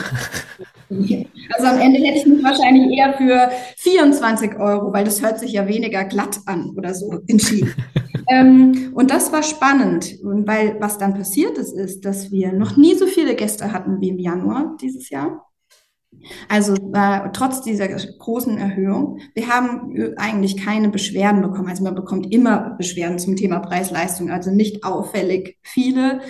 Also 0.88 1.66
am 1.66 1.80
Ende 1.80 1.98
hätte 1.98 2.18
ich 2.18 2.26
mich 2.26 2.44
wahrscheinlich 2.44 2.96
eher 2.96 3.14
für 3.14 3.50
24 3.78 4.54
Euro, 4.56 4.92
weil 4.92 5.04
das 5.04 5.20
hört 5.20 5.40
sich 5.40 5.52
ja 5.52 5.66
weniger 5.66 6.04
glatt 6.04 6.38
an 6.46 6.74
oder 6.76 6.94
so 6.94 7.22
entschieden. 7.26 7.74
ähm, 8.30 8.92
und 8.94 9.10
das 9.10 9.32
war 9.32 9.42
spannend, 9.42 10.14
weil 10.22 10.76
was 10.78 10.98
dann 10.98 11.14
passiert 11.14 11.58
ist, 11.58 11.72
ist, 11.72 12.04
dass 12.04 12.30
wir 12.30 12.52
noch 12.52 12.76
nie 12.76 12.94
so 12.94 13.06
viele 13.06 13.34
Gäste 13.34 13.72
hatten 13.72 14.00
wie 14.00 14.10
im 14.10 14.20
Januar 14.20 14.76
dieses 14.80 15.10
Jahr. 15.10 15.46
Also 16.48 16.74
äh, 16.94 17.30
trotz 17.32 17.62
dieser 17.62 17.88
großen 17.88 18.56
Erhöhung, 18.58 19.18
wir 19.34 19.48
haben 19.48 20.14
eigentlich 20.16 20.56
keine 20.56 20.88
Beschwerden 20.88 21.42
bekommen. 21.42 21.68
Also 21.68 21.82
man 21.82 21.94
bekommt 21.94 22.32
immer 22.32 22.76
Beschwerden 22.78 23.18
zum 23.18 23.36
Thema 23.36 23.58
Preis-Leistung, 23.60 24.30
also 24.30 24.50
nicht 24.50 24.84
auffällig 24.84 25.58
viele, 25.62 26.20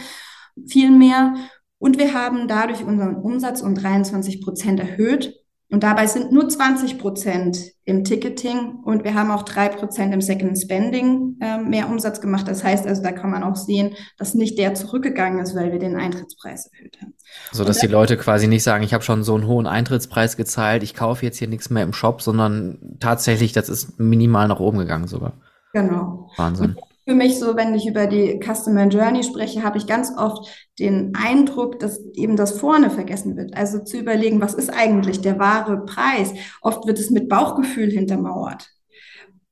viel 0.66 0.90
mehr. 0.90 1.34
Und 1.78 1.98
wir 1.98 2.14
haben 2.14 2.48
dadurch 2.48 2.84
unseren 2.84 3.16
Umsatz 3.16 3.60
um 3.60 3.74
23 3.74 4.42
Prozent 4.42 4.80
erhöht. 4.80 5.34
Und 5.68 5.82
dabei 5.82 6.06
sind 6.06 6.30
nur 6.30 6.48
20 6.48 6.96
Prozent 6.96 7.58
im 7.84 8.04
Ticketing 8.04 8.76
und 8.84 9.02
wir 9.02 9.14
haben 9.14 9.32
auch 9.32 9.42
drei 9.42 9.68
Prozent 9.68 10.14
im 10.14 10.20
Second 10.20 10.56
Spending 10.56 11.38
äh, 11.40 11.58
mehr 11.58 11.88
Umsatz 11.88 12.20
gemacht. 12.20 12.46
Das 12.46 12.62
heißt 12.62 12.86
also, 12.86 13.02
da 13.02 13.10
kann 13.10 13.32
man 13.32 13.42
auch 13.42 13.56
sehen, 13.56 13.94
dass 14.16 14.34
nicht 14.34 14.58
der 14.58 14.74
zurückgegangen 14.74 15.40
ist, 15.40 15.56
weil 15.56 15.72
wir 15.72 15.80
den 15.80 15.96
Eintrittspreis 15.96 16.70
erhöht 16.72 16.96
haben. 17.02 17.14
So 17.50 17.64
dass 17.64 17.78
die 17.78 17.88
Leute 17.88 18.16
quasi 18.16 18.46
nicht 18.46 18.62
sagen, 18.62 18.84
ich 18.84 18.94
habe 18.94 19.02
schon 19.02 19.24
so 19.24 19.34
einen 19.34 19.48
hohen 19.48 19.66
Eintrittspreis 19.66 20.36
gezahlt, 20.36 20.84
ich 20.84 20.94
kaufe 20.94 21.26
jetzt 21.26 21.38
hier 21.38 21.48
nichts 21.48 21.68
mehr 21.68 21.82
im 21.82 21.92
Shop, 21.92 22.22
sondern 22.22 22.96
tatsächlich, 23.00 23.52
das 23.52 23.68
ist 23.68 23.98
minimal 23.98 24.46
nach 24.46 24.60
oben 24.60 24.78
gegangen 24.78 25.08
sogar. 25.08 25.32
Genau. 25.72 26.30
Wahnsinn. 26.36 26.76
Und 26.76 26.95
für 27.06 27.14
mich 27.14 27.38
so, 27.38 27.56
wenn 27.56 27.74
ich 27.74 27.86
über 27.86 28.06
die 28.08 28.40
Customer 28.42 28.88
Journey 28.88 29.22
spreche, 29.22 29.62
habe 29.62 29.78
ich 29.78 29.86
ganz 29.86 30.12
oft 30.16 30.48
den 30.80 31.14
Eindruck, 31.14 31.78
dass 31.78 32.00
eben 32.14 32.36
das 32.36 32.58
vorne 32.58 32.90
vergessen 32.90 33.36
wird. 33.36 33.56
Also 33.56 33.78
zu 33.78 33.98
überlegen, 33.98 34.40
was 34.40 34.54
ist 34.54 34.70
eigentlich 34.70 35.20
der 35.20 35.38
wahre 35.38 35.84
Preis? 35.84 36.32
Oft 36.62 36.86
wird 36.86 36.98
es 36.98 37.10
mit 37.10 37.28
Bauchgefühl 37.28 37.90
hintermauert 37.90 38.70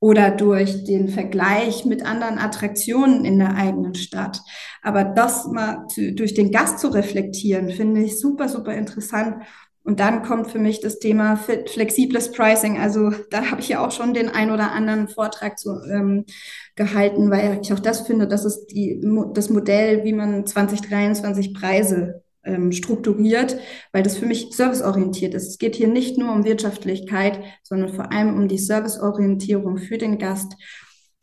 oder 0.01 0.31
durch 0.31 0.83
den 0.83 1.07
Vergleich 1.07 1.85
mit 1.85 2.05
anderen 2.05 2.39
Attraktionen 2.39 3.23
in 3.23 3.39
der 3.39 3.55
eigenen 3.55 3.95
Stadt. 3.95 4.41
Aber 4.81 5.05
das 5.05 5.47
mal 5.47 5.87
zu, 5.87 6.13
durch 6.13 6.33
den 6.33 6.51
Gast 6.51 6.79
zu 6.79 6.89
reflektieren, 6.89 7.69
finde 7.69 8.01
ich 8.01 8.19
super, 8.19 8.49
super 8.49 8.73
interessant 8.73 9.37
und 9.85 9.99
dann 9.99 10.23
kommt 10.23 10.49
für 10.49 10.57
mich 10.57 10.81
das 10.81 10.97
Thema 10.97 11.37
flexibles 11.37 12.31
Pricing. 12.31 12.79
Also 12.79 13.11
da 13.29 13.51
habe 13.51 13.61
ich 13.61 13.69
ja 13.69 13.85
auch 13.85 13.91
schon 13.91 14.15
den 14.15 14.29
ein 14.29 14.49
oder 14.49 14.71
anderen 14.71 15.07
Vortrag 15.07 15.59
zu, 15.59 15.79
ähm, 15.89 16.25
gehalten, 16.75 17.31
weil 17.31 17.59
ich 17.61 17.71
auch 17.73 17.79
das 17.79 18.01
finde, 18.01 18.27
das 18.27 18.45
ist 18.45 18.67
die, 18.67 19.01
das 19.33 19.49
Modell, 19.49 20.03
wie 20.03 20.13
man 20.13 20.45
2023 20.45 21.53
Preise 21.53 22.23
ähm, 22.43 22.71
strukturiert, 22.71 23.57
weil 23.91 24.03
das 24.03 24.17
für 24.17 24.25
mich 24.25 24.49
serviceorientiert 24.51 25.33
ist. 25.33 25.47
Es 25.47 25.57
geht 25.57 25.75
hier 25.75 25.87
nicht 25.87 26.17
nur 26.17 26.31
um 26.31 26.43
Wirtschaftlichkeit, 26.43 27.39
sondern 27.63 27.93
vor 27.93 28.11
allem 28.11 28.35
um 28.35 28.47
die 28.47 28.57
Serviceorientierung 28.57 29.77
für 29.77 29.97
den 29.97 30.17
Gast, 30.17 30.53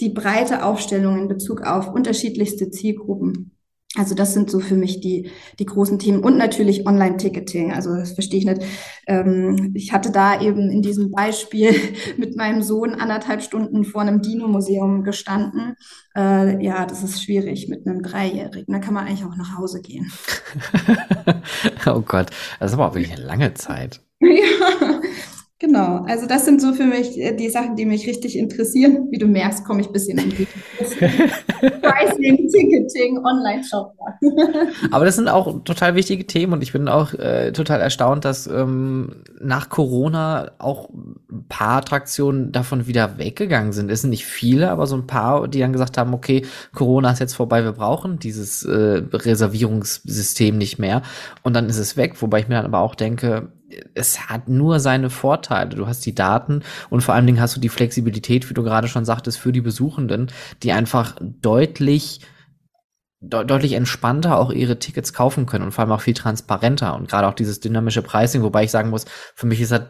die 0.01 0.09
breite 0.09 0.65
Aufstellung 0.65 1.19
in 1.19 1.29
Bezug 1.29 1.63
auf 1.63 1.93
unterschiedlichste 1.93 2.71
Zielgruppen 2.71 3.52
also 3.95 4.15
das 4.15 4.33
sind 4.33 4.51
so 4.51 4.59
für 4.59 4.75
mich 4.75 5.01
die, 5.01 5.31
die 5.59 5.67
großen 5.67 5.99
Themen 5.99 6.25
und 6.25 6.39
natürlich 6.39 6.87
Online-Ticketing. 6.87 7.73
Also 7.73 7.95
das 7.95 8.13
verstehe 8.13 8.39
ich 8.39 8.47
nicht. 8.47 8.63
Ähm, 9.07 9.73
ich 9.75 9.93
hatte 9.93 10.11
da 10.11 10.41
eben 10.41 10.71
in 10.71 10.81
diesem 10.81 11.11
Beispiel 11.11 11.75
mit 12.17 12.35
meinem 12.37 12.63
Sohn 12.63 12.95
anderthalb 12.95 13.43
Stunden 13.43 13.85
vor 13.85 14.01
einem 14.01 14.23
Dino-Museum 14.23 15.05
gestanden. 15.05 15.75
Äh, 16.17 16.65
ja, 16.65 16.87
das 16.87 17.03
ist 17.03 17.23
schwierig 17.23 17.69
mit 17.69 17.87
einem 17.87 18.03
Dreijährigen. 18.03 18.73
Da 18.73 18.79
kann 18.79 18.95
man 18.95 19.07
eigentlich 19.07 19.27
auch 19.27 19.37
nach 19.37 19.59
Hause 19.59 19.83
gehen. 19.83 20.11
oh 21.87 22.01
Gott, 22.01 22.31
das 22.61 22.71
ist 22.71 22.75
aber 22.75 22.89
auch 22.89 22.95
wirklich 22.95 23.13
eine 23.13 23.27
lange 23.27 23.53
Zeit. 23.53 24.01
ja, 24.21 25.01
Genau, 25.83 26.05
also 26.05 26.27
das 26.27 26.45
sind 26.45 26.61
so 26.61 26.73
für 26.73 26.85
mich 26.85 27.19
äh, 27.19 27.35
die 27.35 27.49
Sachen, 27.49 27.77
die 27.77 27.85
mich 27.85 28.07
richtig 28.07 28.39
interessieren. 28.39 29.09
Wie 29.11 29.19
du 29.19 29.27
merkst, 29.27 29.65
komme 29.65 29.81
ich 29.81 29.89
ein 29.89 29.93
bisschen 29.93 30.19
in 30.19 30.31
die 30.31 30.47
Pricing, 31.61 32.49
Ticketing, 32.49 33.19
Online-Shop. 33.19 33.95
Aber 34.91 35.05
das 35.05 35.17
sind 35.17 35.29
auch 35.29 35.63
total 35.65 35.95
wichtige 35.95 36.27
Themen 36.27 36.53
und 36.53 36.63
ich 36.63 36.73
bin 36.73 36.89
auch 36.89 37.15
äh, 37.15 37.53
total 37.53 37.81
erstaunt, 37.81 38.25
dass 38.25 38.47
ähm, 38.47 39.17
nach 39.41 39.69
Corona 39.69 40.53
auch 40.59 40.91
ein 40.91 41.47
paar 41.49 41.79
Attraktionen 41.79 42.53
davon 42.53 42.87
wieder 42.87 43.19
weggegangen 43.19 43.73
sind. 43.73 43.91
Es 43.91 44.03
sind 44.03 44.11
nicht 44.11 44.27
viele, 44.27 44.71
aber 44.71 44.87
so 44.87 44.97
ein 44.97 45.07
paar, 45.07 45.49
die 45.49 45.61
dann 45.61 45.73
gesagt 45.73 45.99
haben, 45.99 46.15
okay, 46.15 46.45
Corona 46.75 47.11
ist 47.11 47.19
jetzt 47.19 47.35
vorbei, 47.35 47.65
wir 47.65 47.73
brauchen 47.73 48.19
dieses 48.19 48.65
äh, 48.65 49.03
Reservierungssystem 49.13 50.57
nicht 50.57 50.79
mehr. 50.79 51.03
Und 51.43 51.55
dann 51.55 51.69
ist 51.69 51.79
es 51.79 51.97
weg, 51.97 52.21
wobei 52.21 52.41
ich 52.41 52.49
mir 52.49 52.57
dann 52.57 52.67
aber 52.67 52.81
auch 52.81 52.95
denke, 52.95 53.49
es 53.95 54.29
hat 54.29 54.49
nur 54.49 54.81
seine 54.81 55.11
Vorteile. 55.11 55.71
Du 55.71 55.87
hast 55.87 56.05
die 56.07 56.15
Daten 56.15 56.63
und 56.91 57.03
vor 57.03 57.15
allen 57.15 57.27
Dingen 57.27 57.41
hast 57.41 57.57
du 57.57 57.61
die 57.61 57.69
Flexibilität, 57.69 58.49
wie 58.49 58.55
du 58.55 58.63
gerade 58.63 58.89
schon 58.89 59.05
sagtest, 59.05 59.39
für 59.39 59.53
die 59.53 59.61
Besuchenden, 59.61 60.31
die 60.63 60.73
einfach 60.73 61.17
deutlich 61.21 62.21
de 63.21 63.45
deutlich 63.45 63.75
entspannter 63.75 64.37
auch 64.37 64.51
ihre 64.51 64.81
Tickets 64.81 65.13
kaufen 65.13 65.47
können 65.47 65.65
und 65.65 65.73
vor 65.73 65.83
allem 65.83 65.93
auch 65.93 66.01
viel 66.01 66.15
transparenter 66.15 66.97
und 66.97 67.09
gerade 67.09 67.29
auch 67.29 67.35
dieses 67.35 67.61
dynamische 67.61 68.03
Pricing, 68.03 68.43
wobei 68.43 68.65
ich 68.65 68.73
sagen 68.73 68.91
muss, 68.91 69.05
für 69.37 69.47
mich 69.47 69.61
ist 69.61 69.71
das 69.71 69.83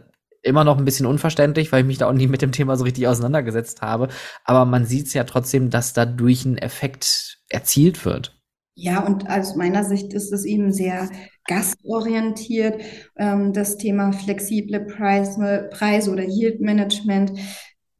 immer 0.42 0.64
noch 0.64 0.76
ein 0.76 0.84
bisschen 0.84 1.06
unverständlich, 1.06 1.72
weil 1.72 1.80
ich 1.80 1.86
mich 1.86 1.98
da 1.98 2.08
auch 2.08 2.12
nie 2.12 2.26
mit 2.26 2.42
dem 2.42 2.52
Thema 2.52 2.76
so 2.76 2.84
richtig 2.84 3.08
auseinandergesetzt 3.08 3.80
habe, 3.80 4.08
aber 4.44 4.66
man 4.66 4.84
sieht 4.84 5.06
es 5.06 5.14
ja 5.14 5.24
trotzdem, 5.24 5.70
dass 5.70 5.94
dadurch 5.94 6.44
ein 6.44 6.58
Effekt 6.58 7.38
erzielt 7.48 8.04
wird. 8.04 8.38
Ja, 8.74 9.04
und 9.04 9.28
aus 9.28 9.56
meiner 9.56 9.84
Sicht 9.84 10.12
ist 10.12 10.32
es 10.32 10.44
eben 10.44 10.72
sehr 10.72 11.08
gastorientiert, 11.46 12.80
ähm, 13.16 13.52
das 13.52 13.76
Thema 13.76 14.12
flexible 14.12 14.80
Preise, 14.80 15.68
Preise 15.72 16.10
oder 16.10 16.24
Yield 16.24 16.60
Management, 16.60 17.32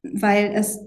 weil 0.03 0.53
es 0.55 0.79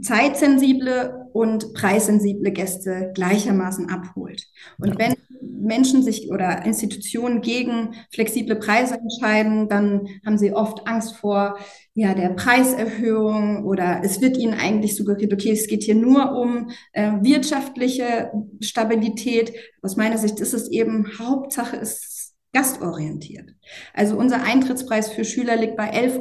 zeitsensible 0.00 1.28
und 1.32 1.74
preissensible 1.74 2.50
Gäste 2.52 3.12
gleichermaßen 3.14 3.88
abholt. 3.88 4.44
Und 4.78 4.98
wenn 4.98 5.14
Menschen 5.60 6.02
sich 6.02 6.30
oder 6.30 6.64
Institutionen 6.64 7.40
gegen 7.40 7.94
flexible 8.12 8.56
Preise 8.56 8.94
entscheiden, 8.94 9.68
dann 9.68 10.08
haben 10.24 10.38
sie 10.38 10.52
oft 10.52 10.86
Angst 10.86 11.16
vor 11.16 11.56
ja, 11.94 12.14
der 12.14 12.30
Preiserhöhung 12.30 13.64
oder 13.64 14.00
es 14.02 14.20
wird 14.20 14.36
ihnen 14.36 14.54
eigentlich 14.54 14.96
suggeriert, 14.96 15.32
okay, 15.32 15.52
es 15.52 15.68
geht 15.68 15.84
hier 15.84 15.94
nur 15.94 16.32
um 16.32 16.70
äh, 16.92 17.12
wirtschaftliche 17.20 18.32
Stabilität. 18.60 19.52
Aus 19.82 19.96
meiner 19.96 20.18
Sicht 20.18 20.40
ist 20.40 20.54
es 20.54 20.70
eben, 20.70 21.06
Hauptsache 21.18 21.76
ist 21.76 22.13
gastorientiert. 22.54 23.54
Also 23.92 24.16
unser 24.16 24.42
Eintrittspreis 24.44 25.08
für 25.10 25.24
Schüler 25.24 25.56
liegt 25.56 25.76
bei 25.76 25.92
11,50 25.92 26.20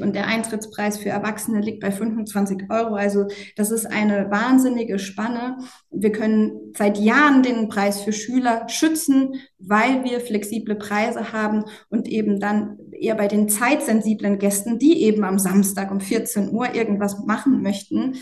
Euro 0.00 0.04
und 0.04 0.14
der 0.14 0.26
Eintrittspreis 0.26 0.98
für 0.98 1.08
Erwachsene 1.08 1.60
liegt 1.60 1.80
bei 1.80 1.92
25 1.92 2.70
Euro. 2.70 2.96
Also 2.96 3.26
das 3.56 3.70
ist 3.70 3.86
eine 3.86 4.30
wahnsinnige 4.30 4.98
Spanne. 4.98 5.58
Wir 5.90 6.12
können 6.12 6.72
seit 6.76 6.98
Jahren 6.98 7.42
den 7.42 7.68
Preis 7.68 8.02
für 8.02 8.12
Schüler 8.12 8.68
schützen, 8.68 9.34
weil 9.58 10.04
wir 10.04 10.20
flexible 10.20 10.74
Preise 10.74 11.32
haben 11.32 11.64
und 11.88 12.08
eben 12.08 12.40
dann 12.40 12.76
eher 12.92 13.14
bei 13.14 13.28
den 13.28 13.48
zeitsensiblen 13.48 14.38
Gästen, 14.38 14.78
die 14.78 15.02
eben 15.04 15.24
am 15.24 15.38
Samstag 15.38 15.90
um 15.92 16.00
14 16.00 16.50
Uhr 16.50 16.74
irgendwas 16.74 17.24
machen 17.26 17.62
möchten, 17.62 18.16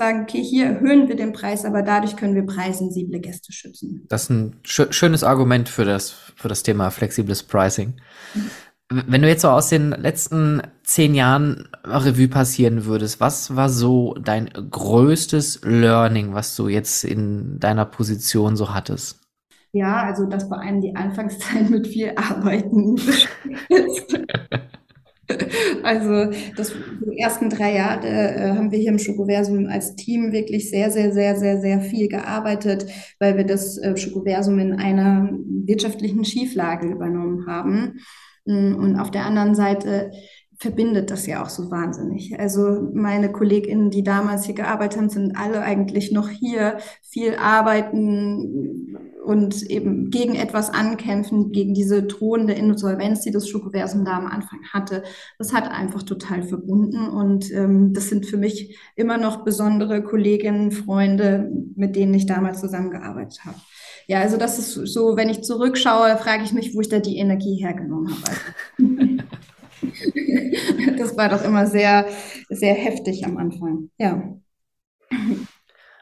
sagen, 0.00 0.22
okay, 0.22 0.42
hier 0.42 0.66
erhöhen 0.66 1.08
wir 1.08 1.16
den 1.16 1.32
Preis, 1.34 1.66
aber 1.66 1.82
dadurch 1.82 2.16
können 2.16 2.34
wir 2.34 2.46
preissensible 2.46 3.20
Gäste 3.20 3.52
schützen. 3.52 4.06
Das 4.08 4.24
ist 4.24 4.30
ein 4.30 4.56
sch 4.64 4.86
schönes 4.90 5.22
Argument 5.22 5.68
für 5.68 5.84
das, 5.84 6.10
für 6.10 6.48
das 6.48 6.62
Thema 6.62 6.90
flexibles 6.90 7.42
Pricing. 7.42 8.00
Wenn 8.88 9.20
du 9.20 9.28
jetzt 9.28 9.42
so 9.42 9.50
aus 9.50 9.68
den 9.68 9.90
letzten 9.90 10.62
zehn 10.84 11.14
Jahren 11.14 11.68
Revue 11.84 12.28
passieren 12.28 12.86
würdest, 12.86 13.20
was 13.20 13.54
war 13.54 13.68
so 13.68 14.14
dein 14.14 14.48
größtes 14.48 15.60
Learning, 15.64 16.32
was 16.32 16.56
du 16.56 16.68
jetzt 16.68 17.04
in 17.04 17.60
deiner 17.60 17.84
Position 17.84 18.56
so 18.56 18.72
hattest? 18.72 19.20
Ja, 19.72 20.02
also 20.02 20.24
dass 20.24 20.44
vor 20.44 20.60
allem 20.60 20.80
die 20.80 20.96
Anfangszeit 20.96 21.68
mit 21.68 21.86
viel 21.86 22.14
Arbeiten 22.16 22.96
Also 25.82 26.30
das, 26.56 26.72
die 27.00 27.18
ersten 27.18 27.50
drei 27.50 27.74
Jahre 27.74 28.06
äh, 28.06 28.50
haben 28.50 28.70
wir 28.70 28.78
hier 28.78 28.90
im 28.90 28.98
Schokoversum 28.98 29.66
als 29.66 29.96
Team 29.96 30.32
wirklich 30.32 30.70
sehr, 30.70 30.90
sehr, 30.90 31.12
sehr, 31.12 31.36
sehr, 31.36 31.60
sehr 31.60 31.80
viel 31.80 32.08
gearbeitet, 32.08 32.86
weil 33.18 33.36
wir 33.36 33.44
das 33.44 33.78
äh, 33.78 33.96
Schokoversum 33.96 34.58
in 34.58 34.74
einer 34.74 35.30
wirtschaftlichen 35.64 36.24
Schieflage 36.24 36.88
übernommen 36.88 37.46
haben. 37.46 38.00
Und 38.44 38.96
auf 38.98 39.10
der 39.10 39.26
anderen 39.26 39.54
Seite 39.54 40.10
verbindet 40.60 41.10
das 41.10 41.26
ja 41.26 41.42
auch 41.42 41.48
so 41.48 41.70
wahnsinnig. 41.70 42.38
Also 42.38 42.90
meine 42.92 43.32
KollegInnen, 43.32 43.90
die 43.90 44.02
damals 44.02 44.44
hier 44.44 44.54
gearbeitet 44.54 44.98
haben, 44.98 45.08
sind 45.08 45.36
alle 45.36 45.62
eigentlich 45.62 46.12
noch 46.12 46.28
hier, 46.28 46.78
viel 47.02 47.36
arbeiten 47.36 48.96
und 49.30 49.62
eben 49.62 50.10
gegen 50.10 50.34
etwas 50.34 50.70
ankämpfen, 50.70 51.52
gegen 51.52 51.72
diese 51.72 52.02
drohende 52.02 52.52
Insolvenz, 52.52 53.20
die 53.20 53.30
das 53.30 53.48
Schokoversum 53.48 54.04
da 54.04 54.16
am 54.16 54.26
Anfang 54.26 54.58
hatte. 54.72 55.04
Das 55.38 55.52
hat 55.52 55.70
einfach 55.70 56.02
total 56.02 56.42
verbunden 56.42 57.08
und 57.08 57.48
ähm, 57.52 57.92
das 57.92 58.08
sind 58.08 58.26
für 58.26 58.36
mich 58.36 58.76
immer 58.96 59.18
noch 59.18 59.44
besondere 59.44 60.02
Kolleginnen, 60.02 60.72
Freunde, 60.72 61.48
mit 61.76 61.94
denen 61.94 62.12
ich 62.12 62.26
damals 62.26 62.58
zusammengearbeitet 62.60 63.44
habe. 63.44 63.54
Ja, 64.08 64.18
also 64.18 64.36
das 64.36 64.58
ist 64.58 64.72
so, 64.92 65.16
wenn 65.16 65.28
ich 65.28 65.44
zurückschaue, 65.44 66.16
frage 66.16 66.42
ich 66.42 66.52
mich, 66.52 66.74
wo 66.74 66.80
ich 66.80 66.88
da 66.88 66.98
die 66.98 67.18
Energie 67.18 67.54
hergenommen 67.54 68.10
habe. 68.10 68.22
Also. 68.26 68.40
das 70.98 71.16
war 71.16 71.28
doch 71.28 71.44
immer 71.44 71.68
sehr, 71.68 72.08
sehr 72.48 72.74
heftig 72.74 73.24
am 73.24 73.36
Anfang. 73.36 73.90
Ja. 73.96 74.40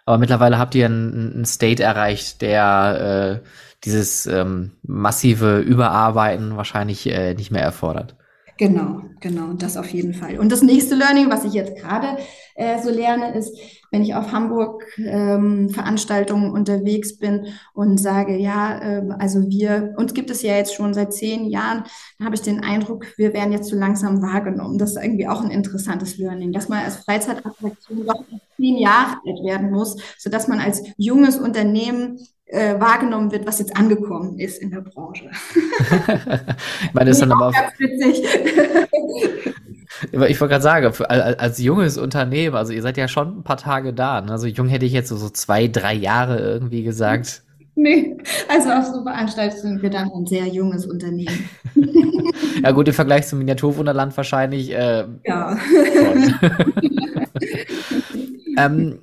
Aber 0.09 0.17
mittlerweile 0.17 0.59
habt 0.59 0.75
ihr 0.75 0.87
einen, 0.87 1.45
State 1.45 1.83
erreicht, 1.83 2.41
der 2.41 3.43
äh, 3.43 3.49
dieses 3.85 4.27
ähm, 4.27 4.73
massive 4.83 5.59
Überarbeiten 5.59 6.57
wahrscheinlich 6.57 7.07
äh, 7.11 7.35
nicht 7.35 7.51
mehr 7.51 7.61
erfordert. 7.61 8.17
Genau, 8.59 9.03
genau, 9.21 9.53
das 9.53 9.77
auf 9.77 9.89
jeden 9.91 10.15
Fall. 10.15 10.41
Und 10.41 10.51
das 10.51 10.63
nächste 10.63 10.97
Learning, 10.97 11.31
was 11.31 11.45
ich 11.45 11.53
jetzt 11.53 11.77
gerade 11.77 12.19
äh, 12.57 12.83
so 12.83 12.91
lerne, 12.91 13.33
ist, 13.35 13.57
wenn 13.93 14.03
ich 14.03 14.17
auf 14.17 14.33
Hamburg 14.33 14.85
ähm, 14.99 15.71
Veranstaltungen 15.71 16.51
unterwegs 16.51 17.19
bin 17.19 17.47
und 17.73 17.99
sage, 17.99 18.37
ja, 18.37 18.81
äh, 18.81 19.09
also 19.21 19.49
wir, 19.49 19.95
uns 19.97 20.13
gibt 20.13 20.31
es 20.31 20.43
ja 20.43 20.57
jetzt 20.57 20.75
schon 20.75 20.93
seit 20.93 21.15
zehn 21.15 21.47
Jahren, 21.47 21.85
da 22.19 22.25
habe 22.25 22.35
ich 22.35 22.43
den 22.43 22.65
Eindruck, 22.65 23.07
wir 23.17 23.33
werden 23.33 23.53
jetzt 23.53 23.69
so 23.69 23.77
langsam 23.77 24.23
wahrgenommen. 24.23 24.77
Das 24.77 24.97
ist 24.97 25.03
irgendwie 25.03 25.29
auch 25.29 25.41
ein 25.41 25.53
interessantes 25.53 26.19
Learning, 26.19 26.53
dass 26.53 26.69
man 26.69 26.85
als 26.85 26.97
Freizeitattraktion 26.97 28.07
doch 28.07 28.25
zehn 28.57 28.77
Jahre 28.77 29.19
alt 29.25 29.45
werden 29.45 29.71
muss, 29.71 29.97
sodass 30.19 30.49
man 30.49 30.59
als 30.59 30.83
junges 30.97 31.39
Unternehmen 31.39 32.19
äh, 32.49 32.81
wahrgenommen 32.81 33.31
wird, 33.31 33.47
was 33.47 33.59
jetzt 33.59 33.77
angekommen 33.77 34.39
ist 34.39 34.63
in 34.63 34.71
der 34.71 34.81
Branche. 34.81 35.31
ich 35.55 36.95
meine, 36.95 37.11
das 37.11 37.17
ist 37.17 37.23
dann 37.23 37.33
aber 37.33 37.49
auch 37.49 37.53
ich 40.13 40.19
wollte 40.19 40.49
gerade 40.49 40.63
sagen, 40.63 40.93
für, 40.93 41.11
als, 41.11 41.39
als, 41.39 41.59
junges 41.59 41.99
Unternehmen, 41.99 42.57
also 42.57 42.73
ihr 42.73 42.83
seid 42.83 42.97
ja 42.97 43.09
schon 43.09 43.39
ein 43.39 43.43
paar 43.43 43.59
Tage 43.59 43.93
da. 43.93 44.21
Ne? 44.21 44.33
Also 44.33 44.47
jung 44.47 44.69
hätte 44.69 44.87
ich 44.87 44.93
jetzt 44.93 45.09
so, 45.09 45.17
so 45.17 45.29
zwei, 45.29 45.69
drei 45.69 45.95
Jahre 45.95 46.39
irgendwie 46.39 46.83
gesagt. 46.83 47.43
Nee, 47.81 48.17
also 48.49 48.71
auf 48.71 48.87
so 48.87 49.05
Veranstaltungen 49.05 49.63
sind 49.63 49.83
wir 49.83 49.91
dann 49.91 50.11
ein 50.11 50.27
sehr 50.27 50.49
junges 50.49 50.85
Unternehmen. 50.85 51.49
ja 52.61 52.73
gut, 52.73 52.89
im 52.89 52.95
Vergleich 52.95 53.29
zum 53.29 53.39
Miniaturwunderland 53.39 54.17
wahrscheinlich. 54.17 54.73
Äh, 54.73 55.05
ja. 55.25 55.57
ähm, 58.59 58.99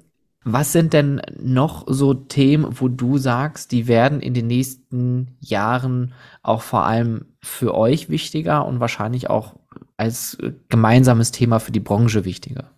was 0.45 0.71
sind 0.71 0.93
denn 0.93 1.21
noch 1.41 1.85
so 1.87 2.13
Themen, 2.13 2.79
wo 2.79 2.87
du 2.87 3.17
sagst, 3.17 3.71
die 3.71 3.87
werden 3.87 4.21
in 4.21 4.35
den 4.35 4.45
nächsten 4.45 5.35
Jahren 5.39 6.13
auch 6.43 6.61
vor 6.61 6.85
allem 6.85 7.25
für 7.41 7.73
euch 7.73 8.09
wichtiger 8.09 8.65
und 8.67 8.79
wahrscheinlich 8.79 9.29
auch 9.29 9.55
als 9.97 10.37
gemeinsames 10.69 11.31
Thema 11.31 11.59
für 11.59 11.71
die 11.71 11.79
Branche 11.79 12.25
wichtiger? 12.25 12.69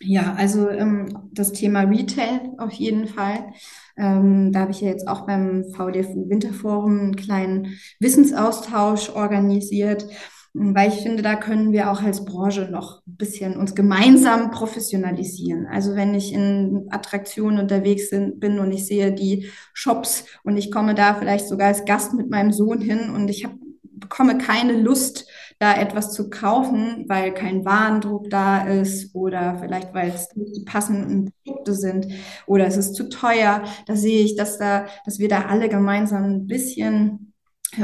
Ja, 0.00 0.34
also 0.34 0.70
ähm, 0.70 1.28
das 1.32 1.52
Thema 1.52 1.82
Retail 1.82 2.40
auf 2.58 2.72
jeden 2.72 3.06
Fall. 3.06 3.52
Ähm, 3.96 4.50
da 4.50 4.60
habe 4.60 4.72
ich 4.72 4.80
ja 4.80 4.88
jetzt 4.88 5.06
auch 5.06 5.26
beim 5.26 5.64
VDFU 5.64 6.30
Winterforum 6.30 6.98
einen 6.98 7.16
kleinen 7.16 7.78
Wissensaustausch 8.00 9.10
organisiert 9.10 10.06
weil 10.54 10.90
ich 10.90 11.00
finde, 11.00 11.22
da 11.22 11.34
können 11.36 11.72
wir 11.72 11.90
auch 11.90 12.02
als 12.02 12.24
Branche 12.24 12.68
noch 12.70 12.98
ein 13.06 13.16
bisschen 13.16 13.56
uns 13.56 13.74
gemeinsam 13.74 14.50
professionalisieren. 14.50 15.66
Also 15.66 15.94
wenn 15.96 16.14
ich 16.14 16.32
in 16.32 16.88
Attraktionen 16.90 17.58
unterwegs 17.58 18.10
bin 18.10 18.58
und 18.58 18.70
ich 18.70 18.86
sehe 18.86 19.12
die 19.12 19.50
Shops 19.72 20.26
und 20.42 20.58
ich 20.58 20.70
komme 20.70 20.94
da 20.94 21.14
vielleicht 21.14 21.48
sogar 21.48 21.68
als 21.68 21.84
Gast 21.86 22.12
mit 22.12 22.28
meinem 22.28 22.52
Sohn 22.52 22.80
hin 22.80 23.10
und 23.10 23.28
ich 23.28 23.44
habe 23.44 23.56
bekomme 23.94 24.36
keine 24.36 24.72
Lust, 24.72 25.26
da 25.58 25.80
etwas 25.80 26.12
zu 26.12 26.28
kaufen, 26.28 27.04
weil 27.08 27.32
kein 27.32 27.64
Warendruck 27.64 28.28
da 28.28 28.66
ist 28.66 29.14
oder 29.14 29.58
vielleicht 29.60 29.94
weil 29.94 30.10
es 30.10 30.34
nicht 30.34 30.56
die 30.56 30.64
passenden 30.64 31.32
Produkte 31.44 31.74
sind 31.74 32.08
oder 32.46 32.66
es 32.66 32.76
ist 32.76 32.94
zu 32.94 33.08
teuer. 33.08 33.62
Da 33.86 33.96
sehe 33.96 34.24
ich, 34.24 34.34
dass 34.34 34.58
da, 34.58 34.86
dass 35.04 35.18
wir 35.20 35.28
da 35.28 35.42
alle 35.42 35.68
gemeinsam 35.68 36.24
ein 36.24 36.46
bisschen 36.46 37.31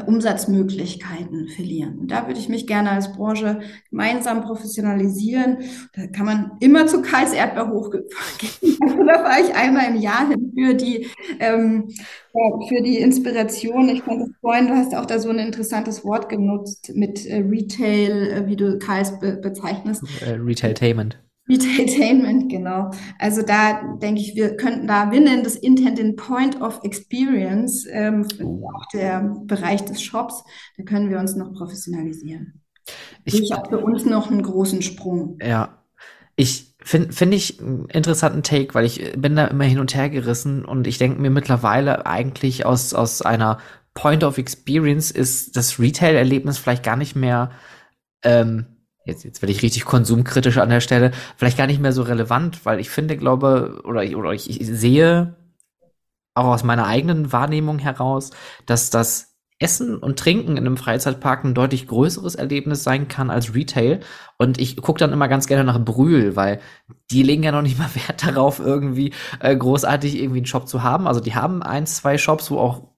Umsatzmöglichkeiten 0.07 1.49
verlieren. 1.49 1.99
Und 1.99 2.11
da 2.11 2.27
würde 2.27 2.39
ich 2.39 2.49
mich 2.49 2.67
gerne 2.67 2.91
als 2.91 3.13
Branche 3.13 3.61
gemeinsam 3.91 4.43
professionalisieren. 4.43 5.59
Da 5.95 6.07
kann 6.09 6.27
man 6.27 6.53
immer 6.61 6.87
zu 6.87 7.01
Karls 7.01 7.33
Erdbeer 7.33 7.71
hochgehen. 7.71 8.05
Also 8.81 9.05
da 9.05 9.19
fahre 9.19 9.41
ich 9.43 9.55
einmal 9.55 9.89
im 9.89 10.01
Jahr 10.01 10.29
hin 10.29 10.53
für 10.55 10.75
die, 10.75 11.09
ähm, 11.41 11.89
für 12.69 12.83
die 12.83 12.99
Inspiration. 12.99 13.89
Ich 13.89 14.03
fand 14.03 14.23
es 14.23 14.31
vorhin, 14.41 14.69
du 14.69 14.75
hast 14.75 14.95
auch 14.95 15.05
da 15.05 15.19
so 15.19 15.31
ein 15.31 15.39
interessantes 15.39 16.05
Wort 16.05 16.29
genutzt 16.29 16.93
mit 16.95 17.27
äh, 17.27 17.39
Retail, 17.39 18.31
äh, 18.31 18.47
wie 18.47 18.57
du 18.57 18.79
Karls 18.79 19.19
be 19.19 19.37
bezeichnest. 19.37 20.05
Äh, 20.23 20.35
Retailtainment. 20.35 21.19
Retailtainment, 21.49 22.51
genau. 22.51 22.91
Also 23.19 23.43
da 23.43 23.97
denke 24.03 24.21
ich, 24.21 24.35
wir 24.35 24.57
könnten 24.57 24.87
da, 24.87 25.11
wir 25.11 25.21
nennen 25.21 25.45
das 25.45 25.57
Intended 25.57 26.17
Point 26.17 26.61
of 26.61 26.81
Experience, 26.83 27.87
ähm, 27.91 28.27
oh. 28.43 28.69
auch 28.75 28.87
der 28.93 29.37
Bereich 29.45 29.85
des 29.85 30.03
Shops, 30.03 30.45
da 30.77 30.85
können 30.85 31.11
wir 31.11 31.19
uns 31.19 31.37
noch 31.37 31.53
professionalisieren. 31.53 32.63
Ich, 33.25 33.43
ich 33.43 33.53
habe 33.53 33.69
für 33.69 33.79
uns 33.79 34.05
noch 34.05 34.31
einen 34.31 34.43
großen 34.43 34.83
Sprung. 34.83 35.39
Ja, 35.43 35.83
ich 36.37 36.75
finde 36.83 37.13
finde 37.13 37.37
ich 37.37 37.61
einen 37.61 37.87
interessanten 37.87 38.43
Take, 38.43 38.75
weil 38.75 38.87
ich 38.87 39.13
bin 39.17 39.37
da 39.37 39.47
immer 39.47 39.65
hin 39.65 39.81
und 39.81 39.95
her 39.95 40.09
gerissen 40.09 40.65
und 40.65 40.87
ich 40.87 40.99
denke 40.99 41.21
mir 41.21 41.31
mittlerweile 41.31 42.07
eigentlich 42.07 42.65
aus, 42.65 42.95
aus 42.95 43.23
einer 43.23 43.59
Point 43.95 44.23
of 44.23 44.39
Experience 44.39 45.11
ist 45.11 45.57
das 45.57 45.81
Retail-Erlebnis 45.81 46.59
vielleicht 46.59 46.85
gar 46.85 46.97
nicht 46.97 47.17
mehr 47.17 47.51
ähm, 48.23 48.78
jetzt, 49.09 49.25
jetzt 49.25 49.43
werde 49.43 49.53
ich 49.53 49.63
richtig 49.63 49.85
konsumkritisch 49.85 50.59
an 50.59 50.69
der 50.69 50.81
Stelle, 50.81 51.11
vielleicht 51.37 51.59
gar 51.59 51.67
nicht 51.67 51.81
mehr 51.81 51.93
so 51.93 52.03
relevant, 52.03 52.65
weil 52.65 52.79
ich 52.79 52.91
finde, 52.91 53.17
glaube, 53.17 53.81
oder, 53.85 54.03
oder 54.17 54.33
ich, 54.33 54.49
ich 54.49 54.67
sehe 54.67 55.35
auch 56.35 56.47
aus 56.47 56.63
meiner 56.63 56.87
eigenen 56.87 57.33
Wahrnehmung 57.33 57.81
heraus, 57.81 58.31
dass 58.67 58.91
das 58.91 59.35
Essen 59.61 59.99
und 59.99 60.21
Trinken 60.21 60.53
in 60.53 60.59
einem 60.59 60.77
Freizeitpark 60.77 61.43
ein 61.43 61.55
deutlich 61.55 61.89
größeres 61.89 62.37
Erlebnis 62.37 62.85
sein 62.85 63.09
kann 63.09 63.29
als 63.29 63.57
Retail. 63.57 64.01
Und 64.37 64.61
ich 64.61 64.77
gucke 64.77 65.01
dann 65.01 65.13
immer 65.13 65.27
ganz 65.27 65.49
gerne 65.49 65.65
nach 65.65 65.85
Brühl, 65.85 66.37
weil 66.37 66.61
die 67.11 67.25
legen 67.25 67.43
ja 67.43 67.51
noch 67.51 67.63
nicht 67.63 67.77
mal 67.77 67.91
Wert 67.95 68.25
darauf, 68.25 68.61
irgendwie 68.61 69.13
äh, 69.41 69.57
großartig 69.57 70.17
irgendwie 70.17 70.39
einen 70.39 70.47
Shop 70.47 70.69
zu 70.69 70.85
haben. 70.85 71.09
Also 71.09 71.19
die 71.19 71.35
haben 71.35 71.65
ein, 71.65 71.87
zwei 71.87 72.19
Shops, 72.19 72.53
wo 72.53 72.59
auch 72.59 72.93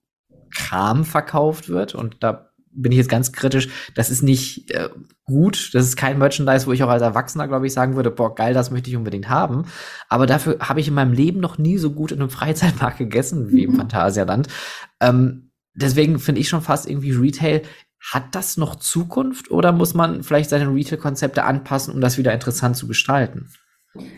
Kram 0.55 1.05
verkauft 1.07 1.71
wird 1.71 1.95
und 1.95 2.17
da 2.21 2.51
bin 2.73 2.93
ich 2.93 2.99
jetzt 2.99 3.09
ganz 3.09 3.33
kritisch, 3.33 3.69
das 3.95 4.11
ist 4.11 4.23
nicht 4.23 4.71
äh, 4.71 4.89
gut, 5.31 5.71
das 5.73 5.87
ist 5.87 5.97
kein 5.97 6.19
Merchandise, 6.19 6.67
wo 6.67 6.73
ich 6.73 6.83
auch 6.83 6.89
als 6.89 7.03
Erwachsener, 7.03 7.49
glaube 7.49 7.67
ich, 7.67 7.73
sagen 7.73 7.97
würde, 7.97 8.11
boah, 8.11 8.35
geil, 8.35 8.53
das 8.53 8.71
möchte 8.71 8.91
ich 8.91 8.97
unbedingt 8.97 9.31
haben. 9.31 9.65
Aber 10.09 10.27
dafür 10.27 10.59
habe 10.61 10.81
ich 10.81 10.89
in 10.89 10.95
meinem 10.95 11.13
Leben 11.13 11.41
noch 11.41 11.57
nie 11.57 11.79
so 11.79 11.93
gut 11.93 12.13
in 12.13 12.21
einem 12.21 12.31
Freizeitpark 12.41 12.99
gegessen 12.99 13.51
wie 13.51 13.65
im 13.65 13.73
mhm. 13.73 13.77
Phantasialand. 13.77 14.49
Ähm, 15.01 15.51
deswegen 15.75 16.19
finde 16.19 16.41
ich 16.41 16.49
schon 16.49 16.63
fast 16.63 16.89
irgendwie 16.89 17.13
Retail, 17.13 17.63
hat 18.13 18.35
das 18.35 18.57
noch 18.57 18.77
Zukunft 18.77 19.51
oder 19.51 19.73
muss 19.73 19.95
man 19.95 20.23
vielleicht 20.23 20.51
seine 20.51 20.73
Retail-Konzepte 20.73 21.45
anpassen, 21.45 21.95
um 21.95 22.01
das 22.01 22.19
wieder 22.19 22.33
interessant 22.33 22.77
zu 22.77 22.87
gestalten? 22.89 23.49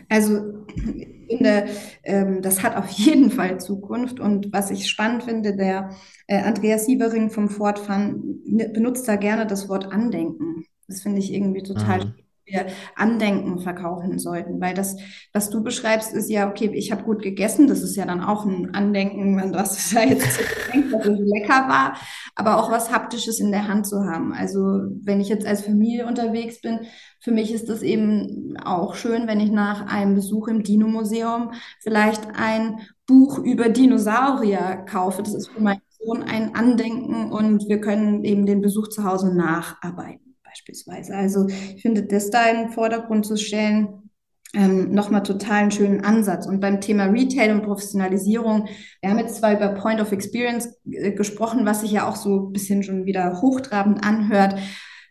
Also 0.09 0.65
ich 0.75 1.37
finde, 1.37 1.65
ähm, 2.03 2.41
das 2.41 2.63
hat 2.63 2.75
auf 2.75 2.87
jeden 2.89 3.31
Fall 3.31 3.59
Zukunft. 3.59 4.19
Und 4.19 4.53
was 4.53 4.71
ich 4.71 4.89
spannend 4.89 5.23
finde, 5.23 5.55
der 5.55 5.91
äh, 6.27 6.41
Andreas 6.41 6.85
Sievering 6.85 7.29
vom 7.29 7.49
Fortfahren 7.49 8.41
benutzt 8.73 9.07
da 9.07 9.15
gerne 9.15 9.47
das 9.47 9.69
Wort 9.69 9.91
Andenken. 9.91 10.65
Das 10.87 11.01
finde 11.01 11.19
ich 11.19 11.33
irgendwie 11.33 11.63
total 11.63 12.05
mhm 12.05 12.13
wir 12.45 12.65
Andenken 12.95 13.59
verkaufen 13.59 14.19
sollten. 14.19 14.59
Weil 14.59 14.73
das, 14.73 14.97
was 15.31 15.49
du 15.49 15.63
beschreibst, 15.63 16.13
ist 16.13 16.29
ja, 16.29 16.49
okay, 16.49 16.69
ich 16.73 16.91
habe 16.91 17.03
gut 17.03 17.21
gegessen, 17.21 17.67
das 17.67 17.81
ist 17.81 17.95
ja 17.95 18.05
dann 18.05 18.21
auch 18.21 18.45
ein 18.45 18.73
Andenken, 18.73 19.35
was 19.53 19.91
da 19.91 20.03
jetzt 20.03 20.39
denkt, 20.71 20.93
dass 20.93 21.05
es 21.05 21.19
lecker 21.19 21.67
war, 21.67 21.95
aber 22.35 22.57
auch 22.57 22.71
was 22.71 22.91
Haptisches 22.91 23.39
in 23.39 23.51
der 23.51 23.67
Hand 23.67 23.87
zu 23.87 24.03
haben. 24.05 24.33
Also 24.33 24.59
wenn 25.01 25.21
ich 25.21 25.29
jetzt 25.29 25.45
als 25.45 25.61
Familie 25.61 26.05
unterwegs 26.05 26.61
bin, 26.61 26.81
für 27.19 27.31
mich 27.31 27.53
ist 27.53 27.69
das 27.69 27.81
eben 27.81 28.57
auch 28.63 28.95
schön, 28.95 29.27
wenn 29.27 29.39
ich 29.39 29.51
nach 29.51 29.87
einem 29.87 30.15
Besuch 30.15 30.49
im 30.49 30.63
Dino-Museum 30.63 31.51
vielleicht 31.81 32.27
ein 32.35 32.81
Buch 33.07 33.39
über 33.39 33.69
Dinosaurier 33.69 34.85
kaufe. 34.89 35.23
Das 35.23 35.33
ist 35.33 35.49
für 35.49 35.61
meinen 35.61 35.81
Sohn 35.99 36.23
ein 36.23 36.55
Andenken 36.55 37.31
und 37.31 37.69
wir 37.69 37.79
können 37.79 38.25
eben 38.25 38.45
den 38.45 38.61
Besuch 38.61 38.89
zu 38.89 39.05
Hause 39.05 39.33
nacharbeiten 39.33 40.22
beispielsweise. 40.53 41.15
Also 41.15 41.47
ich 41.47 41.81
finde, 41.81 42.03
das 42.03 42.29
da 42.29 42.45
in 42.47 42.57
den 42.57 42.69
Vordergrund 42.69 43.25
zu 43.25 43.37
stellen, 43.37 44.09
ähm, 44.55 44.91
nochmal 44.91 45.23
total 45.23 45.63
einen 45.63 45.71
schönen 45.71 46.05
Ansatz. 46.05 46.45
Und 46.45 46.59
beim 46.59 46.79
Thema 46.79 47.05
Retail 47.05 47.53
und 47.53 47.63
Professionalisierung, 47.63 48.67
wir 49.01 49.09
haben 49.09 49.17
jetzt 49.17 49.37
zwar 49.37 49.53
über 49.53 49.69
Point 49.69 49.99
of 49.99 50.11
Experience 50.11 50.69
äh, 50.85 51.11
gesprochen, 51.11 51.65
was 51.65 51.81
sich 51.81 51.91
ja 51.91 52.07
auch 52.07 52.15
so 52.15 52.49
ein 52.49 52.53
bisschen 52.53 52.83
schon 52.83 53.05
wieder 53.05 53.41
hochtrabend 53.41 54.03
anhört, 54.03 54.55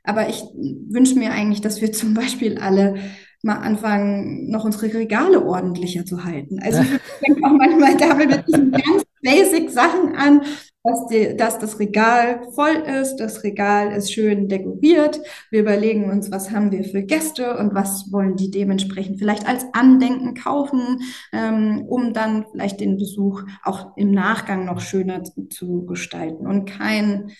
aber 0.05 0.29
ich 0.29 0.43
wünsche 0.89 1.19
mir 1.19 1.33
eigentlich, 1.33 1.61
dass 1.61 1.81
wir 1.81 1.93
zum 1.93 2.15
Beispiel 2.15 2.59
alle 2.59 2.97
mal 3.43 3.57
anfangen, 3.57 4.49
noch 4.51 4.65
unsere 4.65 4.95
Regale 4.95 5.45
ordentlicher 5.45 6.05
zu 6.07 6.23
halten. 6.23 6.61
Also 6.63 6.83
ich 6.83 6.89
denke 7.27 7.45
auch 7.45 7.53
manchmal 7.53 7.97
damit 7.97 8.31
mit 8.31 8.47
diesen 8.47 8.71
ganz 8.71 9.03
basic 9.23 9.71
Sachen 9.71 10.15
an, 10.15 10.43
dass, 10.85 11.07
die, 11.07 11.37
dass 11.37 11.59
das 11.59 11.79
Regal 11.79 12.43
voll 12.55 12.75
ist, 12.75 13.17
das 13.17 13.45
Regal 13.45 13.93
ist 13.93 14.13
schön 14.13 14.49
dekoriert. 14.49 15.21
Wir 15.51 15.61
überlegen 15.61 16.11
uns, 16.11 16.31
was 16.33 16.51
haben 16.51 16.73
wir 16.73 16.83
für 16.85 17.03
Gäste 17.03 17.57
und 17.57 17.75
was 17.75 18.11
wollen 18.11 18.37
die 18.37 18.51
dementsprechend 18.51 19.19
vielleicht 19.19 19.47
als 19.47 19.65
Andenken 19.73 20.35
kaufen, 20.35 21.01
ähm, 21.33 21.85
um 21.89 22.13
dann 22.13 22.47
vielleicht 22.51 22.81
den 22.81 22.97
Besuch 22.97 23.43
auch 23.63 23.97
im 23.97 24.11
Nachgang 24.11 24.65
noch 24.65 24.81
schöner 24.81 25.23
zu, 25.23 25.49
zu 25.49 25.87
gestalten 25.87 26.47
und 26.47 26.67
kein 26.67 27.31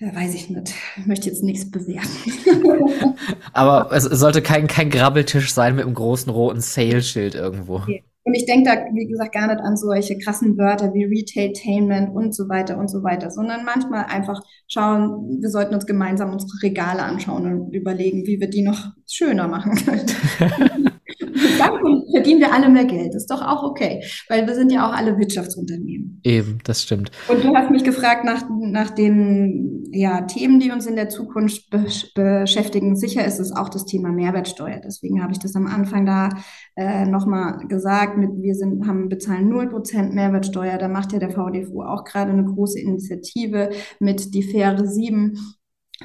weiß 0.00 0.34
ich 0.34 0.50
nicht. 0.50 0.74
Ich 0.98 1.06
möchte 1.06 1.28
jetzt 1.28 1.42
nichts 1.42 1.70
bewerten. 1.70 3.16
Aber 3.52 3.90
es 3.92 4.04
sollte 4.04 4.42
kein, 4.42 4.66
kein 4.66 4.90
Grabbeltisch 4.90 5.54
sein 5.54 5.76
mit 5.76 5.84
einem 5.84 5.94
großen 5.94 6.30
roten 6.30 6.60
Sale-Schild 6.60 7.36
irgendwo. 7.36 7.76
Okay. 7.76 8.04
Und 8.24 8.34
ich 8.34 8.46
denke 8.46 8.70
da, 8.70 8.94
wie 8.94 9.06
gesagt, 9.06 9.34
gar 9.34 9.48
nicht 9.48 9.60
an 9.60 9.76
solche 9.76 10.16
krassen 10.16 10.56
Wörter 10.56 10.94
wie 10.94 11.04
Retailtainment 11.04 12.14
und 12.14 12.34
so 12.34 12.48
weiter 12.48 12.78
und 12.78 12.88
so 12.88 13.02
weiter, 13.02 13.30
sondern 13.30 13.64
manchmal 13.64 14.06
einfach 14.06 14.40
schauen, 14.66 15.40
wir 15.42 15.50
sollten 15.50 15.74
uns 15.74 15.84
gemeinsam 15.84 16.32
unsere 16.32 16.62
Regale 16.62 17.02
anschauen 17.02 17.46
und 17.46 17.74
überlegen, 17.74 18.26
wie 18.26 18.40
wir 18.40 18.48
die 18.48 18.62
noch 18.62 18.92
schöner 19.06 19.46
machen 19.46 19.74
können. 19.76 20.90
Verdienen 22.14 22.40
wir 22.40 22.52
alle 22.52 22.68
mehr 22.68 22.84
Geld. 22.84 23.14
Ist 23.14 23.30
doch 23.30 23.42
auch 23.42 23.64
okay, 23.64 24.04
weil 24.28 24.46
wir 24.46 24.54
sind 24.54 24.70
ja 24.70 24.88
auch 24.88 24.92
alle 24.94 25.18
Wirtschaftsunternehmen. 25.18 26.20
Eben, 26.22 26.58
das 26.64 26.82
stimmt. 26.82 27.10
Und 27.28 27.42
du 27.42 27.54
hast 27.54 27.70
mich 27.70 27.82
gefragt 27.84 28.24
nach, 28.24 28.44
nach 28.60 28.90
den 28.90 29.84
ja, 29.92 30.22
Themen, 30.22 30.60
die 30.60 30.70
uns 30.70 30.86
in 30.86 30.96
der 30.96 31.08
Zukunft 31.08 31.70
be 31.70 31.84
beschäftigen. 32.14 32.96
Sicher 32.96 33.24
ist 33.24 33.38
es 33.38 33.52
auch 33.52 33.68
das 33.68 33.84
Thema 33.84 34.10
Mehrwertsteuer. 34.10 34.80
Deswegen 34.84 35.22
habe 35.22 35.32
ich 35.32 35.38
das 35.38 35.54
am 35.56 35.66
Anfang 35.66 36.06
da 36.06 36.30
äh, 36.76 37.04
nochmal 37.04 37.66
gesagt. 37.68 38.16
Mit, 38.16 38.30
wir 38.42 38.54
sind, 38.54 38.86
haben, 38.86 39.08
bezahlen 39.08 39.52
0% 39.52 40.12
Mehrwertsteuer. 40.12 40.78
Da 40.78 40.88
macht 40.88 41.12
ja 41.12 41.18
der 41.18 41.30
VDFU 41.30 41.82
auch 41.82 42.04
gerade 42.04 42.32
eine 42.32 42.44
große 42.44 42.80
Initiative 42.80 43.70
mit 44.00 44.34
die 44.34 44.42
faire 44.42 44.86
7 44.86 45.38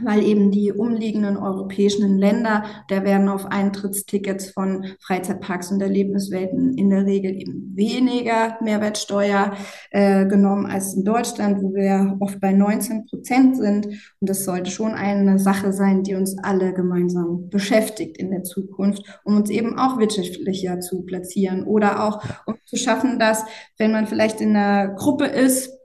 weil 0.01 0.23
eben 0.23 0.51
die 0.51 0.71
umliegenden 0.71 1.37
europäischen 1.37 2.17
Länder, 2.17 2.63
da 2.87 3.03
werden 3.03 3.27
auf 3.27 3.45
Eintrittstickets 3.47 4.51
von 4.51 4.85
Freizeitparks 4.99 5.71
und 5.71 5.81
Erlebniswelten 5.81 6.77
in 6.77 6.89
der 6.89 7.05
Regel 7.05 7.35
eben 7.35 7.73
weniger 7.75 8.57
Mehrwertsteuer 8.61 9.53
äh, 9.91 10.25
genommen 10.27 10.67
als 10.67 10.93
in 10.93 11.03
Deutschland, 11.03 11.63
wo 11.63 11.73
wir 11.73 12.17
oft 12.19 12.39
bei 12.39 12.53
19 12.53 13.05
Prozent 13.05 13.57
sind. 13.57 13.87
Und 13.87 14.29
das 14.29 14.45
sollte 14.45 14.69
schon 14.69 14.93
eine 14.93 15.39
Sache 15.39 15.73
sein, 15.73 16.03
die 16.03 16.15
uns 16.15 16.37
alle 16.37 16.73
gemeinsam 16.73 17.49
beschäftigt 17.49 18.17
in 18.17 18.31
der 18.31 18.43
Zukunft, 18.43 19.03
um 19.23 19.37
uns 19.37 19.49
eben 19.49 19.79
auch 19.79 19.97
wirtschaftlicher 19.97 20.79
zu 20.81 21.03
platzieren 21.03 21.63
oder 21.63 22.03
auch 22.03 22.23
um 22.45 22.55
zu 22.65 22.75
schaffen, 22.75 23.19
dass 23.19 23.43
wenn 23.77 23.91
man 23.91 24.07
vielleicht 24.07 24.39
in 24.41 24.55
einer 24.55 24.89
Gruppe 24.89 25.25
ist, 25.25 25.78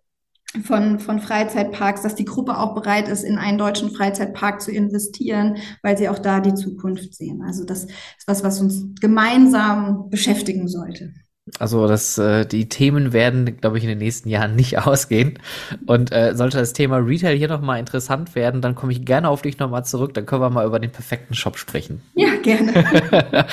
von, 0.62 1.00
von 1.00 1.20
Freizeitparks, 1.20 2.02
dass 2.02 2.14
die 2.14 2.24
Gruppe 2.24 2.58
auch 2.58 2.74
bereit 2.74 3.08
ist, 3.08 3.24
in 3.24 3.38
einen 3.38 3.58
deutschen 3.58 3.90
Freizeitpark 3.90 4.60
zu 4.60 4.70
investieren, 4.70 5.56
weil 5.82 5.98
sie 5.98 6.08
auch 6.08 6.18
da 6.18 6.40
die 6.40 6.54
Zukunft 6.54 7.14
sehen. 7.14 7.42
Also 7.42 7.64
das 7.64 7.84
ist 7.84 8.26
was, 8.26 8.44
was 8.44 8.60
uns 8.60 8.84
gemeinsam 9.00 10.08
beschäftigen 10.10 10.68
sollte. 10.68 11.12
Also 11.58 11.86
das, 11.86 12.16
äh, 12.16 12.46
die 12.46 12.70
Themen 12.70 13.12
werden, 13.12 13.58
glaube 13.60 13.76
ich, 13.76 13.84
in 13.84 13.90
den 13.90 13.98
nächsten 13.98 14.30
Jahren 14.30 14.56
nicht 14.56 14.78
ausgehen. 14.86 15.38
Und 15.86 16.10
äh, 16.12 16.34
sollte 16.34 16.58
das 16.58 16.72
Thema 16.72 16.96
Retail 16.96 17.36
hier 17.36 17.48
nochmal 17.48 17.78
interessant 17.78 18.34
werden, 18.34 18.62
dann 18.62 18.74
komme 18.74 18.92
ich 18.92 19.04
gerne 19.04 19.28
auf 19.28 19.42
dich 19.42 19.58
nochmal 19.58 19.84
zurück. 19.84 20.14
Dann 20.14 20.24
können 20.24 20.40
wir 20.40 20.50
mal 20.50 20.66
über 20.66 20.78
den 20.78 20.90
perfekten 20.90 21.34
Shop 21.34 21.58
sprechen. 21.58 22.00
Ja, 22.14 22.34
gerne. 22.36 22.72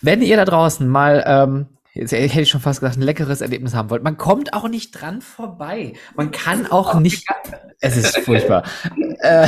Wenn 0.00 0.22
ihr 0.22 0.36
da 0.36 0.44
draußen 0.44 0.88
mal 0.88 1.22
ähm, 1.26 1.66
jetzt 1.94 2.12
hätte 2.12 2.40
ich 2.40 2.48
schon 2.48 2.60
fast 2.60 2.80
gesagt, 2.80 2.98
ein 2.98 3.02
leckeres 3.02 3.40
Erlebnis 3.40 3.74
haben 3.74 3.90
wollt. 3.90 4.02
Man 4.02 4.16
kommt 4.16 4.52
auch 4.52 4.68
nicht 4.68 4.90
dran 4.90 5.22
vorbei. 5.22 5.94
Man 6.16 6.30
kann 6.30 6.66
auch 6.70 6.98
nicht. 7.00 7.26
Es 7.80 7.96
ist 7.96 8.18
furchtbar. 8.18 8.64
äh, 9.18 9.46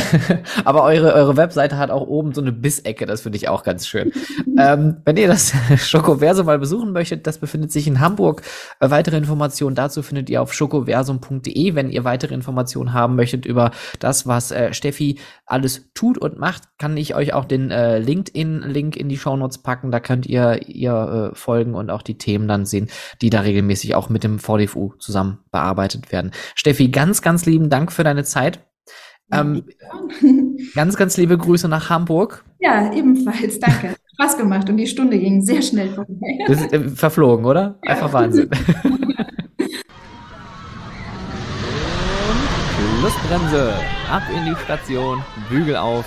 aber 0.64 0.82
eure, 0.82 1.14
eure 1.14 1.36
Webseite 1.36 1.78
hat 1.78 1.90
auch 1.90 2.06
oben 2.06 2.32
so 2.32 2.40
eine 2.40 2.52
Bissecke, 2.52 3.06
das 3.06 3.22
finde 3.22 3.36
ich 3.36 3.48
auch 3.48 3.62
ganz 3.62 3.86
schön. 3.86 4.12
ähm, 4.58 4.98
wenn 5.04 5.16
ihr 5.16 5.28
das 5.28 5.52
Schokoverso 5.76 6.44
mal 6.44 6.58
besuchen 6.58 6.92
möchtet, 6.92 7.26
das 7.26 7.38
befindet 7.38 7.72
sich 7.72 7.86
in 7.86 8.00
Hamburg. 8.00 8.42
Äh, 8.80 8.90
weitere 8.90 9.16
Informationen 9.16 9.74
dazu 9.74 10.02
findet 10.02 10.30
ihr 10.30 10.42
auf 10.42 10.52
schokoversum.de. 10.52 11.74
Wenn 11.74 11.90
ihr 11.90 12.04
weitere 12.04 12.34
Informationen 12.34 12.92
haben 12.92 13.16
möchtet 13.16 13.46
über 13.46 13.70
das, 13.98 14.26
was 14.26 14.50
äh, 14.50 14.72
Steffi 14.72 15.18
alles 15.44 15.90
tut 15.94 16.18
und 16.18 16.38
macht, 16.38 16.64
kann 16.78 16.96
ich 16.96 17.14
euch 17.14 17.32
auch 17.32 17.44
den 17.44 17.70
äh, 17.70 17.98
LinkedIn-Link 17.98 18.96
in 18.96 19.08
die 19.08 19.18
Shownotes 19.18 19.58
packen. 19.58 19.90
Da 19.90 20.00
könnt 20.00 20.26
ihr 20.26 20.68
ihr 20.68 21.32
äh, 21.32 21.36
folgen 21.36 21.74
und 21.74 21.90
auch 21.90 22.02
die 22.02 22.18
Themen 22.18 22.48
dann 22.48 22.66
sehen, 22.66 22.88
die 23.22 23.30
da 23.30 23.40
regelmäßig 23.40 23.94
auch 23.94 24.08
mit 24.08 24.24
dem 24.24 24.38
VDFU 24.38 24.92
zusammen 24.98 25.38
bearbeitet 25.50 26.12
werden. 26.12 26.32
Steffi, 26.54 26.88
ganz, 26.88 27.22
ganz 27.22 27.46
lieben 27.46 27.70
Dank 27.70 27.92
für 27.92 28.04
deine 28.16 28.24
Zeit. 28.24 28.60
Ähm, 29.32 29.64
ganz, 30.74 30.96
ganz 30.96 31.16
liebe 31.16 31.36
Grüße 31.36 31.68
nach 31.68 31.90
Hamburg. 31.90 32.44
Ja, 32.58 32.92
ebenfalls. 32.92 33.60
Danke. 33.60 33.96
Spaß 34.14 34.38
gemacht 34.38 34.70
und 34.70 34.78
die 34.78 34.86
Stunde 34.86 35.18
ging 35.18 35.42
sehr 35.42 35.60
schnell 35.60 35.90
vorbei. 35.90 36.38
Das 36.46 36.60
ist, 36.60 36.72
äh, 36.72 36.88
verflogen, 36.88 37.44
oder? 37.44 37.78
Einfach 37.82 38.08
ja. 38.08 38.12
Wahnsinn. 38.14 38.48
Schlussbremse. 42.98 43.74
Ab 44.10 44.22
in 44.34 44.46
die 44.46 44.56
Station. 44.64 45.22
Bügel 45.50 45.76
auf. 45.76 46.06